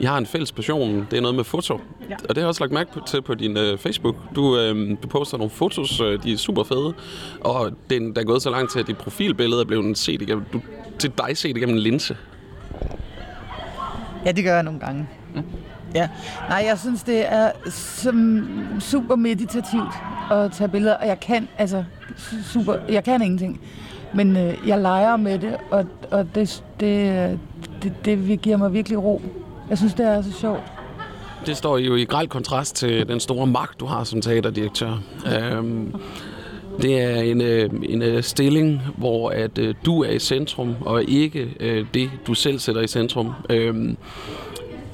I 0.00 0.04
har 0.04 0.18
en 0.18 0.26
fælles 0.26 0.52
passion, 0.52 1.06
det 1.10 1.16
er 1.16 1.20
noget 1.20 1.34
med 1.34 1.44
foto. 1.44 1.80
Ja. 2.10 2.14
Og 2.14 2.28
det 2.28 2.36
har 2.36 2.40
jeg 2.42 2.48
også 2.48 2.62
lagt 2.64 2.72
mærke 2.72 2.92
på- 2.92 3.00
til 3.06 3.22
på 3.22 3.34
din 3.34 3.56
øh, 3.56 3.78
Facebook. 3.78 4.16
Du, 4.34 4.58
øh, 4.58 4.96
du 5.02 5.08
poster 5.08 5.38
nogle 5.38 5.50
fotos, 5.50 6.00
øh, 6.00 6.22
de 6.22 6.32
er 6.32 6.36
super 6.36 6.64
fede. 6.64 6.94
Og 7.40 7.70
den, 7.90 8.14
der 8.14 8.20
er 8.20 8.24
gået 8.24 8.42
så 8.42 8.50
langt 8.50 8.72
til, 8.72 8.78
at 8.80 8.86
dit 8.86 8.96
profilbillede 8.98 9.60
er 9.60 9.64
blevet 9.64 9.98
set 9.98 10.22
igennem, 10.22 10.44
du, 10.52 10.60
til 10.98 11.12
dig 11.18 11.36
set 11.36 11.56
igennem 11.56 11.76
en 11.76 11.82
linse. 11.82 12.16
Ja, 14.24 14.32
det 14.32 14.44
gør 14.44 14.54
jeg 14.54 14.62
nogle 14.62 14.80
gange. 14.80 15.08
Ja. 15.96 16.08
Nej, 16.48 16.64
jeg 16.68 16.78
synes, 16.78 17.02
det 17.02 17.32
er 17.32 17.50
som 17.70 18.48
super 18.80 19.16
meditativt 19.16 19.92
at 20.30 20.52
tage 20.52 20.68
billeder, 20.68 20.94
og 20.94 21.06
jeg 21.06 21.20
kan, 21.20 21.48
altså, 21.58 21.84
super, 22.44 22.74
jeg 22.88 23.04
kan 23.04 23.22
ingenting. 23.22 23.60
Men 24.14 24.36
øh, 24.36 24.54
jeg 24.66 24.78
leger 24.78 25.16
med 25.16 25.38
det, 25.38 25.56
og, 25.70 25.86
og 26.10 26.34
det, 26.34 26.62
det, 26.80 27.38
det, 27.82 27.92
det 28.04 28.40
giver 28.42 28.56
mig 28.56 28.72
virkelig 28.72 29.02
ro. 29.02 29.22
Jeg 29.70 29.78
synes, 29.78 29.94
det 29.94 30.06
er 30.06 30.22
så 30.22 30.32
sjovt. 30.32 30.62
Det 31.46 31.56
står 31.56 31.78
jo 31.78 31.94
i 31.94 32.04
grel 32.04 32.28
kontrast 32.28 32.76
til 32.76 33.08
den 33.08 33.20
store 33.20 33.46
magt, 33.46 33.80
du 33.80 33.86
har 33.86 34.04
som 34.04 34.20
teaterdirektør. 34.20 35.02
Øhm, 35.38 35.94
det 36.82 37.02
er 37.02 37.20
en, 37.20 37.40
øh, 37.40 37.70
en 37.82 38.02
øh, 38.02 38.22
stilling, 38.22 38.82
hvor 38.96 39.30
at 39.30 39.58
øh, 39.58 39.74
du 39.84 40.02
er 40.02 40.10
i 40.10 40.18
centrum, 40.18 40.74
og 40.80 41.04
ikke 41.04 41.54
øh, 41.60 41.86
det, 41.94 42.10
du 42.26 42.34
selv 42.34 42.58
sætter 42.58 42.82
i 42.82 42.86
centrum. 42.86 43.32
Øhm, 43.50 43.96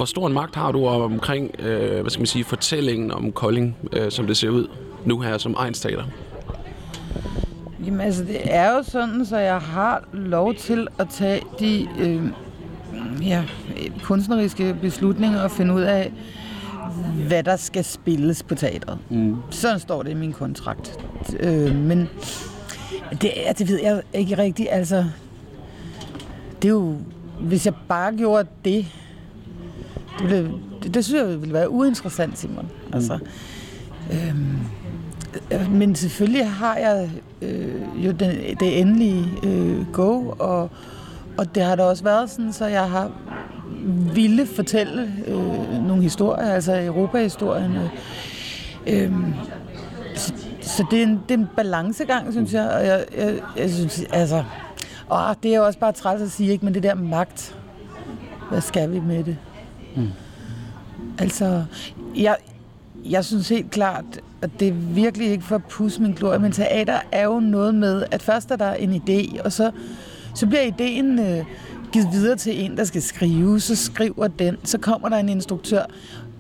hvor 0.03 0.07
stor 0.07 0.27
en 0.27 0.33
magt 0.33 0.55
har 0.55 0.73
du 0.73 0.87
omkring 0.87 1.51
øh, 1.59 2.01
hvad 2.01 2.11
skal 2.11 2.21
man 2.21 2.27
sige, 2.27 2.45
fortællingen 2.45 3.11
om 3.11 3.33
Kolding, 3.33 3.77
øh, 3.93 4.11
som 4.11 4.27
det 4.27 4.37
ser 4.37 4.49
ud 4.49 4.67
nu 5.05 5.21
her 5.21 5.39
som 5.39 5.55
Ejens 5.55 5.81
Teater? 5.81 6.05
Jamen 7.87 8.01
altså, 8.01 8.25
det 8.25 8.41
er 8.45 8.73
jo 8.73 8.83
sådan, 8.83 9.27
så 9.27 9.37
jeg 9.37 9.59
har 9.59 10.05
lov 10.13 10.55
til 10.55 10.89
at 10.99 11.09
tage 11.09 11.43
de 11.59 11.89
øh, 11.99 12.23
ja, 13.29 13.45
kunstneriske 14.03 14.77
beslutninger 14.81 15.41
og 15.41 15.51
finde 15.51 15.75
ud 15.75 15.83
af, 15.83 16.13
hvad 17.27 17.43
der 17.43 17.57
skal 17.57 17.85
spilles 17.85 18.43
på 18.43 18.55
teatret. 18.55 18.99
Mm. 19.11 19.37
Sådan 19.51 19.81
står 19.81 20.03
det 20.03 20.11
i 20.11 20.15
min 20.15 20.33
kontrakt. 20.33 20.99
Øh, 21.41 21.75
men 21.75 22.09
det, 23.11 23.31
det 23.59 23.69
ved 23.69 23.81
jeg 23.83 24.03
ikke 24.13 24.39
rigtigt. 24.39 24.69
Altså, 24.71 25.05
det 26.63 26.69
er 26.69 26.73
jo, 26.73 26.97
hvis 27.41 27.67
jeg 27.67 27.75
bare 27.89 28.17
gjorde 28.17 28.49
det, 28.65 28.87
det, 30.19 30.31
ville, 30.31 30.53
det, 30.83 30.95
det 30.95 31.05
synes 31.05 31.23
jeg 31.23 31.41
ville 31.41 31.55
være 31.55 31.71
uinteressant, 31.71 32.39
Simon. 32.39 32.69
Altså, 32.93 33.19
øhm, 34.13 34.59
Øh, 35.51 35.73
Men 35.73 35.95
selvfølgelig 35.95 36.51
har 36.51 36.77
jeg 36.77 37.11
øh, 37.43 38.07
jo 38.07 38.13
den, 38.13 38.31
det 38.61 38.81
endelige 38.81 39.27
øh, 39.43 39.93
go, 39.93 40.35
og, 40.39 40.71
og 41.37 41.55
det 41.55 41.63
har 41.63 41.77
da 41.77 41.83
også 41.83 42.05
været 42.05 42.31
sådan, 42.31 42.53
så 42.53 42.67
jeg 42.67 42.91
har 42.91 43.11
ville 44.15 44.47
fortælle 44.47 45.13
øh, 45.27 45.87
nogle 45.87 46.03
historier, 46.03 46.53
altså 46.53 46.83
Europa-historien. 46.85 47.77
Øh, 47.77 49.05
øh, 49.05 49.13
så, 50.15 50.33
så 50.61 50.87
det 50.91 50.99
er, 50.99 51.03
en, 51.03 51.21
det 51.29 51.35
er 51.35 51.39
en 51.39 51.49
balancegang, 51.57 52.33
synes 52.33 52.53
jeg, 52.53 52.71
og 52.71 52.87
jeg, 52.87 53.05
jeg, 53.19 53.41
jeg 53.57 53.71
synes, 53.71 54.05
altså, 54.11 54.45
åh, 55.13 55.35
det 55.43 55.53
er 55.53 55.57
jo 55.57 55.67
også 55.67 55.79
bare 55.79 55.93
træls 55.93 56.23
at 56.23 56.31
sige, 56.31 56.53
ikke, 56.53 56.65
men 56.65 56.75
det 56.75 56.83
der 56.83 56.95
magt, 56.95 57.57
hvad 58.51 58.61
skal 58.61 58.93
vi 58.93 59.01
med 59.01 59.25
det? 59.25 59.37
Mm. 59.97 60.09
Altså, 61.19 61.65
jeg, 62.17 62.37
jeg 63.05 63.25
synes 63.25 63.49
helt 63.49 63.71
klart, 63.71 64.05
at 64.43 64.51
det 64.61 64.69
er 64.69 64.73
virkelig 64.73 65.31
ikke 65.31 65.45
for 65.45 65.55
at 65.55 65.65
pusse 65.65 66.03
min 66.03 66.13
glorie, 66.13 66.39
men 66.39 66.53
teater 66.53 66.99
er 67.13 67.25
jo 67.25 67.41
noget 67.41 67.75
med, 67.75 68.05
at 68.11 68.23
først 68.23 68.51
er 68.51 68.57
der 68.57 68.75
en 68.75 68.95
idé, 68.95 69.43
og 69.45 69.53
så, 69.53 69.71
så 70.35 70.47
bliver 70.47 70.63
ideen 70.63 71.19
øh, 71.19 71.45
givet 71.93 72.09
videre 72.13 72.37
til 72.37 72.65
en, 72.65 72.77
der 72.77 72.85
skal 72.85 73.03
skrive, 73.03 73.61
så 73.61 73.77
skriver 73.77 74.29
den, 74.29 74.57
så 74.65 74.79
kommer 74.79 75.09
der 75.09 75.17
en 75.17 75.29
instruktør, 75.29 75.85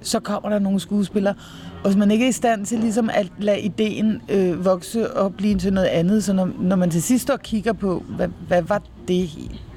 så 0.02 0.20
kommer 0.20 0.50
der 0.50 0.58
nogle 0.58 0.80
skuespillere, 0.80 1.34
og 1.84 1.90
hvis 1.90 1.96
man 1.96 2.10
ikke 2.10 2.24
er 2.24 2.28
i 2.28 2.32
stand 2.32 2.66
til 2.66 2.78
ligesom 2.78 3.10
at 3.12 3.32
lade 3.38 3.60
ideen 3.60 4.22
øh, 4.28 4.64
vokse 4.64 5.16
og 5.16 5.34
blive 5.34 5.58
til 5.58 5.72
noget 5.72 5.86
andet, 5.86 6.24
så 6.24 6.32
når, 6.32 6.48
når 6.60 6.76
man 6.76 6.90
til 6.90 7.02
sidst 7.02 7.22
står 7.22 7.34
og 7.34 7.42
kigger 7.42 7.72
på, 7.72 8.02
hvad, 8.08 8.28
hvad 8.48 8.62
var 8.62 8.82
det, 9.08 9.30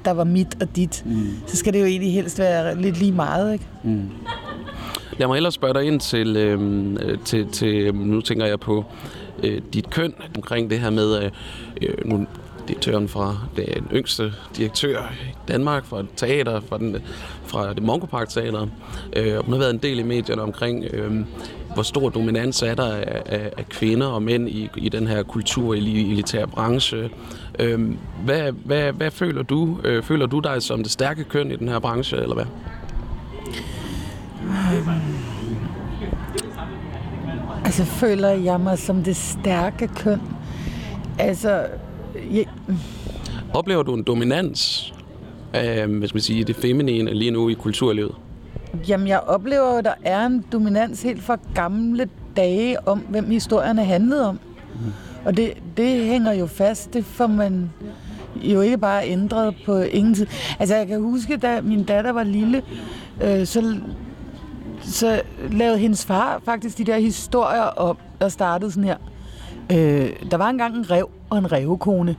der 0.04 0.10
var 0.10 0.24
mit 0.24 0.62
og 0.62 0.76
dit, 0.76 1.02
mm. 1.06 1.28
så 1.46 1.56
skal 1.56 1.72
det 1.72 1.80
jo 1.80 1.84
egentlig 1.84 2.12
helst 2.12 2.38
være 2.38 2.80
lidt 2.82 2.98
lige 2.98 3.12
meget, 3.12 3.52
ikke? 3.52 3.66
Lad 5.18 5.26
mig 5.26 5.36
ellers 5.36 5.54
spørge 5.54 5.74
dig 5.74 5.84
ind 5.84 6.00
til, 6.00 6.36
øh, 6.36 7.18
til, 7.24 7.48
til 7.52 7.94
nu 7.94 8.20
tænker 8.20 8.46
jeg 8.46 8.60
på 8.60 8.84
øh, 9.42 9.62
dit 9.72 9.90
køn, 9.90 10.14
omkring 10.36 10.70
det 10.70 10.80
her 10.80 10.90
med, 10.90 11.22
øh, 11.22 11.30
øh, 11.82 11.94
nu 12.04 12.26
direktøren 12.68 13.08
fra 13.08 13.36
den 13.56 13.88
yngste 13.92 14.32
direktør 14.56 15.12
i 15.22 15.34
Danmark, 15.48 15.84
fra 15.84 16.00
et 16.00 16.06
teater, 16.16 16.60
fra, 16.60 16.78
den, 16.78 16.96
fra 17.46 17.74
det 17.74 17.82
Mongo 17.82 18.06
Park 18.06 18.28
Teater. 18.28 18.66
Øh, 19.16 19.44
hun 19.44 19.52
har 19.52 19.58
været 19.58 19.74
en 19.74 19.78
del 19.78 19.98
i 19.98 20.02
medierne 20.02 20.42
omkring, 20.42 20.84
øh, 20.84 21.24
hvor 21.74 21.82
stor 21.82 22.08
dominans 22.08 22.62
er 22.62 22.74
der 22.74 22.94
af, 22.94 23.22
af, 23.26 23.52
af 23.58 23.68
kvinder 23.68 24.06
og 24.06 24.22
mænd 24.22 24.48
i, 24.48 24.70
i 24.76 24.88
den 24.88 25.06
her 25.06 25.22
kultur 25.22 25.74
i 25.74 26.12
elitære 26.12 26.46
branche. 26.46 27.10
Øh, 27.58 27.90
hvad, 28.24 28.52
hvad, 28.64 28.92
hvad 28.92 29.10
føler 29.10 29.42
du? 29.42 29.78
Øh, 29.84 30.02
føler 30.02 30.26
du 30.26 30.38
dig 30.38 30.62
som 30.62 30.82
det 30.82 30.92
stærke 30.92 31.24
køn 31.24 31.50
i 31.50 31.56
den 31.56 31.68
her 31.68 31.78
branche, 31.78 32.18
eller 32.18 32.34
hvad? 32.34 32.46
Altså 37.64 37.84
føler 37.84 38.28
jeg 38.28 38.60
mig 38.60 38.78
som 38.78 39.04
det 39.04 39.16
stærke 39.16 39.88
køn. 39.88 40.20
Altså, 41.18 41.66
jeg, 42.32 42.46
Oplever 43.54 43.82
du 43.82 43.94
en 43.94 44.02
dominans 44.02 44.92
af, 45.52 45.86
hvad 45.86 46.08
skal 46.08 46.16
man 46.16 46.22
sige, 46.22 46.44
det 46.44 46.56
feminine 46.56 47.14
lige 47.14 47.30
nu 47.30 47.48
i 47.48 47.54
kulturlivet? 47.54 48.12
jamen 48.88 49.08
jeg 49.08 49.20
oplever 49.20 49.78
at 49.78 49.84
der 49.84 49.94
er 50.04 50.26
en 50.26 50.44
dominans 50.52 51.02
helt 51.02 51.22
fra 51.22 51.38
gamle 51.54 52.08
dage 52.36 52.88
om, 52.88 52.98
hvem 52.98 53.30
historierne 53.30 53.84
handlede 53.84 54.28
om. 54.28 54.38
Og 55.24 55.36
det, 55.36 55.52
det 55.76 56.04
hænger 56.04 56.32
jo 56.32 56.46
fast. 56.46 56.94
Det 56.94 57.04
får 57.04 57.26
man 57.26 57.70
jo 58.36 58.60
ikke 58.60 58.78
bare 58.78 59.08
ændret 59.08 59.54
på 59.66 59.78
ingen 59.78 60.14
tid. 60.14 60.26
Altså 60.58 60.76
jeg 60.76 60.86
kan 60.86 61.00
huske, 61.00 61.36
da 61.36 61.60
min 61.60 61.84
datter 61.84 62.12
var 62.12 62.22
lille, 62.22 62.62
øh, 63.22 63.46
så, 63.46 63.78
så 64.82 65.22
lavede 65.50 65.78
hendes 65.78 66.06
far 66.06 66.40
faktisk 66.44 66.78
de 66.78 66.84
der 66.84 66.98
historier 66.98 67.62
op, 67.62 67.98
der 68.20 68.28
startede 68.28 68.70
sådan 68.70 68.84
her. 68.84 68.96
Øh, 69.72 70.10
der 70.30 70.36
var 70.36 70.48
engang 70.48 70.76
en 70.76 70.90
rev 70.90 71.10
og 71.30 71.38
en 71.38 71.52
revkone. 71.52 72.16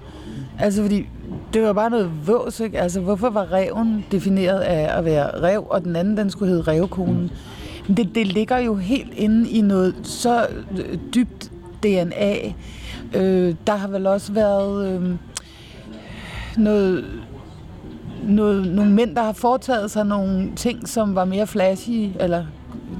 Altså 0.60 0.82
fordi, 0.82 1.10
det 1.54 1.62
var 1.62 1.74
bare 1.74 1.90
noget 1.90 2.12
vås, 2.28 2.60
ikke? 2.60 2.80
Altså 2.80 3.00
hvorfor 3.00 3.30
var 3.30 3.54
reven 3.54 4.06
defineret 4.12 4.60
af 4.60 4.98
at 4.98 5.06
være 5.06 5.42
rev, 5.42 5.68
og 5.70 5.84
den 5.84 5.96
anden, 5.96 6.18
den 6.18 6.30
skulle 6.30 6.50
hedde 6.50 6.72
revkonen? 6.72 7.32
Det, 7.98 8.16
det 8.16 8.28
ligger 8.28 8.58
jo 8.58 8.76
helt 8.76 9.14
inde 9.14 9.50
i 9.50 9.62
noget 9.62 9.96
så 10.04 10.48
øh, 10.78 10.98
dybt 11.16 11.52
DNA. 11.84 12.36
Øh, 13.14 13.56
der 13.68 13.76
har 13.76 13.88
vel 13.88 14.08
også 14.08 14.34
været 14.34 14.88
øh, 14.88 15.16
noget, 16.58 17.06
noget, 18.24 18.68
nogle 18.68 18.92
mænd, 18.92 19.16
der 19.16 19.24
har 19.24 19.34
foretaget 19.34 19.92
sig 19.92 20.06
nogle 20.06 20.52
ting, 20.56 20.88
som 20.88 21.16
var 21.16 21.26
mere 21.26 21.48
flashy, 21.48 22.10
eller 22.20 22.46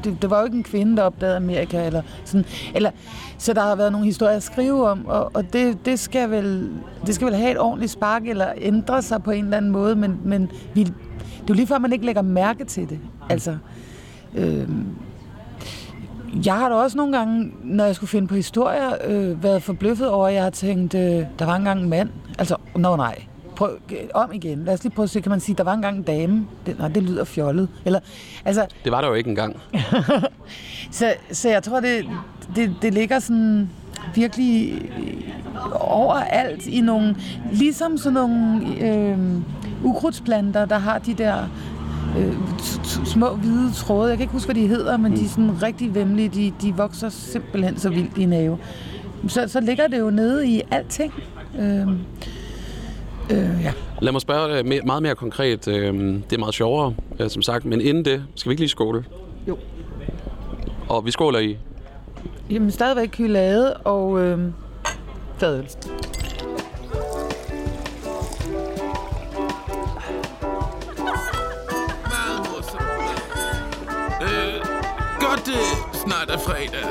det, 0.08 0.22
det 0.22 0.30
var 0.30 0.40
jo 0.40 0.46
ikke 0.46 0.58
en 0.58 0.64
kvinde, 0.64 0.98
der 0.98 1.04
opdagede 1.04 1.36
Amerika, 1.38 1.86
eller 1.86 2.02
sådan, 2.26 2.46
eller, 2.76 2.92
så 3.38 3.54
der 3.54 3.62
har 3.62 3.76
været 3.76 3.92
nogle 3.92 4.06
historier 4.06 4.36
at 4.36 4.44
skrive 4.44 4.90
om, 4.90 5.06
og, 5.06 5.32
og 5.34 5.54
det, 5.54 5.86
det, 5.86 6.00
skal 6.00 6.32
vel, 6.32 6.70
det 7.06 7.16
skal 7.16 7.28
vel 7.28 7.36
have 7.36 7.52
et 7.52 7.60
ordentligt 7.60 7.92
spark, 7.92 8.28
eller 8.28 8.48
ændre 8.58 9.02
sig 9.02 9.24
på 9.24 9.32
en 9.32 9.44
eller 9.44 9.58
anden 9.58 9.72
måde, 9.72 9.96
men, 9.96 10.20
men 10.24 10.52
vi, 10.74 10.84
det 10.84 10.94
er 11.44 11.46
jo 11.50 11.54
lige 11.54 11.68
før, 11.68 11.78
man 11.78 11.94
ikke 11.94 12.06
lægger 12.06 12.22
mærke 12.22 12.66
til 12.66 12.90
det. 12.90 13.00
Altså, 13.30 13.58
øh, 14.36 14.68
Jeg 16.46 16.54
har 16.54 16.70
da 16.70 16.76
også 16.76 16.98
nogle 16.98 17.18
gange, 17.18 17.52
når 17.64 17.86
jeg 17.86 17.96
skulle 17.96 18.10
finde 18.10 18.28
på 18.28 18.36
historier, 18.36 18.90
øh, 19.08 19.44
været 19.44 19.64
forbløffet 19.64 20.10
over, 20.10 20.28
at 20.28 20.34
jeg 20.34 20.44
har 20.44 20.50
tænkt, 20.50 20.96
øh, 20.96 21.26
der 21.40 21.46
var 21.46 21.56
engang 21.56 21.82
en 21.82 21.90
mand. 21.90 22.10
Altså, 22.40 22.56
nå 22.76 22.96
nej. 22.96 23.24
Prøv, 23.58 23.78
øh, 23.92 23.98
om 24.14 24.34
igen. 24.34 24.64
Lad 24.66 24.74
os 24.74 24.84
lige 24.84 24.94
prøve 24.96 25.04
at 25.04 25.10
se, 25.10 25.22
kan 25.22 25.30
man 25.30 25.40
sige, 25.40 25.56
der 25.56 25.64
var 25.64 25.74
engang 25.74 25.98
en 25.98 26.04
dame. 26.04 26.46
Det, 26.66 26.80
nej, 26.80 26.88
det 26.88 27.04
lyder 27.04 27.24
fjollet. 27.24 27.70
Eller, 27.86 28.00
altså, 28.46 28.66
Det 28.84 28.92
var 28.92 29.02
der 29.02 29.08
jo 29.08 29.14
ikke 29.14 29.30
engang. 29.30 29.56
så, 30.92 31.14
så 31.32 31.50
jeg 31.50 31.64
tror, 31.64 31.80
det, 31.80 32.06
det, 32.56 32.76
det 32.82 32.94
ligger 32.94 33.20
sådan 33.20 33.70
virkelig 34.16 34.82
overalt 35.74 36.68
i 36.68 36.82
nogle, 36.82 37.16
ligesom 37.52 37.98
sådan 37.98 38.14
nogle 38.14 38.62
øh, 38.82 39.18
ukrudtsplanter, 39.84 40.66
der 40.66 40.78
har 40.78 40.98
de 41.00 41.14
der 41.14 41.50
øh, 42.18 42.34
små 43.06 43.36
hvide 43.36 43.72
tråde. 43.72 44.10
Jeg 44.10 44.18
kan 44.18 44.24
ikke 44.24 44.34
huske, 44.34 44.48
hvad 44.54 44.62
de 44.64 44.68
hedder, 44.68 44.98
men 44.98 45.16
de 45.16 45.26
er 45.26 45.30
sådan 45.30 45.64
rigtig 45.64 45.96
vemmelige. 45.96 46.30
De, 46.30 46.54
de 46.62 46.76
vokser 46.76 47.10
simpelthen 47.10 47.80
så 47.80 47.90
vildt 47.90 48.18
i 48.18 48.24
en 48.24 48.34
have. 48.34 48.58
Så, 49.28 49.48
så 49.48 49.60
ligger 49.60 49.88
det 49.88 50.00
jo 50.00 50.10
nede 50.10 50.48
i 50.48 50.62
alting. 50.72 51.14
Øh, 51.60 51.88
øh, 53.32 53.64
ja. 53.64 53.74
Lad 54.02 54.12
mig 54.12 54.22
spørge 54.22 54.58
dig 54.58 54.66
me- 54.80 54.86
meget 54.86 55.04
mere 55.04 55.16
konkret. 55.16 55.68
Øhm, 55.68 56.22
Det 56.22 56.36
er 56.36 56.40
meget 56.40 56.54
sjovere, 56.56 56.94
øh, 57.20 57.30
som 57.30 57.42
sagt. 57.42 57.66
Men 57.66 57.82
inden 57.82 58.06
det, 58.06 58.24
skal 58.36 58.50
vi 58.50 58.54
ikke 58.54 58.62
lige 58.62 58.70
skåle? 58.70 59.06
Jo. 59.48 59.58
Og 60.90 61.06
vi 61.06 61.12
skåler 61.12 61.40
i 61.40 61.58
Jamen, 62.50 62.72
stadigvæk 62.72 63.18
hylade 63.18 63.74
og 63.74 64.20
øh, 64.22 64.40
fadøl. 65.38 65.68
Øh, 74.22 74.62
godt 75.20 75.46
det 75.46 75.64
snart 76.06 76.30
er 76.30 76.38
fredag. 76.38 76.88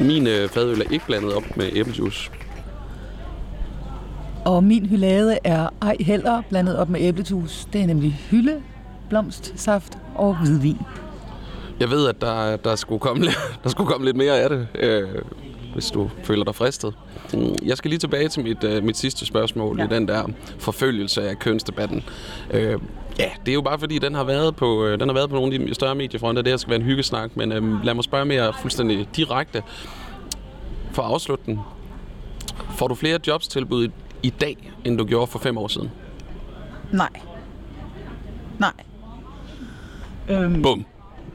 Min 0.00 0.26
øh, 0.26 0.48
fadøl 0.48 0.80
er 0.80 0.90
ikke 0.90 1.06
blandet 1.06 1.34
op 1.34 1.56
med 1.56 1.70
æblejuice. 1.72 2.30
Og 4.44 4.64
min 4.64 4.86
hylade 4.86 5.38
er 5.44 5.68
ej 5.82 5.96
heller 6.00 6.42
blandet 6.48 6.76
op 6.78 6.88
med 6.88 7.00
æblejuice. 7.00 7.68
Det 7.72 7.80
er 7.80 7.86
nemlig 7.86 8.12
hylde, 8.30 8.62
blomstsaft 9.08 9.98
og 10.14 10.36
hvidvin. 10.42 10.78
Jeg 11.80 11.90
ved, 11.90 12.08
at 12.08 12.20
der, 12.20 12.56
der, 12.56 12.76
skulle, 12.76 13.00
komme, 13.00 13.22
lidt- 13.24 13.38
der 13.64 13.68
skulle 13.70 13.90
komme 13.90 14.04
lidt 14.06 14.16
mere 14.16 14.40
af 14.40 14.48
det, 14.48 14.66
øh, 14.74 15.08
hvis 15.74 15.90
du 15.90 16.10
føler 16.24 16.44
dig 16.44 16.54
fristet. 16.54 16.94
Jeg 17.64 17.76
skal 17.76 17.88
lige 17.88 17.98
tilbage 17.98 18.28
til 18.28 18.42
mit, 18.42 18.64
øh, 18.64 18.84
mit 18.84 18.96
sidste 18.96 19.26
spørgsmål 19.26 19.76
ja. 19.78 19.82
Ja. 19.84 19.90
i 19.90 19.94
den 19.94 20.08
der 20.08 20.22
forfølgelse 20.58 21.28
af 21.28 21.38
kønsdebatten. 21.38 22.02
Øh, 22.50 22.78
ja, 23.18 23.28
det 23.46 23.52
er 23.52 23.54
jo 23.54 23.62
bare 23.62 23.78
fordi, 23.78 23.98
den 23.98 24.14
har 24.14 24.24
været 24.24 24.56
på, 24.56 24.86
øh, 24.86 25.00
den 25.00 25.08
har 25.08 25.14
været 25.14 25.28
på 25.30 25.34
nogle 25.36 25.54
af 25.54 25.60
de 25.60 25.74
større 25.74 25.94
mediefronter. 25.94 26.42
Det 26.42 26.52
her 26.52 26.56
skal 26.56 26.70
være 26.70 26.80
en 26.80 26.86
hyggesnak, 26.86 27.36
men 27.36 27.52
øh, 27.52 27.84
lad 27.84 27.94
mig 27.94 28.04
spørge 28.04 28.24
mere 28.24 28.52
fuldstændig 28.60 29.08
direkte. 29.16 29.62
For 30.92 31.02
at 31.02 31.08
afslutte 31.12 31.44
den. 31.46 31.60
Får 32.76 32.88
du 32.88 32.94
flere 32.94 33.18
jobstilbud 33.26 33.84
i, 33.84 33.90
i 34.22 34.30
dag, 34.30 34.72
end 34.84 34.98
du 34.98 35.04
gjorde 35.04 35.26
for 35.26 35.38
fem 35.38 35.58
år 35.58 35.68
siden? 35.68 35.90
Nej. 36.92 37.08
Nej. 38.58 38.72
Øhm, 40.28 40.62
Bum. 40.62 40.84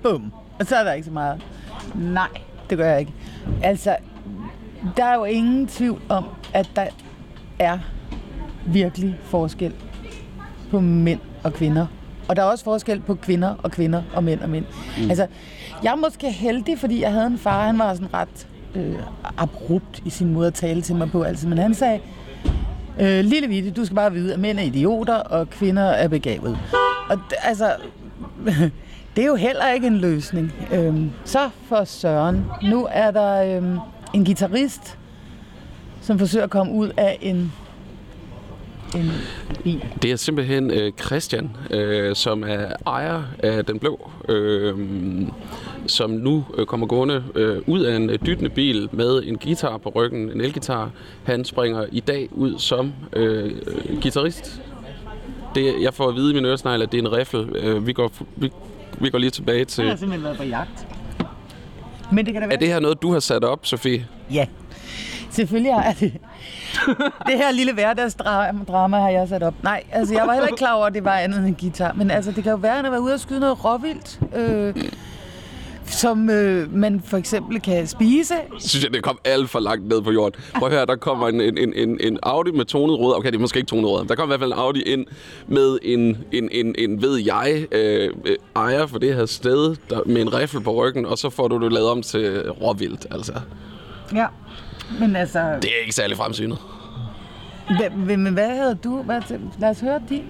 bum. 0.03 0.31
Og 0.59 0.65
så 0.65 0.75
er 0.75 0.83
der 0.83 0.93
ikke 0.93 1.05
så 1.05 1.11
meget. 1.11 1.41
Nej, 1.95 2.27
det 2.69 2.77
gør 2.77 2.89
jeg 2.89 2.99
ikke. 2.99 3.13
Altså, 3.63 3.95
der 4.97 5.05
er 5.05 5.15
jo 5.15 5.23
ingen 5.23 5.67
tvivl 5.67 6.01
om, 6.09 6.25
at 6.53 6.69
der 6.75 6.85
er 7.59 7.79
virkelig 8.65 9.19
forskel 9.23 9.73
på 10.71 10.79
mænd 10.79 11.19
og 11.43 11.53
kvinder. 11.53 11.87
Og 12.27 12.35
der 12.35 12.41
er 12.41 12.45
også 12.45 12.63
forskel 12.63 12.99
på 13.01 13.15
kvinder 13.15 13.55
og 13.63 13.71
kvinder 13.71 14.03
og 14.13 14.23
mænd 14.23 14.39
og 14.39 14.49
mænd. 14.49 14.65
Mm. 14.97 15.09
Altså, 15.09 15.27
jeg 15.83 15.91
er 15.91 15.95
måske 15.95 16.31
heldig, 16.31 16.79
fordi 16.79 17.01
jeg 17.01 17.11
havde 17.11 17.27
en 17.27 17.37
far, 17.37 17.65
han 17.65 17.79
var 17.79 17.93
sådan 17.93 18.13
ret 18.13 18.47
øh, 18.75 18.95
abrupt 19.37 20.01
i 20.05 20.09
sin 20.09 20.33
måde 20.33 20.47
at 20.47 20.53
tale 20.53 20.81
til 20.81 20.95
mig 20.95 21.11
på. 21.11 21.23
Altså, 21.23 21.47
men 21.47 21.57
han 21.57 21.73
sagde, 21.73 21.99
øh, 22.99 23.25
lille 23.25 23.47
Vitte, 23.47 23.71
du 23.71 23.85
skal 23.85 23.95
bare 23.95 24.13
vide, 24.13 24.33
at 24.33 24.39
mænd 24.39 24.59
er 24.59 24.63
idioter, 24.63 25.15
og 25.15 25.49
kvinder 25.49 25.83
er 25.83 26.07
begavet. 26.07 26.57
Og 27.09 27.15
d- 27.33 27.47
altså, 27.47 27.71
det 29.15 29.21
er 29.23 29.27
jo 29.27 29.35
heller 29.35 29.67
ikke 29.71 29.87
en 29.87 29.97
løsning. 29.97 30.53
Øhm, 30.73 31.09
så 31.25 31.49
for 31.67 31.83
Søren, 31.83 32.45
nu 32.63 32.87
er 32.91 33.11
der 33.11 33.57
øhm, 33.57 33.77
en 34.13 34.25
guitarist, 34.25 34.97
som 36.01 36.19
forsøger 36.19 36.43
at 36.43 36.49
komme 36.49 36.73
ud 36.73 36.89
af 36.97 37.17
en, 37.21 37.53
en 38.95 39.11
bil. 39.63 39.85
Det 40.01 40.11
er 40.11 40.15
simpelthen 40.15 40.71
øh, 40.71 40.91
Christian, 41.05 41.49
øh, 41.71 42.15
som 42.15 42.43
er 42.43 42.67
ejer 42.87 43.23
af 43.39 43.65
Den 43.65 43.79
Blå, 43.79 44.11
øh, 44.29 44.73
som 45.87 46.09
nu 46.09 46.45
øh, 46.57 46.65
kommer 46.65 46.87
gående 46.87 47.23
øh, 47.35 47.61
ud 47.67 47.81
af 47.81 47.95
en 47.95 48.09
øh, 48.09 48.19
dyttende 48.25 48.49
bil 48.49 48.89
med 48.91 49.23
en 49.23 49.37
guitar 49.37 49.77
på 49.77 49.89
ryggen, 49.89 50.31
en 50.31 50.41
elgitar. 50.41 50.91
Han 51.23 51.45
springer 51.45 51.85
i 51.91 51.99
dag 51.99 52.29
ud 52.31 52.59
som 52.59 52.93
øh, 53.13 53.51
guitarist. 54.01 54.61
Det, 55.55 55.73
jeg 55.81 55.93
får 55.93 56.09
at 56.09 56.15
vide 56.15 56.31
i 56.31 56.33
min 56.33 56.45
øresnegl, 56.45 56.81
at 56.81 56.91
det 56.91 56.97
er 56.97 57.01
en 57.01 57.11
riffel. 57.11 57.55
Øh, 57.55 57.87
vi, 57.87 57.93
går, 57.93 58.11
vi, 58.35 58.51
vi 58.99 59.09
går 59.09 59.17
lige 59.17 59.29
tilbage 59.29 59.65
til... 59.65 59.83
Han 59.83 59.91
har 59.91 59.97
simpelthen 59.97 60.23
været 60.23 60.37
på 60.37 60.43
jagt. 60.43 60.87
Men 62.11 62.25
det 62.25 62.33
kan 62.33 62.41
da 62.41 62.47
være... 62.47 62.55
Er 62.55 62.59
det 62.59 62.67
her 62.67 62.79
noget, 62.79 63.01
du 63.01 63.11
har 63.11 63.19
sat 63.19 63.43
op, 63.43 63.65
Sofie? 63.65 64.07
Ja, 64.33 64.45
selvfølgelig 65.35 65.69
jeg 65.69 65.95
det. 65.99 66.13
Det 67.27 67.37
her 67.37 67.51
lille 67.51 67.73
hverdagsdrama 67.73 68.97
har 68.99 69.09
jeg 69.09 69.27
sat 69.29 69.43
op. 69.43 69.53
Nej, 69.63 69.83
altså 69.91 70.13
jeg 70.13 70.27
var 70.27 70.33
heller 70.33 70.47
ikke 70.47 70.57
klar 70.57 70.73
over, 70.73 70.85
at 70.85 70.93
det 70.93 71.03
var 71.03 71.17
andet 71.17 71.39
end 71.39 71.47
en 71.47 71.55
guitar. 71.55 71.93
Men 71.93 72.11
altså, 72.11 72.31
det 72.31 72.43
kan 72.43 72.51
jo 72.51 72.57
være, 72.57 72.79
at 72.79 72.91
været 72.91 73.01
ude 73.01 73.13
og 73.13 73.19
skyde 73.19 73.39
noget 73.39 73.65
råvildt, 73.65 74.19
øh, 74.35 74.75
som 75.85 76.29
øh, 76.29 76.73
man 76.73 77.01
for 77.05 77.17
eksempel 77.17 77.61
kan 77.61 77.87
spise. 77.87 78.33
synes 78.59 78.83
jeg, 78.83 78.93
det 78.93 79.03
kom 79.03 79.17
alt 79.25 79.49
for 79.49 79.59
langt 79.59 79.87
ned 79.87 80.01
på 80.01 80.11
jorden. 80.11 80.41
Prøv 80.53 80.67
at 80.67 80.73
høre, 80.73 80.85
der 80.85 80.95
kommer 80.95 81.27
en, 81.27 81.41
en, 81.41 81.57
en, 81.57 81.73
en, 81.75 81.97
en 82.01 82.19
Audi 82.23 82.51
med 82.51 82.65
tonet 82.65 82.99
rød. 82.99 83.17
Okay, 83.17 83.27
det 83.27 83.35
er 83.35 83.39
måske 83.39 83.57
ikke 83.57 83.69
tonet 83.69 83.89
rød. 83.89 84.05
Der 84.05 84.15
kommer 84.15 84.35
i 84.35 84.37
hvert 84.37 84.39
fald 84.39 84.53
en 84.53 84.59
Audi 84.59 84.81
ind 84.81 85.05
med 85.47 85.77
en, 85.83 86.17
en, 86.31 86.49
en, 86.51 86.75
en 86.77 87.01
ved 87.01 87.17
jeg, 87.17 87.67
øh, 87.71 88.09
øh, 88.25 88.35
ejer 88.55 88.85
for 88.85 88.99
det 88.99 89.15
her 89.15 89.25
sted, 89.25 89.75
der, 89.89 89.99
med 90.05 90.21
en 90.21 90.33
riffel 90.33 90.61
på 90.61 90.71
ryggen, 90.71 91.05
og 91.05 91.17
så 91.17 91.29
får 91.29 91.47
du 91.47 91.63
det 91.63 91.73
lavet 91.73 91.89
om 91.89 92.01
til 92.01 92.49
råvildt, 92.49 93.07
altså. 93.11 93.33
Ja, 94.13 94.25
men 94.99 95.15
altså... 95.15 95.39
Det 95.39 95.69
er 95.69 95.81
ikke 95.81 95.95
særlig 95.95 96.17
fremsynet. 96.17 96.57
Hvad, 97.77 98.17
men 98.17 98.33
hvad 98.33 98.49
havde 98.49 98.77
du? 98.83 99.01
Hvad, 99.01 99.21
lad 99.59 99.69
os 99.69 99.79
høre 99.79 100.01
din. 100.09 100.23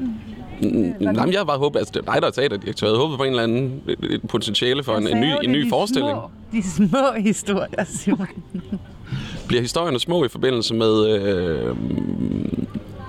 Mm, 0.62 0.70
Nej, 0.70 0.96
men 1.00 1.16
jeg 1.16 1.40
havde 1.40 1.46
bare 1.46 1.58
håbet, 1.58 1.80
altså 1.80 1.92
det 1.94 2.08
er 2.08 2.14
dig, 2.14 2.22
der 2.22 2.28
er 2.28 2.32
teaterdirektør. 2.32 2.88
Jeg 2.88 2.92
havde 2.92 3.02
håbet 3.02 3.18
på 3.18 3.24
en 3.24 3.30
eller 3.30 3.44
anden 3.44 3.82
potentiale 4.30 4.84
for 4.84 4.98
en, 4.98 5.08
en 5.08 5.20
ny, 5.22 5.34
en 5.44 5.52
ny 5.52 5.70
forestilling. 5.70 6.18
Små, 6.18 6.30
de 6.52 6.64
små 6.64 7.12
historier, 7.18 7.84
Simon. 7.86 8.28
Bliver 9.48 9.62
historierne 9.62 10.00
små 10.00 10.26
i 10.26 10.28
forbindelse 10.28 10.74
med... 10.74 11.08
Øh, 11.10 11.76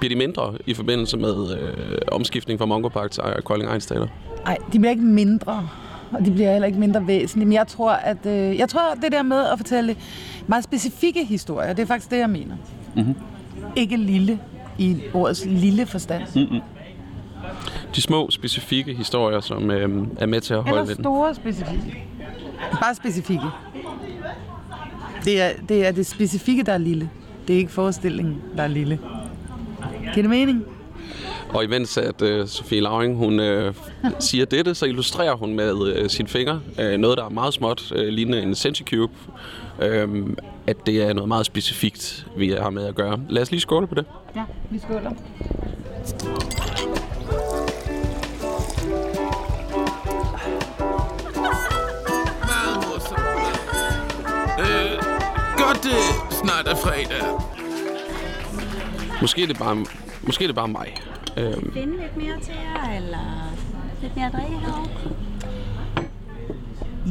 bliver 0.01 0.09
de 0.09 0.17
mindre 0.17 0.55
i 0.67 0.75
forbindelse 0.75 1.17
med 1.17 1.59
øh, 1.59 1.99
omskiftning 2.13 2.59
fra 2.61 2.67
Mongo 2.67 2.89
Park 2.89 3.11
til 3.11 3.23
Kolding 3.45 3.71
Ejns 3.71 3.87
Teater? 3.87 4.07
Nej, 4.45 4.57
de 4.73 4.79
bliver 4.79 4.91
ikke 4.91 5.05
mindre. 5.05 5.69
Og 6.13 6.25
de 6.27 6.31
bliver 6.31 6.53
heller 6.53 6.67
ikke 6.67 6.79
mindre 6.79 7.07
væsentlige. 7.07 7.47
Men 7.47 7.53
jeg 7.53 7.67
tror, 7.67 7.91
at 7.93 8.27
øh, 8.27 8.59
jeg 8.59 8.69
tror, 8.69 8.93
at 8.93 8.99
det 9.03 9.13
der 9.13 9.23
med 9.23 9.45
at 9.47 9.59
fortælle 9.59 9.97
meget 10.47 10.65
specifikke 10.65 11.25
historier, 11.25 11.73
det 11.73 11.83
er 11.83 11.87
faktisk 11.87 12.11
det, 12.11 12.19
jeg 12.19 12.31
mener. 12.31 12.55
Mm-hmm. 12.95 13.15
Ikke 13.77 13.97
lille 13.97 14.39
i 14.79 15.01
ordets 15.15 15.45
lille 15.47 15.87
forstand. 15.87 16.23
Mm. 16.51 16.61
De 17.95 18.03
små, 18.03 18.31
specifikke 18.31 18.95
historier, 18.95 19.41
som 19.41 19.71
øh, 19.71 20.07
er 20.19 20.27
med 20.27 20.41
til 20.41 20.55
at 20.55 20.63
holde 20.63 20.81
Eller 20.81 20.95
store 20.95 21.35
specifikke. 21.35 22.05
Bare 22.81 22.95
specifikke. 22.95 23.47
Det 25.25 25.43
er, 25.43 25.49
det 25.69 25.87
er 25.87 25.93
det 25.93 26.07
specifikke, 26.07 26.63
der 26.63 26.73
er 26.73 26.79
lille. 26.79 27.11
Det 27.49 27.55
er 27.55 27.59
ikke 27.59 27.73
forestillingen, 27.73 28.43
der 28.57 28.63
er 28.63 28.69
lille. 28.69 28.99
Giver 30.03 30.15
det 30.15 30.31
mening? 30.31 30.65
Og 31.57 31.65
imens 31.65 31.99
at 31.99 32.23
øh, 32.23 32.49
Sofie 32.49 32.81
Lauring, 32.81 33.17
hun 33.17 33.41
øh, 33.41 33.75
siger 34.19 34.45
dette, 34.45 34.75
så 34.75 34.87
illustrerer 34.87 35.35
hun 35.35 35.55
med 35.55 35.87
øh, 35.87 36.11
sine 36.11 36.29
fingre 36.29 36.61
øh, 36.81 36.99
noget, 36.99 37.19
der 37.19 37.25
er 37.25 37.29
meget 37.29 37.55
småt, 37.55 37.93
øh, 37.95 38.09
lignende 38.09 38.43
en 38.43 38.55
Centicube. 38.55 39.13
Øh, 39.83 40.09
at 40.67 40.77
det 40.87 41.03
er 41.03 41.13
noget 41.13 41.29
meget 41.29 41.47
specifikt, 41.47 42.27
vi 42.37 42.51
har 42.51 42.71
med 42.71 42.87
at 42.87 42.95
gøre. 42.95 43.21
Lad 43.29 43.43
os 43.43 43.51
lige 43.51 43.61
skåle 43.61 43.87
på 43.87 43.95
det. 43.95 44.05
Ja, 44.37 44.45
vi 44.71 44.79
skåler. 44.79 45.11
Øh, 54.61 55.03
godt 55.59 55.83
det 55.83 56.01
snart 56.31 56.67
er 56.67 56.77
fredag. 56.77 57.23
Måske 59.21 59.43
er 59.43 59.47
det 59.47 59.59
bare, 59.59 59.85
måske 60.23 60.45
er 60.45 60.49
det 60.49 60.57
bare 60.57 60.69
mig. 60.69 60.95
Øh, 61.37 61.53
finde 61.73 61.97
lidt 61.97 62.17
mere 62.17 62.41
til 62.43 62.55
jer, 62.55 62.97
eller 62.97 63.53
lidt 64.03 64.17
mere 64.17 64.31
drikke 64.31 64.57
herovre? 64.59 64.89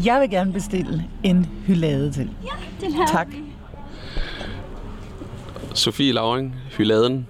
Jeg 0.05 0.21
vil 0.21 0.29
gerne 0.29 0.53
bestille 0.53 1.03
en 1.23 1.45
hylade 1.67 2.11
til. 2.11 2.29
Ja, 2.43 2.85
det 2.85 2.91
lader 2.91 3.05
Tak. 3.07 3.27
vi. 3.31 3.37
Sofie 5.73 6.11
Lauring, 6.11 6.55
Hyladen, 6.77 7.27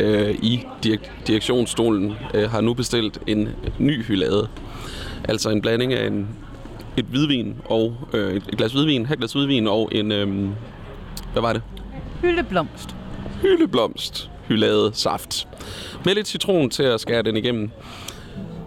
øh, 0.00 0.30
i 0.42 0.60
direk- 0.86 1.10
direktionsstolen, 1.26 2.12
øh, 2.34 2.50
har 2.50 2.60
nu 2.60 2.74
bestilt 2.74 3.18
en 3.26 3.48
ny 3.78 4.02
hylade. 4.04 4.48
Altså 5.24 5.50
en 5.50 5.60
blanding 5.60 5.92
af 5.92 6.06
en, 6.06 6.28
et 6.96 7.04
hvidvin 7.04 7.56
og 7.64 7.94
øh, 8.14 8.34
et 8.36 8.42
glas 8.58 8.72
hvidvin, 8.72 9.02
et 9.12 9.18
glas 9.18 9.32
hvidvin 9.32 9.66
og 9.68 9.88
en, 9.92 10.12
øh, 10.12 10.48
hvad 11.32 11.42
var 11.42 11.52
det? 11.52 11.62
Hyldeblomst. 12.22 12.96
hyldeblomst, 13.42 14.30
hyllade 14.48 14.90
saft. 14.94 15.48
Med 16.04 16.14
lidt 16.14 16.28
citron 16.28 16.70
til 16.70 16.82
at 16.82 17.00
skære 17.00 17.22
den 17.22 17.36
igennem. 17.36 17.70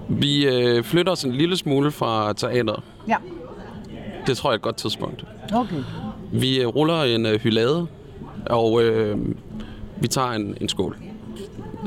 Vi 0.10 0.48
øh, 0.48 0.84
flytter 0.84 1.12
os 1.12 1.24
en 1.24 1.32
lille 1.32 1.58
smule 1.58 1.92
fra 1.92 2.34
teateret. 2.34 2.84
Ja. 3.08 3.16
Det 4.28 4.38
tror 4.38 4.50
jeg 4.50 4.54
er 4.54 4.58
et 4.58 4.62
godt 4.62 4.76
tidspunkt. 4.78 5.26
Okay. 5.54 5.84
Vi 6.32 6.62
øh, 6.62 6.68
ruller 6.68 7.04
en 7.04 7.26
øh, 7.26 7.40
hyllade, 7.40 7.88
og 8.46 8.84
øh, 8.84 9.18
vi 10.02 10.08
tager 10.08 10.32
en, 10.32 10.58
en 10.62 10.70
skål. 10.70 10.98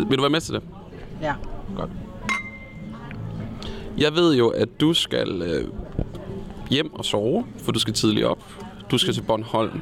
Vil 0.09 0.19
du 0.19 0.23
være 0.23 0.31
med 0.31 0.41
til 0.41 0.55
det? 0.55 0.63
Ja. 1.23 1.35
Godt. 1.77 1.91
Jeg 3.99 4.15
ved 4.15 4.35
jo, 4.35 4.49
at 4.49 4.69
du 4.81 4.95
skal 4.95 5.43
øh, 5.43 5.69
hjem 6.71 6.95
og 6.95 7.05
sove, 7.05 7.47
for 7.59 7.73
du 7.73 7.79
skal 7.79 7.95
tidligt 7.95 8.27
op. 8.27 8.39
Du 8.91 8.99
skal 8.99 9.15
til 9.15 9.23
Bornholm. 9.23 9.81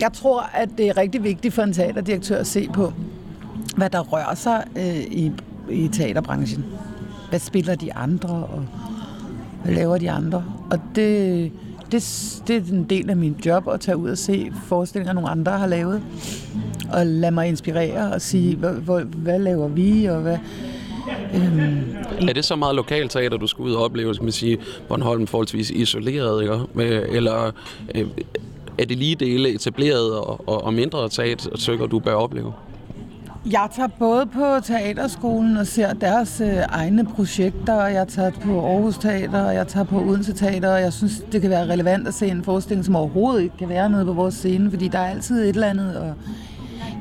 Jeg 0.00 0.12
tror, 0.12 0.50
at 0.54 0.68
det 0.78 0.88
er 0.88 0.96
rigtig 0.96 1.24
vigtigt 1.24 1.54
for 1.54 1.62
en 1.62 1.72
teaterdirektør 1.72 2.38
at 2.38 2.46
se 2.46 2.68
på, 2.74 2.92
hvad 3.76 3.90
der 3.90 4.00
rører 4.00 4.34
sig 4.34 4.64
øh, 4.76 5.00
i, 5.00 5.32
i 5.70 5.88
teaterbranchen. 5.88 6.64
Hvad 7.28 7.38
spiller 7.38 7.74
de 7.74 7.94
andre, 7.94 8.28
og 8.28 8.64
hvad 9.64 9.74
laver 9.74 9.98
de 9.98 10.10
andre? 10.10 10.44
Og 10.70 10.78
det, 10.94 11.52
det, 11.92 12.42
det 12.46 12.56
er 12.56 12.72
en 12.72 12.84
del 12.84 13.10
af 13.10 13.16
min 13.16 13.36
job 13.46 13.68
at 13.68 13.80
tage 13.80 13.96
ud 13.96 14.10
og 14.10 14.18
se 14.18 14.52
forestillinger, 14.66 15.12
nogle 15.12 15.28
andre 15.30 15.52
har 15.52 15.66
lavet. 15.66 16.02
Og 16.92 17.06
lade 17.06 17.32
mig 17.32 17.48
inspirere 17.48 18.12
og 18.12 18.20
sige, 18.20 18.56
hvad, 18.56 18.72
hvad, 18.72 19.00
hvad 19.04 19.38
laver 19.38 19.68
vi, 19.68 20.04
og 20.04 20.20
hvad... 20.20 20.38
Øhm, 21.34 21.80
Er 22.28 22.32
det 22.32 22.44
så 22.44 22.56
meget 22.56 22.74
lokalteater, 22.74 23.36
du 23.36 23.46
skal 23.46 23.62
ud 23.62 23.72
og 23.72 23.84
opleve, 23.84 24.14
skal 24.14 24.24
man 24.24 24.32
sige, 24.32 24.58
Bornholm 24.88 25.26
forholdsvis 25.26 25.70
isoleret, 25.70 26.42
ikke? 26.42 26.56
Eller 27.16 27.50
øh, 27.94 28.06
er 28.80 28.86
det 28.86 28.98
lige 28.98 29.14
dele 29.14 29.54
etableret 29.54 30.18
og, 30.18 30.48
og, 30.48 30.64
og 30.64 30.74
mindre 30.74 31.08
teaterstykker, 31.08 31.86
du 31.86 31.98
bør 31.98 32.14
opleve? 32.14 32.52
Jeg 33.46 33.68
tager 33.76 33.88
både 33.98 34.26
på 34.26 34.60
teaterskolen 34.64 35.56
og 35.56 35.66
ser 35.66 35.92
deres 35.92 36.40
øh, 36.40 36.56
egne 36.68 37.04
projekter, 37.04 37.74
og 37.74 37.92
jeg 37.92 38.08
tager 38.08 38.30
på 38.30 38.66
Aarhus 38.66 38.98
Teater, 38.98 39.44
og 39.44 39.54
jeg 39.54 39.68
tager 39.68 39.84
på 39.84 40.00
Odense 40.00 40.32
Teater, 40.32 40.74
og 40.74 40.80
jeg 40.80 40.92
synes, 40.92 41.22
det 41.32 41.40
kan 41.40 41.50
være 41.50 41.66
relevant 41.66 42.08
at 42.08 42.14
se 42.14 42.26
en 42.26 42.44
forestilling, 42.44 42.84
som 42.84 42.96
overhovedet 42.96 43.42
ikke 43.42 43.56
kan 43.56 43.68
være 43.68 43.90
nede 43.90 44.04
på 44.04 44.12
vores 44.12 44.34
scene, 44.34 44.70
fordi 44.70 44.88
der 44.88 44.98
er 44.98 45.10
altid 45.10 45.42
et 45.42 45.48
eller 45.48 45.66
andet 45.66 45.92
at 45.92 46.12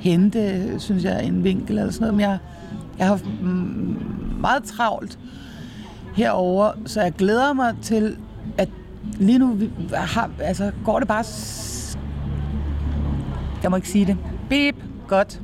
hente, 0.01 0.73
synes 0.79 1.03
jeg, 1.03 1.25
en 1.25 1.43
vinkel 1.43 1.77
eller 1.77 1.91
sådan 1.91 2.01
noget. 2.01 2.13
Men 2.13 2.21
jeg, 2.21 2.37
jeg 2.97 3.07
har 3.07 3.13
haft 3.13 3.25
meget 4.39 4.63
travlt 4.63 5.19
herover, 6.15 6.71
så 6.85 7.01
jeg 7.01 7.13
glæder 7.13 7.53
mig 7.53 7.75
til, 7.81 8.17
lige 9.19 9.39
nu 9.39 9.53
vi 9.53 9.69
har, 9.93 10.29
altså, 10.39 10.71
går 10.85 10.99
det 10.99 11.07
bare... 11.07 11.23
Jeg 13.63 13.71
må 13.71 13.75
ikke 13.75 13.89
sige 13.89 14.05
det. 14.05 14.17
Bip, 14.49 14.75
godt. 15.07 15.41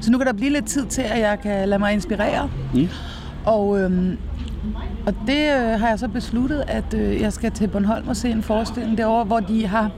Så 0.00 0.10
nu 0.10 0.18
kan 0.18 0.26
der 0.26 0.32
blive 0.32 0.50
lidt 0.50 0.66
tid 0.66 0.86
til, 0.86 1.02
at 1.02 1.20
jeg 1.20 1.40
kan 1.40 1.68
lade 1.68 1.78
mig 1.78 1.92
inspirere. 1.92 2.50
Mm. 2.74 2.88
Og, 3.44 3.80
øhm, 3.80 4.18
og 5.06 5.14
det 5.26 5.38
øh, 5.38 5.80
har 5.80 5.88
jeg 5.88 5.98
så 5.98 6.08
besluttet, 6.08 6.64
at 6.68 6.94
øh, 6.94 7.20
jeg 7.20 7.32
skal 7.32 7.50
til 7.50 7.68
Bornholm 7.68 8.08
og 8.08 8.16
se 8.16 8.30
en 8.30 8.42
forestilling 8.42 8.98
derovre, 8.98 9.24
hvor 9.24 9.40
de 9.40 9.66
har... 9.66 9.90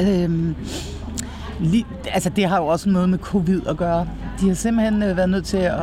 Øhm, 0.00 0.54
li, 1.60 1.86
altså 2.12 2.30
det 2.30 2.46
har 2.46 2.56
jo 2.56 2.66
også 2.66 2.88
noget 2.88 3.08
med 3.08 3.18
covid 3.18 3.66
at 3.66 3.76
gøre. 3.76 4.08
De 4.40 4.48
har 4.48 4.54
simpelthen 4.54 5.02
øh, 5.02 5.16
været 5.16 5.30
nødt 5.30 5.44
til 5.44 5.56
at 5.56 5.80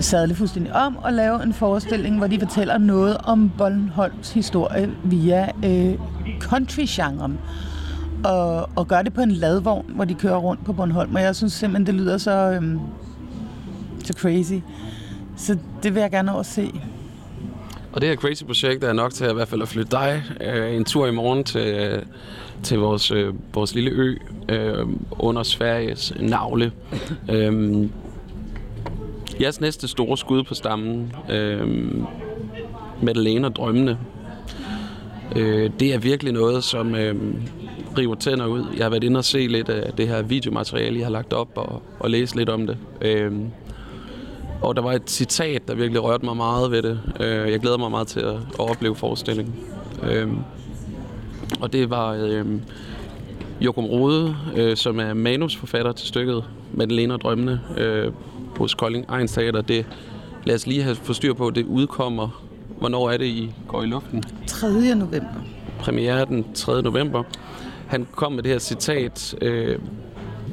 sadle 0.00 0.34
fuldstændig 0.34 0.72
om 0.72 0.96
og 0.96 1.12
lave 1.12 1.42
en 1.42 1.52
forestilling, 1.52 2.18
hvor 2.18 2.26
de 2.26 2.38
fortæller 2.40 2.78
noget 2.78 3.16
om 3.24 3.52
Bornholms 3.58 4.32
historie 4.32 4.90
via 5.04 5.48
øh, 5.64 5.98
country-genren. 6.40 7.38
Og, 8.24 8.68
og 8.76 8.88
gør 8.88 9.02
det 9.02 9.14
på 9.14 9.20
en 9.20 9.30
ladvogn, 9.30 9.86
hvor 9.88 10.04
de 10.04 10.14
kører 10.14 10.36
rundt 10.36 10.64
på 10.64 10.72
Bornholm. 10.72 11.14
Og 11.14 11.22
jeg 11.22 11.36
synes 11.36 11.52
simpelthen, 11.52 11.86
det 11.86 11.94
lyder 11.94 12.18
så, 12.18 12.30
øhm, 12.30 12.80
så 14.04 14.12
crazy. 14.12 14.54
Så 15.36 15.58
det 15.82 15.94
vil 15.94 16.00
jeg 16.00 16.10
gerne 16.10 16.32
over 16.32 16.42
se. 16.42 16.80
Og 17.92 18.00
det 18.00 18.08
her 18.08 18.16
crazy 18.16 18.44
projekt 18.44 18.84
er 18.84 18.92
nok 18.92 19.12
til 19.12 19.24
at, 19.24 19.30
i 19.30 19.34
hvert 19.34 19.48
fald 19.48 19.62
at 19.62 19.68
flytte 19.68 19.90
dig 19.90 20.22
øh, 20.40 20.76
en 20.76 20.84
tur 20.84 21.06
i 21.06 21.10
morgen 21.10 21.44
til, 21.44 21.66
øh, 21.66 22.02
til 22.62 22.78
vores, 22.78 23.10
øh, 23.10 23.34
vores 23.54 23.74
lille 23.74 23.90
ø 23.90 24.16
øh, 24.48 24.86
under 25.10 25.42
Sveriges 25.42 26.12
navle. 26.20 26.72
øhm, 27.30 27.90
jeres 29.40 29.60
næste 29.60 29.88
store 29.88 30.18
skud 30.18 30.42
på 30.42 30.54
stammen, 30.54 31.12
øh, 31.30 31.68
Madeleine 33.02 33.46
og 33.46 33.56
drømmene, 33.56 33.98
øh, 35.36 35.70
det 35.80 35.94
er 35.94 35.98
virkelig 35.98 36.32
noget, 36.32 36.64
som 36.64 36.94
øh, 36.94 37.14
river 37.98 38.14
tænder 38.14 38.46
ud. 38.46 38.64
Jeg 38.76 38.84
har 38.84 38.90
været 38.90 39.04
inde 39.04 39.18
og 39.18 39.24
se 39.24 39.46
lidt 39.46 39.68
af 39.68 39.92
det 39.92 40.08
her 40.08 40.22
videomateriale, 40.22 40.98
jeg 40.98 41.06
har 41.06 41.12
lagt 41.12 41.32
op 41.32 41.48
og, 41.54 41.82
og 42.00 42.10
læse 42.10 42.36
lidt 42.36 42.48
om 42.48 42.66
det. 42.66 42.76
Øh, 43.02 43.32
og 44.62 44.76
der 44.76 44.82
var 44.82 44.92
et 44.92 45.10
citat, 45.10 45.68
der 45.68 45.74
virkelig 45.74 46.02
rørte 46.02 46.24
mig 46.24 46.36
meget 46.36 46.70
ved 46.70 46.82
det. 46.82 47.00
Øh, 47.20 47.50
Jeg 47.50 47.60
glæder 47.60 47.78
mig 47.78 47.90
meget 47.90 48.06
til 48.06 48.20
at, 48.20 48.34
at 48.34 48.70
opleve 48.70 48.94
forestillingen. 48.96 49.54
Øhm, 50.02 50.38
Og 51.60 51.72
det 51.72 51.90
var 51.90 52.12
øhm, 52.12 52.60
Jokum 53.60 53.84
Rode, 53.84 54.36
øh, 54.56 54.76
som 54.76 55.00
er 55.00 55.14
manusforfatter 55.14 55.92
til 55.92 56.08
stykket 56.08 56.44
Madeleine 56.72 57.14
og 57.14 57.20
Drømmene 57.20 57.60
øh, 57.78 58.12
hos 58.58 58.74
Kolding 58.74 59.04
Ejens 59.08 59.32
Teater. 59.32 59.60
Det, 59.62 59.86
lad 60.44 60.54
os 60.54 60.66
lige 60.66 60.82
have 60.82 60.96
få 60.96 61.12
styr 61.12 61.34
på, 61.34 61.50
det 61.50 61.64
udkommer. 61.64 62.44
Hvornår 62.78 63.10
er 63.10 63.16
det, 63.16 63.26
I 63.26 63.54
går 63.68 63.82
i 63.82 63.86
luften? 63.86 64.22
3. 64.46 64.94
november. 64.94 65.28
premiere 65.78 66.24
den 66.24 66.52
3. 66.54 66.82
november. 66.82 67.22
Han 67.86 68.06
kom 68.12 68.32
med 68.32 68.42
det 68.42 68.52
her 68.52 68.58
citat. 68.58 69.34
Øh, 69.42 69.78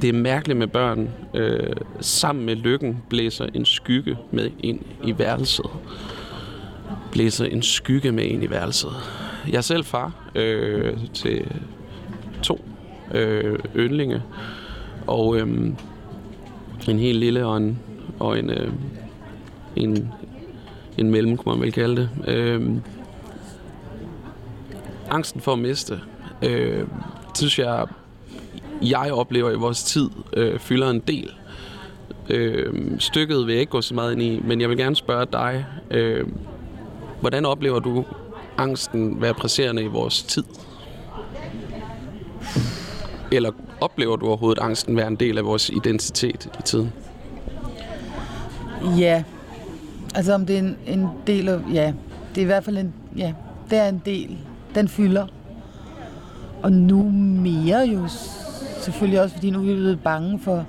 det 0.02 0.10
er 0.10 0.14
mærkeligt 0.14 0.60
med 0.60 0.68
børn. 0.68 1.10
Øh, 1.34 1.74
sammen 2.00 2.46
med 2.46 2.56
lykken 2.56 3.04
blæser 3.10 3.46
en 3.54 3.66
skygge 3.66 4.18
med 4.32 4.50
ind 4.60 4.80
i 5.04 5.20
værelset. 5.20 5.66
Blæser 7.12 7.46
en 7.46 7.62
skygge 7.62 8.12
med 8.12 8.24
ind 8.24 8.44
i 8.44 8.50
værelset. 8.50 8.92
Jeg 9.48 9.58
er 9.58 9.62
selv 9.62 9.84
far 9.84 10.32
øh, 10.36 10.98
til 11.14 11.46
to 12.44 12.66
øh, 13.14 13.60
yndlinge. 13.76 14.22
Og 15.08 15.38
øh, 15.38 15.48
en 16.90 17.00
helt 17.00 17.20
lille 17.20 17.46
og 17.46 17.58
en, 17.58 17.80
og 18.22 18.40
en, 18.40 18.50
øh, 18.50 18.74
en, 19.76 20.14
en 20.98 21.12
mellem, 21.12 21.38
kunne 21.38 21.56
man 21.56 21.62
vel 21.62 21.72
kalde 21.72 21.96
det. 21.96 22.10
Øh, 22.28 22.72
angsten 25.10 25.42
for 25.42 25.54
at 25.54 25.60
miste, 25.60 26.00
øh, 26.42 26.88
synes 27.36 27.60
jeg, 27.60 27.86
jeg 28.82 29.14
oplever 29.14 29.52
i 29.52 29.56
vores 29.56 29.84
tid, 29.84 30.10
øh, 30.34 30.60
fylder 30.60 30.90
en 30.90 31.00
del. 31.00 31.32
Øh, 32.30 32.74
stykket 33.00 33.48
vil 33.48 33.54
jeg 33.54 33.60
ikke 33.60 33.72
gå 33.72 33.82
så 33.82 33.94
meget 33.94 34.12
ind 34.12 34.22
i, 34.22 34.42
men 34.44 34.62
jeg 34.62 34.70
vil 34.70 34.78
gerne 34.78 34.96
spørge 34.96 35.26
dig, 35.32 35.66
øh, 35.92 36.28
hvordan 37.22 37.46
oplever 37.46 37.80
du 37.80 38.06
angsten 38.58 39.22
være 39.22 39.34
presserende 39.34 39.84
i 39.84 39.88
vores 39.88 40.24
tid? 40.24 40.44
Eller 43.32 43.52
oplever 43.82 44.16
du 44.16 44.28
overhovedet 44.28 44.62
angsten 44.62 44.98
være 44.98 45.08
en 45.08 45.16
del 45.16 45.38
af 45.38 45.46
vores 45.46 45.70
identitet 45.70 46.50
i 46.60 46.62
tiden? 46.66 46.94
Ja. 48.98 49.24
Altså 50.16 50.34
om 50.34 50.46
det 50.46 50.56
er 50.56 50.60
en, 50.60 50.78
en 50.88 51.08
del 51.28 51.50
af... 51.50 51.60
Ja, 51.74 51.94
det 52.30 52.38
er 52.38 52.42
i 52.42 52.46
hvert 52.46 52.64
fald 52.64 52.78
en... 52.78 52.94
Ja, 53.18 53.34
det 53.70 53.80
er 53.80 53.90
en 53.90 54.02
del. 54.06 54.38
Den 54.76 54.88
fylder. 54.88 55.28
Og 56.64 56.72
nu 56.72 57.10
mere 57.42 57.80
jo 57.80 58.08
selvfølgelig 58.82 59.22
også, 59.22 59.36
fordi 59.36 59.50
nu 59.50 59.60
er 59.60 59.64
vi 59.64 59.74
blevet 59.74 60.00
bange 60.00 60.40
for 60.40 60.66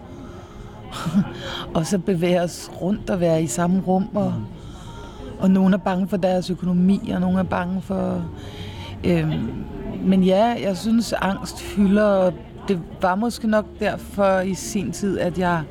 og 1.75 1.87
så 1.87 1.99
bevæge 1.99 2.43
os 2.43 2.71
rundt 2.81 3.11
og 3.11 3.21
være 3.21 3.43
i 3.43 3.47
samme 3.47 3.83
rum. 3.87 4.09
Og, 4.15 4.35
og 5.39 5.51
nogen 5.51 5.75
er 5.75 5.79
bange 5.79 6.09
for 6.09 6.17
deres 6.17 6.51
økonomi, 6.51 7.11
og 7.15 7.21
nogen 7.21 7.37
er 7.37 7.43
bange 7.43 7.83
for... 7.83 8.25
Øhm, 9.05 9.65
men 10.05 10.25
ja, 10.25 10.57
jeg 10.63 10.77
synes, 10.77 11.13
angst 11.13 11.61
fylder. 11.61 12.31
Det 12.69 12.81
var 13.01 13.15
måske 13.15 13.47
nok 13.47 13.67
derfor 13.81 14.41
i 14.41 14.55
sin 14.55 14.93
tid, 14.93 15.19
at 15.19 15.39
jeg, 15.39 15.63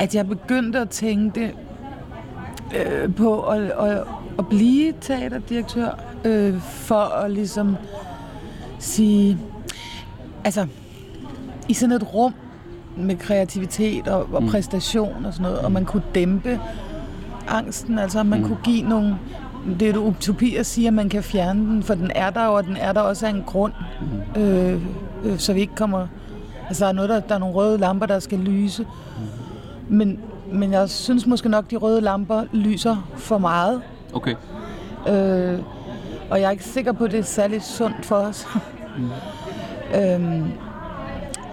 at 0.00 0.14
jeg 0.14 0.28
begyndte 0.28 0.78
at 0.78 0.90
tænke 0.90 1.54
øh, 2.76 3.14
på 3.14 3.42
at, 3.42 3.62
at, 3.62 4.02
at 4.38 4.46
blive 4.48 4.92
teaterdirektør, 5.00 6.00
øh, 6.24 6.60
for 6.60 7.02
at 7.24 7.30
ligesom 7.30 7.76
sige, 8.78 9.38
altså 10.44 10.66
i 11.68 11.74
sådan 11.74 11.96
et 11.96 12.14
rum 12.14 12.34
med 12.96 13.16
kreativitet 13.16 14.08
og, 14.08 14.28
og 14.32 14.42
præstation 14.42 15.24
og 15.24 15.32
sådan 15.32 15.42
noget, 15.42 15.58
og 15.58 15.72
man 15.72 15.84
kunne 15.84 16.02
dæmpe 16.14 16.60
angsten, 17.48 17.98
altså 17.98 18.22
man 18.22 18.42
kunne 18.42 18.58
give 18.64 18.82
nogle, 18.82 19.18
det 19.80 19.88
er 19.88 19.94
jo 19.94 20.04
utopi 20.04 20.56
at 20.56 20.66
sige, 20.66 20.86
at 20.86 20.94
man 20.94 21.08
kan 21.08 21.22
fjerne 21.22 21.60
den, 21.60 21.82
for 21.82 21.94
den 21.94 22.10
er 22.14 22.30
der 22.30 22.44
jo, 22.44 22.54
og 22.54 22.64
den 22.64 22.76
er 22.76 22.92
der 22.92 23.00
også 23.00 23.26
af 23.26 23.30
en 23.30 23.42
grund, 23.46 23.72
øh, 24.36 24.82
øh, 25.24 25.38
så 25.38 25.52
vi 25.52 25.60
ikke 25.60 25.74
kommer, 25.74 26.06
altså 26.68 26.84
der 26.84 26.88
er, 26.88 26.94
noget, 26.94 27.10
der, 27.10 27.20
der 27.20 27.34
er 27.34 27.38
nogle 27.38 27.54
røde 27.54 27.78
lamper, 27.78 28.06
der 28.06 28.18
skal 28.18 28.38
lyse, 28.38 28.86
men, 29.88 30.20
men 30.52 30.72
jeg 30.72 30.90
synes 30.90 31.26
måske 31.26 31.48
nok, 31.48 31.70
de 31.70 31.76
røde 31.76 32.00
lamper 32.00 32.44
lyser 32.52 33.08
for 33.16 33.38
meget, 33.38 33.82
Okay. 34.12 34.34
Øh, 35.08 35.58
Og 36.30 36.40
jeg 36.40 36.46
er 36.46 36.50
ikke 36.50 36.64
sikker 36.64 36.92
på, 36.92 37.04
at 37.04 37.10
det 37.10 37.18
er 37.18 37.22
særlig 37.24 37.62
sundt 37.62 38.04
for 38.06 38.16
os. 38.16 38.46
Mm. 38.98 39.10
øhm, 39.98 40.44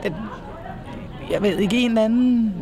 det, 0.04 0.14
jeg 1.32 1.42
ved 1.42 1.58
ikke, 1.58 1.78
en 1.78 1.90
eller 1.90 2.04
anden 2.04 2.54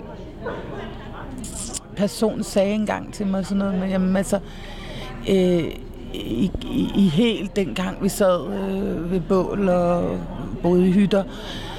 person 1.97 2.43
sagde 2.43 2.73
engang 2.73 3.13
til 3.13 3.27
mig 3.27 3.45
sådan 3.45 3.57
noget 3.57 3.79
med, 3.79 3.89
jamen 3.89 4.15
altså, 4.15 4.39
øh, 5.29 5.63
i, 6.13 6.51
i, 6.63 6.91
i 6.95 7.07
helt 7.09 7.55
dengang 7.55 8.03
vi 8.03 8.09
sad 8.09 8.47
øh, 8.53 9.11
ved 9.11 9.19
bål 9.19 9.69
og 9.69 10.19
boede 10.61 10.87
i 10.87 10.91
hytter, 10.91 11.23
øh, 11.23 11.70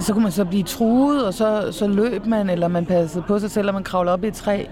så 0.00 0.12
kunne 0.12 0.22
man 0.22 0.32
så 0.32 0.44
blive 0.44 0.62
truet, 0.62 1.26
og 1.26 1.34
så, 1.34 1.68
så 1.72 1.86
løb 1.86 2.26
man, 2.26 2.50
eller 2.50 2.68
man 2.68 2.86
passede 2.86 3.24
på 3.26 3.38
sig 3.38 3.50
selv, 3.50 3.68
og 3.68 3.74
man 3.74 3.84
kravlede 3.84 4.12
op 4.12 4.24
i 4.24 4.26
et 4.26 4.34
træ. 4.34 4.64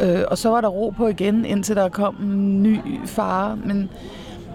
Øh, 0.00 0.22
og 0.30 0.38
så 0.38 0.48
var 0.48 0.60
der 0.60 0.68
ro 0.68 0.90
på 0.90 1.08
igen, 1.08 1.44
indtil 1.44 1.76
der 1.76 1.88
kom 1.88 2.16
en 2.22 2.62
ny 2.62 2.78
fare. 3.06 3.56
Men, 3.56 3.90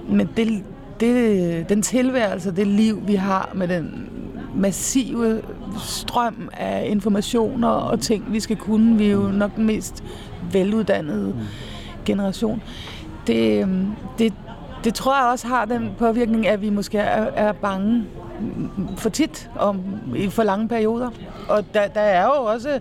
men 0.09 0.29
det, 0.37 0.63
det, 0.99 1.69
den 1.69 1.81
tilværelse, 1.81 2.55
det 2.55 2.67
liv, 2.67 3.07
vi 3.07 3.15
har 3.15 3.49
med 3.53 3.67
den 3.67 4.09
massive 4.55 5.41
strøm 5.79 6.49
af 6.53 6.87
informationer 6.89 7.67
og 7.67 7.99
ting, 7.99 8.25
vi 8.33 8.39
skal 8.39 8.55
kunne, 8.55 8.97
vi 8.97 9.07
er 9.07 9.11
jo 9.11 9.27
nok 9.33 9.55
den 9.55 9.65
mest 9.65 10.03
veluddannede 10.51 11.35
generation. 12.05 12.61
Det, 13.27 13.67
det, 14.19 14.33
det 14.83 14.93
tror 14.93 15.15
jeg 15.21 15.31
også 15.31 15.47
har 15.47 15.65
den 15.65 15.91
påvirkning, 15.97 16.47
at 16.47 16.61
vi 16.61 16.69
måske 16.69 16.97
er, 16.97 17.27
er 17.35 17.51
bange 17.51 18.05
for 18.97 19.09
tit 19.09 19.49
om 19.55 19.81
i 20.15 20.29
for 20.29 20.43
lange 20.43 20.67
perioder. 20.67 21.09
Og 21.49 21.65
der, 21.73 21.87
der 21.87 22.01
er 22.01 22.23
jo 22.23 22.43
også, 22.43 22.79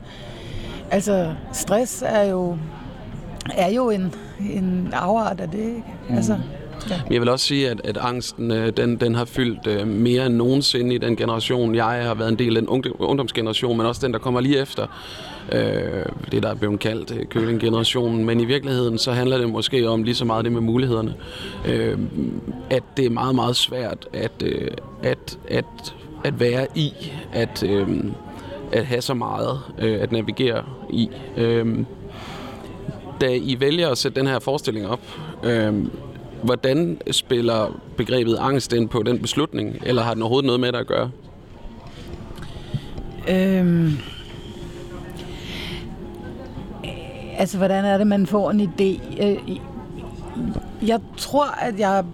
altså 0.90 1.34
stress 1.52 2.02
er 2.06 2.22
jo, 2.22 2.58
er 3.54 3.70
jo 3.70 3.90
en, 3.90 4.14
en 4.40 4.90
afart 4.92 5.40
af 5.40 5.48
det, 5.48 5.58
ikke? 5.58 5.84
Mm. 6.08 6.16
Altså, 6.16 6.36
Ja. 6.90 7.00
Jeg 7.10 7.20
vil 7.20 7.28
også 7.28 7.46
sige, 7.46 7.70
at, 7.70 7.80
at 7.84 7.96
angsten 7.96 8.50
øh, 8.50 8.72
den, 8.76 8.96
den 8.96 9.14
har 9.14 9.24
fyldt 9.24 9.66
øh, 9.66 9.86
mere 9.86 10.26
end 10.26 10.34
nogensinde 10.34 10.94
i 10.94 10.98
den 10.98 11.16
generation. 11.16 11.74
Jeg 11.74 11.84
har 11.84 12.14
været 12.14 12.28
en 12.28 12.38
del 12.38 12.56
af 12.56 12.62
den 12.62 12.92
ungdomsgeneration, 12.98 13.76
men 13.76 13.86
også 13.86 14.06
den, 14.06 14.12
der 14.12 14.18
kommer 14.18 14.40
lige 14.40 14.58
efter. 14.58 14.86
Øh, 15.52 16.04
det, 16.32 16.42
der 16.42 16.48
er 16.48 16.54
blevet 16.54 16.80
kaldt 16.80 17.16
øh, 17.16 17.26
køling-generationen. 17.26 18.24
Men 18.24 18.40
i 18.40 18.44
virkeligheden, 18.44 18.98
så 18.98 19.12
handler 19.12 19.38
det 19.38 19.50
måske 19.50 19.88
om 19.88 20.02
lige 20.02 20.14
så 20.14 20.24
meget 20.24 20.44
det 20.44 20.52
med 20.52 20.60
mulighederne. 20.60 21.14
Øh, 21.66 21.98
at 22.70 22.82
det 22.96 23.06
er 23.06 23.10
meget, 23.10 23.34
meget 23.34 23.56
svært 23.56 24.08
at, 24.12 24.42
øh, 24.44 24.70
at, 25.02 25.38
at, 25.48 25.94
at 26.24 26.40
være 26.40 26.66
i, 26.74 26.92
at, 27.32 27.62
øh, 27.62 27.88
at 28.72 28.86
have 28.86 29.00
så 29.00 29.14
meget 29.14 29.60
øh, 29.78 30.02
at 30.02 30.12
navigere 30.12 30.64
i. 30.90 31.08
Øh, 31.36 31.78
da 33.20 33.34
I 33.34 33.56
vælger 33.60 33.88
at 33.88 33.98
sætte 33.98 34.20
den 34.20 34.28
her 34.28 34.38
forestilling 34.38 34.88
op, 34.88 35.00
øh, 35.44 35.74
Hvordan 36.42 37.00
spiller 37.10 37.80
begrebet 37.96 38.36
angst 38.40 38.72
ind 38.72 38.88
på 38.88 39.02
den 39.02 39.18
beslutning, 39.18 39.76
eller 39.82 40.02
har 40.02 40.14
den 40.14 40.22
overhovedet 40.22 40.46
noget 40.46 40.60
med 40.60 40.72
det 40.72 40.78
at 40.78 40.86
gøre? 40.86 41.10
Øhm, 43.28 43.92
altså, 47.38 47.56
hvordan 47.56 47.84
er 47.84 47.98
det, 47.98 48.06
man 48.06 48.26
får 48.26 48.50
en 48.50 48.60
idé? 48.60 49.22
Øh, 49.24 49.58
jeg 50.88 51.00
tror, 51.16 51.46
at 51.60 51.78
jeg 51.78 52.04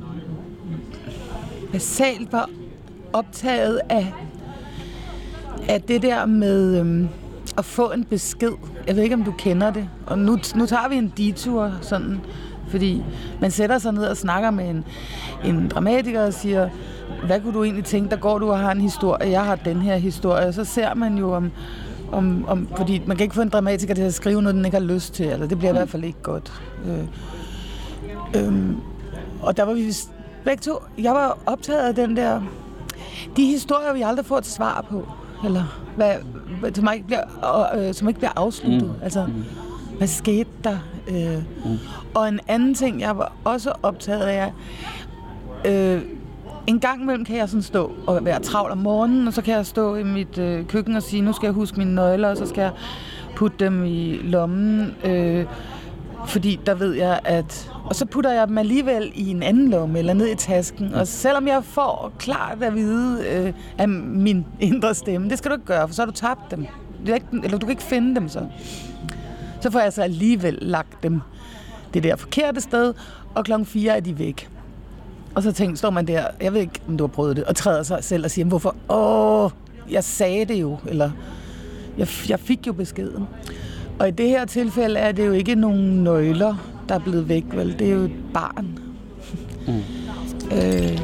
basalt 1.72 2.32
var 2.32 2.50
optaget 3.12 3.80
af, 3.88 4.12
af 5.68 5.82
det 5.82 6.02
der 6.02 6.26
med 6.26 6.78
øhm, 6.80 7.08
at 7.58 7.64
få 7.64 7.92
en 7.92 8.04
besked. 8.04 8.52
Jeg 8.86 8.96
ved 8.96 9.02
ikke, 9.02 9.14
om 9.14 9.24
du 9.24 9.32
kender 9.38 9.70
det. 9.70 9.88
Og 10.06 10.18
nu, 10.18 10.38
nu 10.54 10.66
tager 10.66 10.88
vi 10.88 10.96
en 10.96 11.12
detur 11.16 11.72
sådan 11.80 12.20
fordi 12.68 13.04
man 13.40 13.50
sætter 13.50 13.78
sig 13.78 13.92
ned 13.92 14.04
og 14.04 14.16
snakker 14.16 14.50
med 14.50 14.68
en, 14.68 14.84
en 15.44 15.68
dramatiker 15.68 16.26
og 16.26 16.34
siger, 16.34 16.68
hvad 17.26 17.40
kunne 17.40 17.54
du 17.54 17.64
egentlig 17.64 17.84
tænke, 17.84 18.10
der 18.10 18.16
går 18.16 18.38
du 18.38 18.50
og 18.50 18.58
har 18.58 18.72
en 18.72 18.80
historie, 18.80 19.30
jeg 19.30 19.44
har 19.44 19.54
den 19.54 19.82
her 19.82 19.96
historie, 19.96 20.52
så 20.52 20.64
ser 20.64 20.94
man 20.94 21.18
jo 21.18 21.32
om, 21.32 21.50
om, 22.14 22.44
om 22.48 22.68
fordi 22.76 23.02
man 23.06 23.16
kan 23.16 23.24
ikke 23.24 23.34
få 23.34 23.42
en 23.42 23.48
dramatiker 23.48 23.94
til 23.94 24.02
at 24.02 24.14
skrive 24.14 24.42
noget, 24.42 24.54
den 24.54 24.64
ikke 24.64 24.76
har 24.76 24.84
lyst 24.84 25.14
til, 25.14 25.26
eller 25.26 25.46
det 25.46 25.58
bliver 25.58 25.70
i 25.70 25.76
hvert 25.76 25.88
fald 25.88 26.04
ikke 26.04 26.22
godt. 26.22 26.52
Øh, 26.86 27.04
øh, 28.36 28.76
og 29.42 29.56
der 29.56 29.62
var 29.62 29.72
vi 29.72 29.92
begge 30.44 30.60
to, 30.60 30.72
jeg 30.98 31.14
var 31.14 31.38
optaget 31.46 31.88
af 31.88 31.94
den 31.94 32.16
der, 32.16 32.42
de 33.36 33.46
historier, 33.46 33.92
vi 33.92 34.02
aldrig 34.02 34.26
får 34.26 34.38
et 34.38 34.46
svar 34.46 34.86
på, 34.90 35.08
eller 35.44 35.80
hvad, 35.96 36.14
som, 36.74 36.88
ikke 36.94 37.06
bliver, 37.06 37.74
øh, 37.76 37.94
som 37.94 38.08
ikke 38.08 38.20
bliver 38.20 38.32
afsluttet. 38.36 38.82
Mm. 38.82 39.02
Altså, 39.02 39.26
mm. 39.26 39.44
hvad 39.98 40.08
skete 40.08 40.50
der? 40.64 40.78
Øh, 41.08 41.42
mm. 41.64 41.78
Og 42.14 42.28
en 42.28 42.40
anden 42.48 42.74
ting, 42.74 43.00
jeg 43.00 43.18
var 43.18 43.32
også 43.44 43.72
optaget 43.82 44.26
af, 44.26 44.52
øh, 45.64 46.02
en 46.66 46.80
gang 46.80 47.02
imellem 47.02 47.24
kan 47.24 47.36
jeg 47.36 47.48
sådan 47.48 47.62
stå 47.62 47.92
og 48.06 48.24
være 48.24 48.40
travl 48.40 48.70
om 48.70 48.78
morgenen, 48.78 49.26
og 49.26 49.32
så 49.32 49.42
kan 49.42 49.54
jeg 49.54 49.66
stå 49.66 49.94
i 49.96 50.02
mit 50.02 50.38
øh, 50.38 50.66
køkken 50.66 50.96
og 50.96 51.02
sige, 51.02 51.22
nu 51.22 51.32
skal 51.32 51.46
jeg 51.46 51.54
huske 51.54 51.78
mine 51.78 51.94
nøgler, 51.94 52.28
og 52.28 52.36
så 52.36 52.46
skal 52.46 52.62
jeg 52.62 52.72
putte 53.36 53.64
dem 53.64 53.84
i 53.84 54.12
lommen, 54.22 54.94
øh, 55.04 55.46
fordi 56.26 56.60
der 56.66 56.74
ved 56.74 56.92
jeg, 56.92 57.20
at... 57.24 57.70
Og 57.84 57.94
så 57.94 58.06
putter 58.06 58.32
jeg 58.32 58.48
dem 58.48 58.58
alligevel 58.58 59.12
i 59.14 59.30
en 59.30 59.42
anden 59.42 59.70
lomme, 59.70 59.98
eller 59.98 60.14
ned 60.14 60.28
i 60.28 60.34
tasken. 60.34 60.94
Og 60.94 61.06
selvom 61.06 61.48
jeg 61.48 61.64
får 61.64 62.12
klart 62.18 62.62
at 62.62 62.74
vide 62.74 63.24
øh, 63.28 63.52
af 63.78 63.88
min 63.88 64.46
indre 64.60 64.94
stemme, 64.94 65.30
det 65.30 65.38
skal 65.38 65.50
du 65.50 65.54
ikke 65.54 65.66
gøre, 65.66 65.88
for 65.88 65.94
så 65.94 66.02
har 66.02 66.06
du 66.06 66.12
tabt 66.12 66.50
dem. 66.50 66.66
Eller 67.44 67.58
du 67.58 67.66
kan 67.66 67.70
ikke 67.70 67.82
finde 67.82 68.14
dem 68.14 68.28
så. 68.28 68.46
Så 69.60 69.70
får 69.70 69.80
jeg 69.80 69.92
så 69.92 70.02
alligevel 70.02 70.58
lagt 70.60 71.02
dem 71.02 71.20
det 71.94 72.02
der 72.02 72.16
forkerte 72.16 72.60
sted, 72.60 72.94
og 73.34 73.44
klokken 73.44 73.66
4 73.66 73.96
er 73.96 74.00
de 74.00 74.18
væk. 74.18 74.48
Og 75.34 75.42
så 75.42 75.52
tænker, 75.52 75.76
står 75.76 75.90
man 75.90 76.06
der, 76.06 76.26
jeg 76.40 76.52
ved 76.52 76.60
ikke, 76.60 76.80
om 76.88 76.96
du 76.96 77.04
har 77.04 77.08
prøvet 77.08 77.36
det, 77.36 77.44
og 77.44 77.56
træder 77.56 77.82
sig 77.82 78.04
selv 78.04 78.24
og 78.24 78.30
siger, 78.30 78.44
hvorfor? 78.44 78.76
Åh, 78.88 79.50
jeg 79.90 80.04
sagde 80.04 80.44
det 80.44 80.60
jo, 80.60 80.78
eller 80.86 81.10
jeg, 81.98 82.08
jeg 82.28 82.38
fik 82.38 82.66
jo 82.66 82.72
beskeden. 82.72 83.24
Og 83.98 84.08
i 84.08 84.10
det 84.10 84.28
her 84.28 84.44
tilfælde 84.44 85.00
er 85.00 85.12
det 85.12 85.26
jo 85.26 85.32
ikke 85.32 85.54
nogen 85.54 86.04
nøgler, 86.04 86.56
der 86.88 86.94
er 86.94 86.98
blevet 86.98 87.28
væk, 87.28 87.44
vel? 87.52 87.78
Det 87.78 87.88
er 87.88 87.92
jo 87.92 88.02
et 88.02 88.16
barn. 88.34 88.78
Mm. 89.66 89.82
øh, 90.52 90.98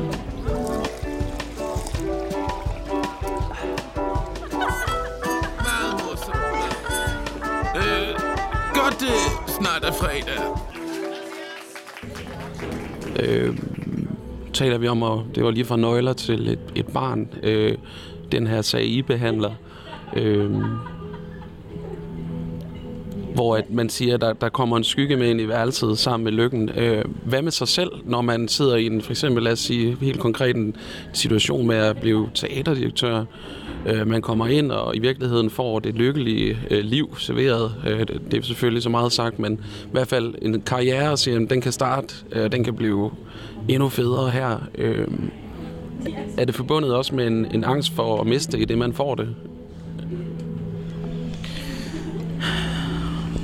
godt 8.74 9.00
det 9.00 9.16
snart 9.48 9.84
er 9.84 9.92
fredag. 9.92 10.40
Øh, 13.20 13.56
taler 14.52 14.78
vi 14.78 14.88
om, 14.88 15.02
at 15.02 15.18
det 15.34 15.44
var 15.44 15.50
lige 15.50 15.64
fra 15.64 15.76
nøgler 15.76 16.12
til 16.12 16.48
et, 16.48 16.58
et 16.74 16.86
barn, 16.86 17.28
øh, 17.42 17.74
den 18.32 18.46
her 18.46 18.62
sag 18.62 18.84
I 18.84 19.02
behandler. 19.02 19.50
Øh, 20.16 20.50
hvor 23.34 23.56
at 23.56 23.70
man 23.70 23.88
siger, 23.88 24.14
at 24.14 24.20
der, 24.20 24.32
der 24.32 24.48
kommer 24.48 24.76
en 24.76 24.84
skygge 24.84 25.16
med 25.16 25.30
ind 25.30 25.40
i 25.40 25.48
værelset 25.48 25.98
sammen 25.98 26.24
med 26.24 26.32
lykken. 26.32 26.68
Øh, 26.68 27.04
hvad 27.24 27.42
med 27.42 27.52
sig 27.52 27.68
selv, 27.68 27.90
når 28.04 28.20
man 28.20 28.48
sidder 28.48 28.76
i 28.76 28.86
en, 28.86 29.02
for 29.02 29.10
eksempel 29.10 29.42
lad 29.42 29.52
os 29.52 29.58
sige 29.58 29.96
helt 30.00 30.20
konkret 30.20 30.56
en 30.56 30.76
situation 31.12 31.66
med 31.66 31.76
at 31.76 32.00
blive 32.00 32.30
teaterdirektør, 32.34 33.24
øh, 33.86 34.06
man 34.06 34.22
kommer 34.22 34.46
ind 34.46 34.72
og 34.72 34.96
i 34.96 34.98
virkeligheden 34.98 35.50
får 35.50 35.78
det 35.78 35.94
lykkelige 35.94 36.58
øh, 36.70 36.84
liv 36.84 37.16
serveret. 37.18 37.74
Øh, 37.86 38.06
det 38.30 38.38
er 38.38 38.42
selvfølgelig 38.42 38.82
så 38.82 38.88
meget 38.88 39.12
sagt, 39.12 39.38
men 39.38 39.52
i 39.84 39.90
hvert 39.92 40.08
fald 40.08 40.34
en 40.42 40.60
karriere, 40.60 41.16
siger, 41.16 41.38
den 41.38 41.60
kan 41.60 41.72
starte, 41.72 42.14
øh, 42.32 42.52
den 42.52 42.64
kan 42.64 42.74
blive 42.74 43.10
endnu 43.68 43.88
federe 43.88 44.30
her. 44.30 44.58
Øh, 44.78 45.08
er 46.38 46.44
det 46.44 46.54
forbundet 46.54 46.94
også 46.94 47.14
med 47.14 47.26
en, 47.26 47.46
en 47.54 47.64
angst 47.64 47.92
for 47.92 48.20
at 48.20 48.26
miste 48.26 48.58
i 48.58 48.64
det, 48.64 48.78
man 48.78 48.92
får 48.92 49.14
det? 49.14 49.28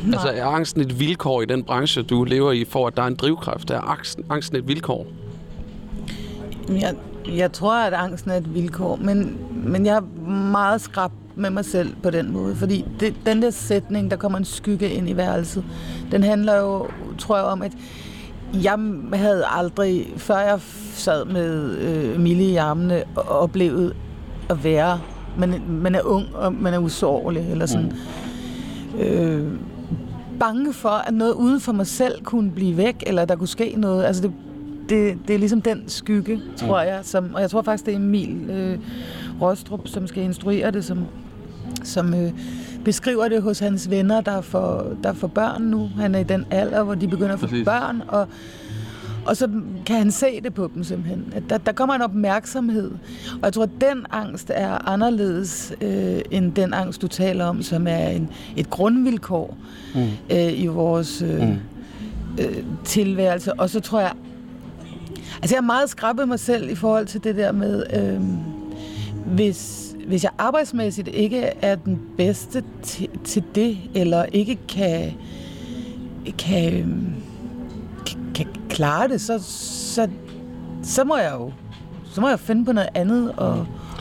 Nej. 0.07 0.15
Altså 0.15 0.29
er 0.29 0.45
angsten 0.45 0.81
et 0.81 1.01
vilkår 1.01 1.43
i 1.43 1.45
den 1.45 1.65
branche, 1.65 2.03
du 2.03 2.25
lever 2.25 2.53
i, 2.53 2.65
for 2.65 2.87
at 2.87 2.97
der 2.97 3.03
er 3.03 3.07
en 3.07 3.15
drivkraft? 3.15 3.71
Er 3.71 3.81
angsten, 3.81 4.25
angsten 4.31 4.57
et 4.57 4.69
vilkår? 4.69 5.07
Jeg, 6.69 6.95
jeg 7.37 7.53
tror, 7.53 7.75
at 7.75 7.93
angsten 7.93 8.31
er 8.31 8.37
et 8.37 8.55
vilkår, 8.55 8.97
men, 8.97 9.39
men 9.67 9.87
jeg 9.87 9.97
er 9.97 10.31
meget 10.51 10.81
skrab 10.81 11.11
med 11.37 11.51
mig 11.51 11.65
selv 11.65 11.95
på 12.03 12.11
den 12.11 12.33
måde, 12.33 12.57
fordi 12.57 12.85
det, 13.01 13.15
den 13.27 13.43
der 13.43 13.51
sætning, 13.51 14.11
der 14.11 14.17
kommer 14.17 14.39
en 14.39 14.45
skygge 14.45 14.91
ind 14.91 15.09
i 15.09 15.17
værelset, 15.17 15.65
den 16.13 16.23
handler 16.23 16.57
jo, 16.57 16.87
tror 17.19 17.37
jeg, 17.37 17.45
om, 17.45 17.63
at 17.63 17.73
jeg 18.55 18.79
havde 19.15 19.45
aldrig, 19.47 20.13
før 20.17 20.39
jeg 20.39 20.61
sad 20.95 21.25
med 21.25 21.79
øh, 21.79 22.21
Mille 22.21 22.45
i 22.45 22.57
armene, 22.57 23.03
oplevet 23.17 23.97
at 24.51 24.65
være, 24.65 25.01
man, 25.39 25.63
man 25.69 25.95
er 25.95 26.03
ung, 26.03 26.25
og 26.35 26.53
man 26.53 26.75
er 26.75 26.79
usårlig, 26.79 27.47
eller 27.51 27.67
sådan. 27.67 27.93
Mm. 28.95 29.01
Øh, 29.01 29.53
bange 30.41 30.73
for, 30.73 30.89
at 30.89 31.15
noget 31.15 31.33
uden 31.33 31.61
for 31.61 31.73
mig 31.73 31.87
selv 31.87 32.25
kunne 32.25 32.51
blive 32.51 32.77
væk, 32.77 33.03
eller 33.07 33.25
der 33.25 33.37
kunne 33.37 33.49
ske 33.49 33.75
noget. 33.77 34.05
Altså 34.05 34.23
det, 34.23 34.33
det, 34.89 35.19
det 35.29 35.35
er 35.35 35.39
ligesom 35.39 35.63
den 35.63 35.83
skygge, 35.87 36.41
tror 36.57 36.81
jeg. 36.81 37.01
Som, 37.03 37.35
og 37.35 37.41
jeg 37.41 37.51
tror 37.51 37.63
faktisk, 37.63 37.87
det 37.87 37.93
er 37.93 37.99
Emil 37.99 38.51
øh, 38.51 38.79
Rostrup, 39.41 39.89
som 39.89 40.07
skal 40.07 40.23
instruere 40.23 40.71
det, 40.71 40.85
som, 40.85 40.99
som 41.85 42.15
øh, 42.15 42.33
beskriver 42.85 43.29
det 43.29 43.43
hos 43.43 43.59
hans 43.59 43.91
venner, 43.91 44.21
der 44.21 44.41
får, 44.41 44.97
der 45.03 45.13
får 45.13 45.27
børn 45.27 45.63
nu. 45.63 45.91
Han 45.97 46.15
er 46.15 46.19
i 46.19 46.25
den 46.25 46.47
alder, 46.51 46.83
hvor 46.83 46.95
de 46.95 47.09
begynder 47.09 47.33
at 47.33 47.41
få 47.41 47.47
Præcis. 47.47 47.65
børn, 47.65 48.03
og, 48.09 48.29
Og 49.27 49.37
så 49.37 49.49
kan 49.87 49.97
han 49.97 50.11
se 50.11 50.41
det 50.41 50.55
på 50.55 50.71
dem 50.75 50.85
simpelthen. 50.85 51.33
At 51.35 51.43
der, 51.51 51.59
der 51.59 51.73
kommer 51.73 51.95
en 51.95 52.03
opmærksomhed. 52.03 52.91
Og 53.33 53.41
jeg 53.43 53.53
tror, 53.53 53.63
at 53.63 53.71
den 53.81 54.07
angst 54.11 54.51
er 54.55 54.89
anderledes 54.89 55.73
øh, 55.81 56.21
end 56.31 56.53
den 56.53 56.75
angst, 56.75 57.03
du 57.03 57.09
taler 57.09 57.45
om, 57.45 57.63
som 57.63 57.87
er 57.87 58.09
en, 58.09 58.29
et 58.57 58.71
grundvilkår 58.71 59.57
mm. 59.95 60.01
øh, 60.31 60.61
i 60.61 60.67
vores 60.67 61.23
øh, 61.23 61.43
mm. 61.43 61.59
øh, 62.39 62.65
tilværelse. 62.85 63.53
Og 63.53 63.71
så 63.71 63.81
tror 63.81 64.01
jeg... 64.01 64.13
Altså, 65.43 65.55
jeg 65.55 65.63
har 65.63 65.67
meget 65.67 65.91
skrabbet 65.91 66.29
mig 66.29 66.41
selv 66.41 66.71
i 66.71 66.75
forhold 66.75 67.07
til 67.07 67.25
det 67.25 67.37
der 67.37 67.53
med... 67.53 67.85
Øh, 67.97 68.21
hvis, 69.27 69.95
hvis 70.07 70.25
jeg 70.25 70.33
arbejdsmæssigt 70.39 71.09
ikke 71.09 71.41
er 71.41 71.75
den 71.75 72.01
bedste 72.17 72.65
til, 72.83 73.09
til 73.25 73.45
det, 73.55 73.79
eller 73.95 74.25
ikke 74.25 74.59
kan, 74.69 75.13
kan, 76.39 77.15
kan, 78.07 78.19
kan 78.35 78.47
klare 78.69 79.09
det, 79.09 79.21
så, 79.21 79.39
så, 79.43 80.09
så 80.83 81.05
må 81.05 81.17
jeg 81.17 81.33
jo 81.35 81.53
så 82.17 82.21
må 82.21 82.29
jeg 82.29 82.41
finde 82.41 82.65
på 82.65 82.73
noget 82.73 82.89
andet 82.95 83.35
at, 83.41 83.55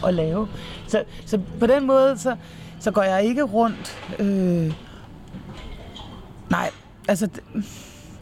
at 0.07 0.13
lave. 0.13 0.47
Så, 0.88 1.03
så 1.26 1.39
på 1.59 1.67
den 1.67 1.88
måde, 1.88 2.17
så, 2.17 2.36
så 2.80 2.91
går 2.91 3.03
jeg 3.03 3.23
ikke 3.23 3.43
rundt... 3.43 3.97
Øh, 4.19 4.73
nej, 6.49 6.69
altså, 7.07 7.30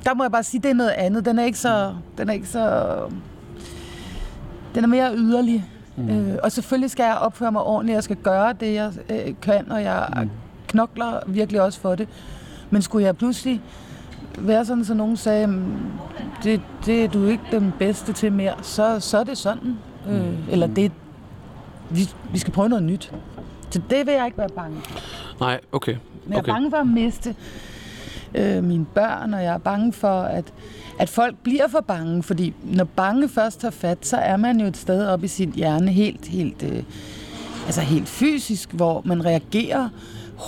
der 0.04 0.14
må 0.14 0.24
jeg 0.24 0.32
bare 0.32 0.44
sige, 0.44 0.62
det 0.62 0.70
er 0.70 0.76
noget 0.76 0.90
andet. 0.90 1.26
Den 1.26 1.40
er 1.40 1.44
ikke 1.44 1.58
så... 1.58 1.96
Den 2.18 2.30
er 2.30 2.34
ikke 2.34 2.48
så... 2.48 2.96
Den 4.76 4.84
er 4.84 4.88
mere 4.88 5.16
yderlig. 5.16 5.66
Mm. 5.96 6.10
Øh, 6.10 6.38
og 6.44 6.52
selvfølgelig 6.52 6.92
skal 6.92 7.04
jeg 7.04 7.16
opføre 7.16 7.52
mig 7.52 7.62
ordentligt, 7.62 7.96
jeg 7.96 8.04
skal 8.04 8.16
gøre 8.16 8.54
det, 8.54 8.74
jeg 8.74 8.92
øh, 9.10 9.34
kan, 9.42 9.72
og 9.72 9.84
jeg 9.84 10.08
mm. 10.22 10.30
knokler 10.68 11.20
virkelig 11.28 11.62
også 11.62 11.80
for 11.80 11.96
det. 11.96 12.08
Men 12.70 12.82
skulle 12.82 13.06
jeg 13.06 13.18
pludselig 13.18 13.62
være 14.40 14.66
sådan, 14.66 14.86
så 14.86 14.94
nogen 14.94 15.18
sagde, 15.18 15.64
det, 16.44 16.62
det 16.86 17.04
er 17.04 17.08
du 17.08 17.26
ikke 17.26 17.44
den 17.52 17.74
bedste 17.80 18.14
til 18.14 18.32
mere, 18.32 18.54
så, 18.62 19.00
så 19.00 19.18
er 19.18 19.24
det 19.24 19.38
sådan. 19.38 19.78
Øh, 20.10 20.26
mm. 20.26 20.38
Eller 20.52 20.68
det, 20.68 20.92
vi, 21.90 22.10
vi 22.32 22.40
skal 22.40 22.54
prøve 22.54 22.70
noget 22.70 22.84
nyt. 22.84 23.14
Så 23.70 23.82
det 23.90 24.06
vil 24.06 24.14
jeg 24.14 24.26
ikke 24.26 24.38
være 24.38 24.50
bange 24.50 24.82
for. 24.82 25.00
Nej, 25.40 25.60
okay. 25.72 25.96
Men 26.26 26.34
jeg 26.34 26.40
er 26.40 26.44
bange 26.44 26.70
for 26.70 26.78
at 26.78 26.88
miste 26.88 27.36
øh, 28.36 28.64
mine 28.64 28.86
børn, 28.86 29.34
og 29.34 29.44
jeg 29.44 29.54
er 29.54 29.58
bange 29.58 29.94
for, 29.94 30.22
at 30.22 30.54
at 31.00 31.10
folk 31.10 31.36
bliver 31.44 31.68
for 31.68 31.80
bange, 31.80 32.24
fordi 32.24 32.54
når 32.64 32.84
bange 32.84 33.30
først 33.30 33.60
tager 33.60 33.72
fat, 33.72 34.06
så 34.06 34.18
er 34.18 34.38
man 34.38 34.60
jo 34.60 34.68
et 34.68 34.78
sted 34.78 35.08
op 35.08 35.24
i 35.24 35.28
sin 35.28 35.54
hjerne 35.56 35.92
helt, 35.92 36.28
helt, 36.28 36.64
øh, 36.64 36.84
altså 37.66 37.82
helt 37.82 38.08
fysisk, 38.08 38.74
hvor 38.74 39.02
man 39.06 39.26
reagerer 39.26 39.90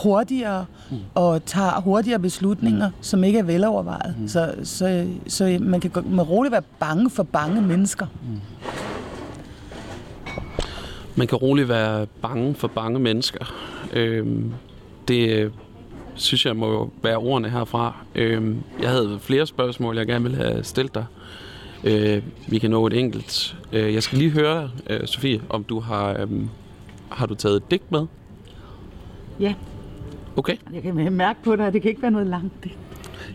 hurtigere 0.04 0.66
mm. 0.92 0.98
og 1.16 1.46
tager 1.46 1.82
hurtigere 1.82 2.20
beslutninger, 2.20 2.92
som 3.02 3.24
ikke 3.24 3.40
er 3.40 3.44
velovervejet. 3.44 4.16
Mm. 4.20 4.28
Så, 4.28 4.56
så, 4.64 5.08
så 5.28 5.58
man 5.62 5.80
kan 5.80 5.92
med 6.06 6.30
roligt 6.30 6.52
være 6.52 6.64
bange 6.80 7.10
for 7.10 7.24
bange 7.24 7.62
mennesker. 7.62 8.06
Mm. 8.24 8.40
Man 11.16 11.28
kan 11.28 11.38
roligt 11.38 11.70
være 11.70 12.06
bange 12.22 12.56
for 12.56 12.68
bange 12.68 13.00
mennesker. 13.00 13.54
Øhm, 13.94 14.54
det 15.08 15.52
synes 16.16 16.46
jeg 16.46 16.56
må 16.56 16.92
være 17.04 17.18
ordene 17.18 17.50
herfra. 17.50 17.96
Øh, 18.16 18.56
jeg 18.82 18.90
havde 18.90 19.18
flere 19.22 19.48
spørgsmål, 19.48 19.98
jeg 19.98 20.08
gerne 20.08 20.24
ville 20.24 20.38
have 20.38 20.64
stillet 20.64 20.96
dig. 20.96 21.06
Øh, 21.84 22.24
vi 22.48 22.60
kan 22.60 22.72
nå 22.72 22.88
et 22.88 22.94
enkelt. 22.94 23.56
Øh, 23.74 23.94
jeg 23.94 24.04
skal 24.04 24.18
lige 24.18 24.32
høre, 24.32 24.70
øh, 24.90 25.08
Sofie, 25.08 25.42
om 25.50 25.64
du 25.64 25.80
har, 25.80 26.10
øh, 26.20 26.28
har 27.10 27.26
du 27.26 27.36
taget 27.36 27.56
et 27.56 27.72
digt 27.72 27.92
med? 27.92 28.06
Ja. 29.40 29.54
Okay. 30.38 30.56
Jeg 30.74 30.82
kan 30.82 31.14
mærke 31.14 31.44
på 31.44 31.56
dig, 31.56 31.68
at 31.68 31.74
det 31.74 31.82
kan 31.82 31.90
ikke 31.90 32.02
være 32.02 32.12
noget 32.12 32.28
langt 32.28 32.64
digt. 32.64 32.78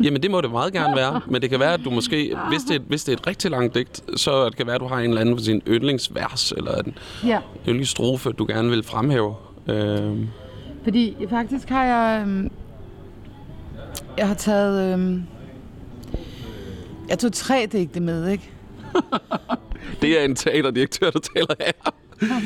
Jamen, 0.03 0.23
det 0.23 0.31
må 0.31 0.41
det 0.41 0.51
meget 0.51 0.73
gerne 0.73 0.97
være. 0.97 1.21
Men 1.27 1.43
det 1.43 1.51
kan 1.51 1.61
være, 1.61 1.75
at 1.75 1.81
du 1.85 1.91
måske, 1.91 2.37
hvis 2.51 2.63
det, 2.63 2.77
er, 2.77 2.81
hvis 2.89 3.05
det 3.05 3.13
er 3.13 3.17
et 3.17 3.27
rigtig 3.27 3.51
langt 3.51 3.75
digt, 3.75 4.03
så 4.17 4.45
det 4.45 4.57
kan 4.57 4.67
være, 4.67 4.75
at 4.75 4.81
du 4.81 4.87
har 4.87 4.99
en 4.99 5.09
eller 5.09 5.21
anden 5.21 5.37
for 5.37 5.45
sin 5.45 5.63
yndlingsvers, 5.69 6.53
eller 6.53 6.75
en 6.75 6.99
ja. 7.27 7.39
yndlingsstrofe, 7.69 8.33
du 8.33 8.47
gerne 8.49 8.71
vil 8.71 8.83
fremhæve. 8.83 9.35
Øh. 9.69 10.17
Fordi 10.83 11.17
faktisk 11.31 11.69
har 11.69 11.85
jeg 11.85 12.23
øhm, 12.27 12.51
jeg 14.19 14.29
har 14.29 14.35
taget... 14.35 14.99
Øh, 14.99 15.21
jeg 17.09 17.19
tog 17.19 17.33
tre 17.33 17.69
digte 17.73 18.01
med, 18.01 18.29
ikke? 18.29 18.51
det 20.03 20.21
er 20.21 20.25
en 20.25 20.35
teaterdirektør, 20.35 21.11
der 21.11 21.21
taler 21.35 21.55
her. 21.61 21.73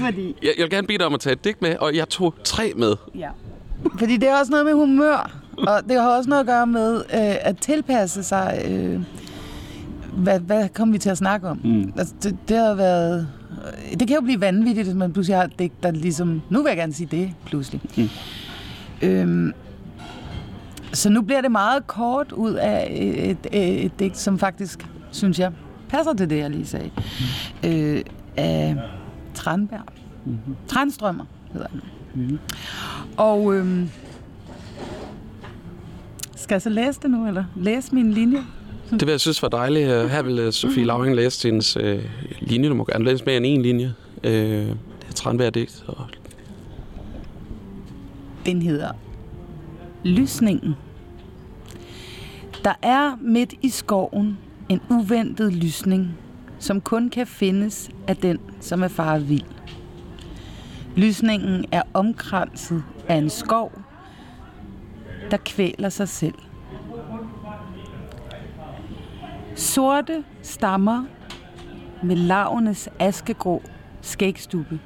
Fordi... 0.05 0.37
Jeg, 0.43 0.53
jeg 0.57 0.63
vil 0.63 0.71
gerne 0.71 0.87
bede 0.87 0.99
dig 0.99 1.07
om 1.07 1.15
at 1.15 1.21
tage 1.21 1.33
et 1.33 1.45
digt 1.45 1.63
med, 1.63 1.77
og 1.77 1.97
jeg 1.97 2.09
tog 2.09 2.35
tre 2.45 2.73
med. 2.77 2.97
Ja. 3.15 3.29
Fordi 3.99 4.17
det 4.17 4.29
er 4.29 4.39
også 4.39 4.51
noget 4.51 4.67
med 4.67 4.75
humør, 4.75 5.41
og 5.57 5.81
det 5.89 6.01
har 6.01 6.17
også 6.17 6.31
noget 6.31 6.41
at 6.41 6.47
gøre 6.47 6.67
med 6.67 6.97
øh, 6.97 7.37
at 7.41 7.59
tilpasse 7.59 8.23
sig... 8.23 8.65
Øh, 8.69 9.01
hvad, 10.17 10.41
hvad 10.41 10.69
kommer 10.69 10.93
vi 10.93 10.99
til 10.99 11.11
at 11.11 11.19
snakke 11.19 11.49
om? 11.49 11.61
Mm. 11.65 11.93
Altså, 11.99 12.15
det, 12.23 12.37
det 12.49 12.57
har 12.57 12.75
været... 12.75 13.29
Det 13.91 14.09
kan 14.09 14.15
jo 14.15 14.21
blive 14.21 14.41
vanvittigt, 14.41 14.87
hvis 14.87 14.97
man 14.97 15.13
pludselig 15.13 15.37
har 15.37 15.45
et 15.45 15.59
digt, 15.59 15.83
der 15.83 15.91
ligesom... 15.91 16.43
Nu 16.51 16.63
vil 16.63 16.71
jeg 16.71 16.77
gerne 16.77 16.93
sige 16.93 17.09
det, 17.11 17.31
pludselig. 17.47 17.81
Mm. 17.97 18.09
Øhm, 19.03 19.53
så 20.95 21.11
nu 21.11 21.23
bliver 21.23 21.41
det 21.41 21.51
meget 21.51 21.87
kort 21.87 22.33
ud 22.33 22.53
af 22.53 22.89
et, 22.91 23.39
et, 23.53 23.85
et 23.85 23.99
digt, 23.99 24.19
som 24.19 24.39
faktisk, 24.39 24.87
synes 25.11 25.39
jeg, 25.39 25.53
passer 25.89 26.15
til 26.15 26.31
det, 26.31 26.39
jeg 26.39 26.51
lige 26.51 26.67
sagde. 26.67 26.91
Mm. 27.63 27.69
Øh, 27.69 28.03
af 28.37 28.77
Tranberg. 29.35 29.85
Mm-hmm. 30.25 30.57
Transtrømmer 30.69 31.25
hedder 31.53 31.67
den. 31.67 31.81
Mm-hmm. 32.15 32.39
Og 33.17 33.55
øh, 33.55 33.87
skal 36.37 36.55
jeg 36.55 36.63
så 36.63 36.71
læse 36.71 37.01
det 37.03 37.11
nu, 37.11 37.27
eller 37.27 37.45
læse 37.57 37.95
min 37.95 38.13
linje? 38.13 38.39
Det 38.91 39.03
vil 39.03 39.11
jeg 39.11 39.21
synes 39.21 39.43
var 39.43 39.49
dejligt. 39.49 39.89
Her 39.89 40.23
vil 40.23 40.39
øh, 40.39 40.53
Sofie 40.53 40.85
Lauring 40.85 41.17
læse 41.17 41.49
hendes 41.49 41.77
øh, 41.77 42.05
linje. 42.41 42.69
Du 42.69 42.75
må 42.75 42.85
gerne 42.85 43.05
læse 43.05 43.25
mere 43.25 43.37
end 43.37 43.47
en 43.47 43.63
linje. 43.63 43.95
Øh, 44.25 44.33
det 44.33 44.77
er 45.09 45.13
Tranberg 45.15 45.55
digt. 45.55 45.85
Og... 45.87 46.07
Den 48.47 48.63
hedder 48.63 48.89
Lysningen. 50.05 50.75
Der 52.65 52.75
er 52.83 53.17
midt 53.21 53.55
i 53.63 53.69
skoven 53.69 54.39
en 54.69 54.81
uventet 54.91 55.53
lysning, 55.53 56.19
som 56.59 56.81
kun 56.81 57.11
kan 57.11 57.27
findes 57.27 57.91
af 58.09 58.17
den, 58.17 58.39
som 58.61 58.83
er 58.83 58.89
faret 58.89 59.29
vild. 59.29 59.45
Lysningen 60.97 61.65
er 61.73 61.83
omkranset 61.95 62.85
af 63.09 63.15
en 63.17 63.31
skov, 63.31 63.73
der 65.31 65.37
kvæler 65.37 65.89
sig 65.89 66.09
selv. 66.09 66.35
Sorte 69.55 70.25
stammer 70.43 71.05
med 72.03 72.17
lavenes 72.17 72.89
askegrå 72.99 73.63
skægstube. 74.01 74.81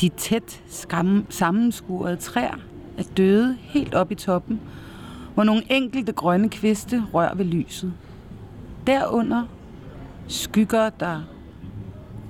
De 0.00 0.08
tæt 0.08 0.62
skam- 0.66 1.26
sammenskurede 1.30 2.16
træer 2.16 2.71
er 2.98 3.02
døde 3.16 3.56
helt 3.60 3.94
op 3.94 4.12
i 4.12 4.14
toppen, 4.14 4.60
hvor 5.34 5.44
nogle 5.44 5.62
enkelte 5.70 6.12
grønne 6.12 6.48
kviste 6.48 7.04
rører 7.14 7.34
ved 7.34 7.44
lyset. 7.44 7.92
Derunder 8.86 9.42
skygger, 10.28 10.90
der 10.90 11.20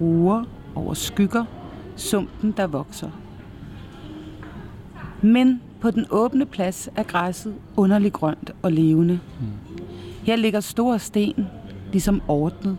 ruer 0.01 0.45
over 0.75 0.95
skygger, 0.95 1.45
sumpen, 1.97 2.55
der 2.57 2.67
vokser. 2.67 3.11
Men 5.23 5.61
på 5.81 5.91
den 5.91 6.07
åbne 6.11 6.47
plads 6.47 6.89
er 6.97 7.03
græsset 7.03 7.55
underligt 7.77 8.15
grønt 8.15 8.51
og 8.63 8.73
levende. 8.73 9.21
Her 10.23 10.37
ligger 10.37 10.61
store 10.61 10.99
sten, 10.99 11.47
ligesom 11.93 12.23
ordnet. 12.29 12.79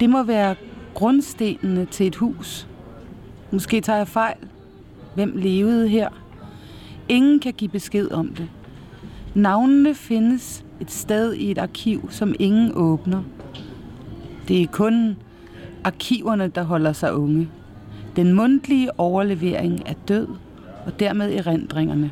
Det 0.00 0.10
må 0.10 0.22
være 0.22 0.54
grundstenene 0.94 1.84
til 1.84 2.06
et 2.06 2.16
hus. 2.16 2.68
Måske 3.50 3.80
tager 3.80 3.96
jeg 3.96 4.08
fejl. 4.08 4.36
Hvem 5.14 5.32
levede 5.36 5.88
her? 5.88 6.08
Ingen 7.08 7.40
kan 7.40 7.52
give 7.52 7.70
besked 7.70 8.10
om 8.10 8.28
det. 8.28 8.48
Navnene 9.34 9.94
findes 9.94 10.64
et 10.80 10.90
sted 10.90 11.32
i 11.32 11.50
et 11.50 11.58
arkiv, 11.58 12.10
som 12.10 12.34
ingen 12.38 12.72
åbner. 12.74 13.22
Det 14.48 14.62
er 14.62 14.66
kun 14.66 15.16
arkiverne, 15.84 16.48
der 16.48 16.62
holder 16.62 16.92
sig 16.92 17.14
unge. 17.14 17.48
Den 18.16 18.32
mundtlige 18.32 19.00
overlevering 19.00 19.82
er 19.86 19.94
død, 20.08 20.28
og 20.86 21.00
dermed 21.00 21.34
erindringerne. 21.34 22.10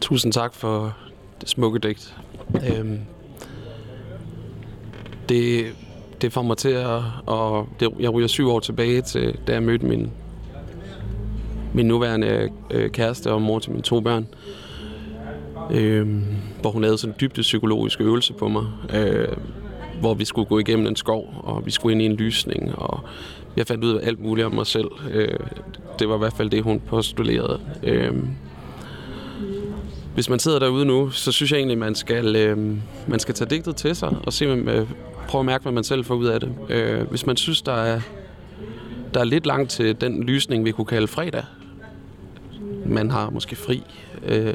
Tusind 0.00 0.32
tak 0.32 0.54
for 0.54 0.96
det 1.40 1.48
smukke 1.48 1.78
digt. 1.78 2.16
Øhm, 2.54 2.98
det, 5.28 5.66
det 6.24 6.32
får 6.32 6.42
mig 6.42 6.56
til 6.56 6.68
at... 6.68 7.00
Og 7.26 7.68
det, 7.80 7.88
jeg 8.00 8.10
ryger 8.10 8.28
syv 8.28 8.50
år 8.50 8.60
tilbage 8.60 9.02
til, 9.02 9.38
da 9.46 9.52
jeg 9.52 9.62
mødte 9.62 9.86
min, 9.86 10.10
min 11.74 11.86
nuværende 11.86 12.48
øh, 12.70 12.90
kæreste 12.90 13.32
og 13.32 13.42
mor 13.42 13.58
til 13.58 13.70
mine 13.70 13.82
to 13.82 14.00
børn. 14.00 14.26
Øh, 15.70 16.08
hvor 16.60 16.70
hun 16.70 16.82
lavede 16.82 16.98
sådan 16.98 17.12
en 17.12 17.16
dybde 17.20 17.40
psykologisk 17.40 18.00
øvelse 18.00 18.32
på 18.32 18.48
mig. 18.48 18.66
Øh, 18.94 19.28
hvor 20.00 20.14
vi 20.14 20.24
skulle 20.24 20.48
gå 20.48 20.58
igennem 20.58 20.86
en 20.86 20.96
skov, 20.96 21.34
og 21.42 21.66
vi 21.66 21.70
skulle 21.70 21.92
ind 21.92 22.02
i 22.02 22.06
en 22.06 22.12
lysning, 22.12 22.74
og 22.74 23.00
jeg 23.56 23.66
fandt 23.66 23.84
ud 23.84 23.94
af 23.94 24.06
alt 24.06 24.20
muligt 24.20 24.46
om 24.46 24.54
mig 24.54 24.66
selv. 24.66 24.88
Øh, 25.10 25.38
det 25.98 26.08
var 26.08 26.14
i 26.14 26.18
hvert 26.18 26.32
fald 26.32 26.50
det, 26.50 26.62
hun 26.62 26.80
postulerede. 26.80 27.60
Øh, 27.82 28.12
Hvis 30.14 30.28
man 30.28 30.38
sidder 30.38 30.58
derude 30.58 30.84
nu, 30.84 31.10
så 31.10 31.32
synes 31.32 31.52
jeg 31.52 31.58
egentlig, 31.58 31.78
man 31.78 31.94
skal, 31.94 32.36
øh, 32.36 32.58
man 33.08 33.18
skal 33.18 33.34
tage 33.34 33.50
digtet 33.50 33.76
til 33.76 33.96
sig 33.96 34.16
og 34.26 34.32
se, 34.32 34.44
øh, 34.44 34.86
prøve 35.26 35.40
at 35.40 35.46
mærke, 35.46 35.62
hvad 35.62 35.72
man 35.72 35.84
selv 35.84 36.04
får 36.04 36.14
ud 36.14 36.26
af 36.26 36.40
det. 36.40 36.54
Øh, 36.68 37.10
hvis 37.10 37.26
man 37.26 37.36
synes, 37.36 37.62
der 37.62 37.72
er, 37.72 38.00
der 39.14 39.20
er 39.20 39.24
lidt 39.24 39.46
langt 39.46 39.70
til 39.70 40.00
den 40.00 40.22
lysning, 40.22 40.64
vi 40.64 40.72
kunne 40.72 40.84
kalde 40.84 41.06
fredag, 41.06 41.44
man 42.86 43.10
har 43.10 43.30
måske 43.30 43.56
fri. 43.56 43.82
Øh, 44.26 44.54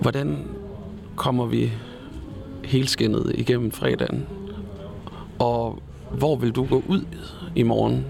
hvordan 0.00 0.38
kommer 1.16 1.46
vi 1.46 1.72
helskindet 2.64 3.32
igennem 3.34 3.70
fredagen? 3.70 4.26
Og 5.38 5.82
hvor 6.10 6.36
vil 6.36 6.50
du 6.50 6.66
gå 6.66 6.82
ud 6.88 7.04
i 7.54 7.62
morgen, 7.62 8.06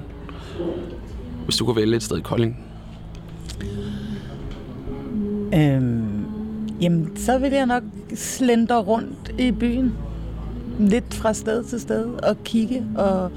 hvis 1.45 1.57
du 1.57 1.65
kunne 1.65 1.77
vælge 1.77 1.97
et 1.97 2.03
sted 2.03 2.19
i 2.19 2.21
Kolding? 2.21 2.67
Øhm, 5.55 6.25
jamen, 6.81 7.17
så 7.17 7.39
vil 7.39 7.53
jeg 7.53 7.67
nok 7.67 7.83
slendre 8.15 8.79
rundt 8.81 9.33
i 9.39 9.51
byen. 9.51 9.93
Lidt 10.81 11.15
fra 11.15 11.33
sted 11.33 11.65
til 11.65 11.81
sted 11.81 12.07
og 12.07 12.45
kigge 12.45 12.87
og 12.97 13.31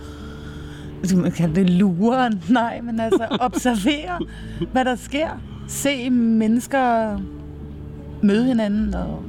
man 1.16 1.32
kan 1.32 1.56
det 1.56 1.70
lure, 1.70 2.32
nej, 2.50 2.82
men 2.82 3.00
altså 3.00 3.28
observere, 3.40 4.20
hvad 4.72 4.86
der 4.86 4.96
sker. 4.96 5.30
Se 5.68 6.10
mennesker 6.10 7.18
møde 8.22 8.46
hinanden 8.46 8.94
og 8.94 9.24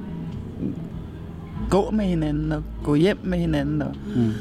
gå 1.71 1.91
med 1.91 2.05
hinanden 2.05 2.53
og 2.53 2.63
gå 2.85 2.95
hjem 2.95 3.19
med 3.23 3.39
hinanden 3.39 3.83
og 3.83 3.95
mm. 4.17 4.33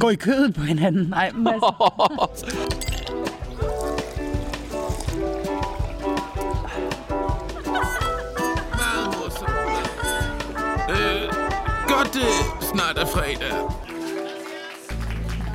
gå 0.00 0.08
i 0.08 0.14
kødet 0.14 0.54
på 0.54 0.60
hinanden. 0.60 1.06
Nej, 1.06 1.30
men 1.34 1.48
altså, 1.48 1.90
godt 12.00 12.14
det 12.14 12.62
snart 12.62 12.98
er 12.98 13.06
fredag. 13.06 13.52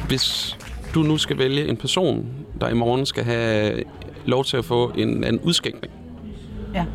Hvis 0.07 0.57
du 0.95 1.03
nu 1.03 1.17
skal 1.17 1.37
vælge 1.37 1.67
en 1.67 1.77
person, 1.77 2.25
der 2.61 2.69
i 2.69 2.73
morgen 2.73 3.05
skal 3.05 3.23
have 3.23 3.83
lov 4.25 4.45
til 4.45 4.57
at 4.57 4.65
få 4.65 4.91
en, 4.97 5.23
en 5.23 5.39
udskænkning, 5.39 5.93
ja. 6.73 6.85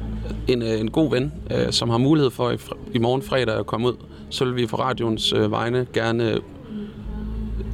en, 0.48 0.62
øh, 0.62 0.80
en 0.80 0.90
god 0.90 1.11
ven, 1.11 1.32
øh, 1.51 1.72
som 1.72 1.90
har 1.90 1.98
mulighed 1.98 2.30
for 2.30 2.55
i, 2.92 2.98
morgen 2.98 3.22
fredag 3.22 3.59
at 3.59 3.66
komme 3.66 3.88
ud, 3.88 3.94
så 4.30 4.44
vil 4.44 4.57
vi 4.57 4.66
fra 4.66 4.76
radioens 4.76 5.32
øh, 5.32 5.51
vegne 5.51 5.86
gerne 5.92 6.40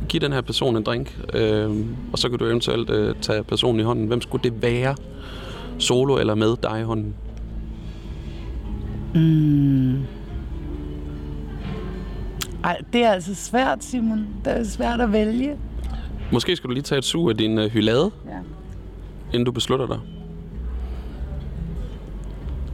give 0.09 0.21
den 0.21 0.33
her 0.33 0.41
person 0.41 0.77
en 0.77 0.83
drink, 0.83 1.19
øh, 1.35 1.71
og 2.13 2.19
så 2.19 2.29
kan 2.29 2.39
du 2.39 2.45
eventuelt 2.45 2.91
øh, 2.91 3.15
tage 3.21 3.45
personen 3.45 3.81
i 3.81 3.83
hånden. 3.83 4.07
Hvem 4.07 4.21
skulle 4.21 4.51
det 4.51 4.63
være? 4.63 4.97
Solo 5.79 6.17
eller 6.17 6.35
med 6.35 6.57
dig 6.63 6.81
i 6.81 6.85
hånden? 6.85 7.15
Mm. 9.15 10.17
Ej, 12.67 12.77
det 12.93 13.05
er 13.05 13.11
altså 13.11 13.35
svært, 13.35 13.85
Simon. 13.85 14.27
Det 14.45 14.59
er 14.59 14.65
svært 14.65 15.01
at 15.01 15.13
vælge. 15.13 15.57
Måske 16.33 16.57
skal 16.57 16.69
du 16.69 16.75
lige 16.75 16.83
tage 16.83 16.99
et 16.99 17.05
sug 17.05 17.31
af 17.31 17.37
din 17.37 17.59
øh, 17.59 17.71
hylade, 17.71 18.11
Ja. 18.27 18.31
inden 19.33 19.45
du 19.45 19.53
beslutter 19.53 19.87
dig. 19.87 19.99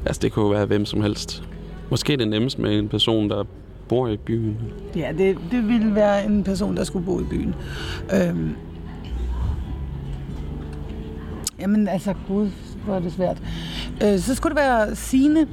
Altså, 0.06 0.20
det 0.22 0.32
kunne 0.32 0.50
være 0.50 0.66
hvem 0.66 0.84
som 0.84 1.02
helst. 1.02 1.42
Måske 1.90 2.16
det 2.16 2.28
nemmest 2.28 2.58
med 2.58 2.78
en 2.78 2.88
person, 2.88 3.30
der 3.30 3.44
bor 3.88 4.08
i 4.08 4.16
byen. 4.16 4.56
Ja, 4.96 5.12
det, 5.18 5.38
det 5.50 5.68
ville 5.68 5.94
være 5.94 6.24
en 6.26 6.44
person, 6.44 6.76
der 6.76 6.84
skulle 6.84 7.04
bo 7.06 7.20
i 7.20 7.24
byen. 7.24 7.54
Øhm. 8.14 8.54
Jamen 11.60 11.88
altså, 11.88 12.14
gud, 12.28 12.50
hvor 12.84 12.94
er 12.94 13.00
det 13.00 13.12
svært. 13.12 13.42
Øh, 14.04 14.18
så 14.18 14.34
skulle 14.34 14.54
det 14.56 14.62
være 14.62 14.96
Sine. 14.96 15.46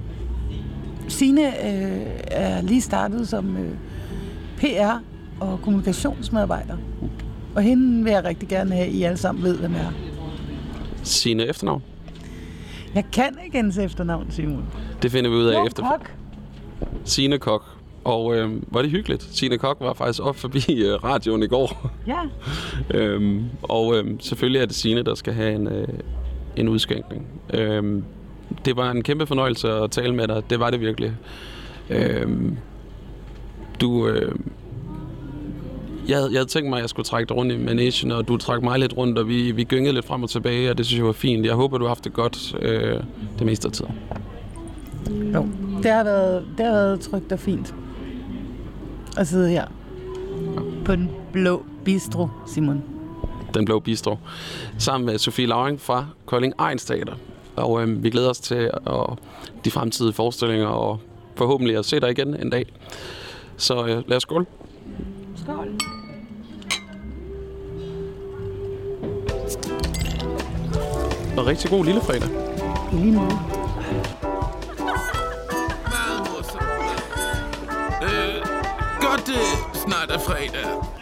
Sine 1.07 1.41
øh, 1.47 2.05
er 2.31 2.61
lige 2.61 2.81
startet 2.81 3.27
som 3.27 3.57
øh, 3.57 3.71
PR 4.59 4.99
og 5.39 5.59
kommunikationsmedarbejder. 5.63 6.77
Og 7.55 7.61
hende 7.61 8.03
vil 8.03 8.11
jeg 8.11 8.23
rigtig 8.23 8.49
gerne 8.49 8.75
have, 8.75 8.87
at 8.87 8.93
I 8.93 9.03
alle 9.03 9.17
sammen 9.17 9.43
ved, 9.43 9.57
hvem 9.57 9.73
er. 9.73 9.93
Sine 11.03 11.45
efternavn. 11.45 11.83
Jeg 12.95 13.05
kan 13.11 13.37
ikke 13.45 13.57
hendes 13.57 13.77
efternavn, 13.77 14.31
Simon. 14.31 14.65
Det 15.01 15.11
finder 15.11 15.29
vi 15.29 15.35
ud 15.35 15.45
af 15.45 15.59
Jo, 15.59 15.65
efter. 15.65 15.83
Kok. 15.83 16.11
Signe 17.03 17.37
Kok. 17.37 17.65
Og 18.03 18.35
øh, 18.35 18.73
var 18.73 18.81
det 18.81 18.91
hyggeligt. 18.91 19.23
Signe 19.23 19.57
Kok 19.57 19.77
var 19.79 19.93
faktisk 19.93 20.23
op 20.23 20.35
forbi 20.35 20.63
øh, 20.69 21.03
radioen 21.03 21.43
i 21.43 21.47
går. 21.47 21.91
Ja. 22.07 22.19
øhm, 22.99 23.43
og 23.61 23.97
øh, 23.97 24.05
selvfølgelig 24.19 24.61
er 24.61 24.65
det 24.65 24.75
Signe, 24.75 25.03
der 25.03 25.15
skal 25.15 25.33
have 25.33 25.55
en, 25.55 25.67
øh, 25.67 25.87
en 26.55 26.69
udskænkning. 26.69 27.27
Øhm, 27.53 28.03
det 28.65 28.75
var 28.75 28.91
en 28.91 29.03
kæmpe 29.03 29.25
fornøjelse 29.27 29.71
at 29.71 29.91
tale 29.91 30.15
med 30.15 30.27
dig. 30.27 30.43
Det 30.49 30.59
var 30.59 30.69
det 30.69 30.79
virkelig. 30.79 31.13
Øhm, 31.89 32.57
du... 33.81 34.07
Øh, 34.07 34.35
jeg, 36.07 36.17
havde, 36.17 36.29
jeg 36.31 36.39
havde 36.39 36.49
tænkt 36.49 36.69
mig, 36.69 36.77
at 36.77 36.81
jeg 36.81 36.89
skulle 36.89 37.05
trække 37.05 37.29
dig 37.29 37.37
rundt 37.37 37.51
i 37.51 37.57
managen, 37.57 38.11
og 38.11 38.27
du 38.27 38.37
trak 38.37 38.63
mig 38.63 38.79
lidt 38.79 38.97
rundt, 38.97 39.17
og 39.17 39.27
vi, 39.27 39.51
vi 39.51 39.63
gyngede 39.63 39.93
lidt 39.93 40.05
frem 40.05 40.23
og 40.23 40.29
tilbage, 40.29 40.69
og 40.69 40.77
det 40.77 40.85
synes 40.85 40.97
jeg 40.97 41.05
var 41.05 41.11
fint. 41.11 41.45
Jeg 41.45 41.53
håber, 41.53 41.77
du 41.77 41.83
har 41.83 41.89
haft 41.89 42.03
det 42.03 42.13
godt 42.13 42.55
øh, 42.61 42.99
det 43.39 43.45
meste 43.45 43.67
af 43.67 43.71
tiden. 43.71 43.91
Jo, 45.33 45.47
det 45.83 45.91
har 45.91 46.03
været, 46.03 46.45
det 46.57 46.65
har 46.65 46.73
været 46.73 46.99
trygt 46.99 47.31
og 47.31 47.39
fint 47.39 47.75
at 49.17 49.27
sidde 49.27 49.49
her 49.49 49.65
på 50.85 50.95
den 50.95 51.09
blå 51.33 51.65
bistro, 51.85 52.27
Simon. 52.47 52.83
Den 53.53 53.65
Blå 53.65 53.79
Bistro, 53.79 54.17
sammen 54.77 55.05
med 55.05 55.17
Sofie 55.17 55.45
Lauring 55.45 55.81
fra 55.81 56.05
Kolding 56.25 56.53
Ejns 56.59 56.85
Teater. 56.85 57.13
Og 57.55 57.81
øh, 57.81 58.03
vi 58.03 58.09
glæder 58.09 58.29
os 58.29 58.39
til 58.39 58.69
og 58.85 59.17
de 59.65 59.71
fremtidige 59.71 60.13
forestillinger, 60.13 60.67
og 60.67 60.99
forhåbentlig 61.35 61.77
at 61.77 61.85
se 61.85 61.99
dig 61.99 62.11
igen 62.11 62.41
en 62.41 62.49
dag. 62.49 62.65
Så 63.59 63.85
øh, 63.85 64.09
lad 64.09 64.17
os 64.17 64.23
skåle. 64.23 64.45
Skål. 65.35 65.67
Og 71.37 71.45
rigtig 71.45 71.69
god 71.69 71.85
lille 71.85 72.01
fredag. 72.01 72.29
I 72.93 72.95
lige 72.95 73.11
måde. 73.11 73.39
Meget 75.93 76.19
morsomt. 76.29 76.63
Øh, 78.03 78.45
godt 79.01 79.27
det 79.27 79.43
snart 79.73 80.11
er 80.11 80.19
fredag. 80.19 80.98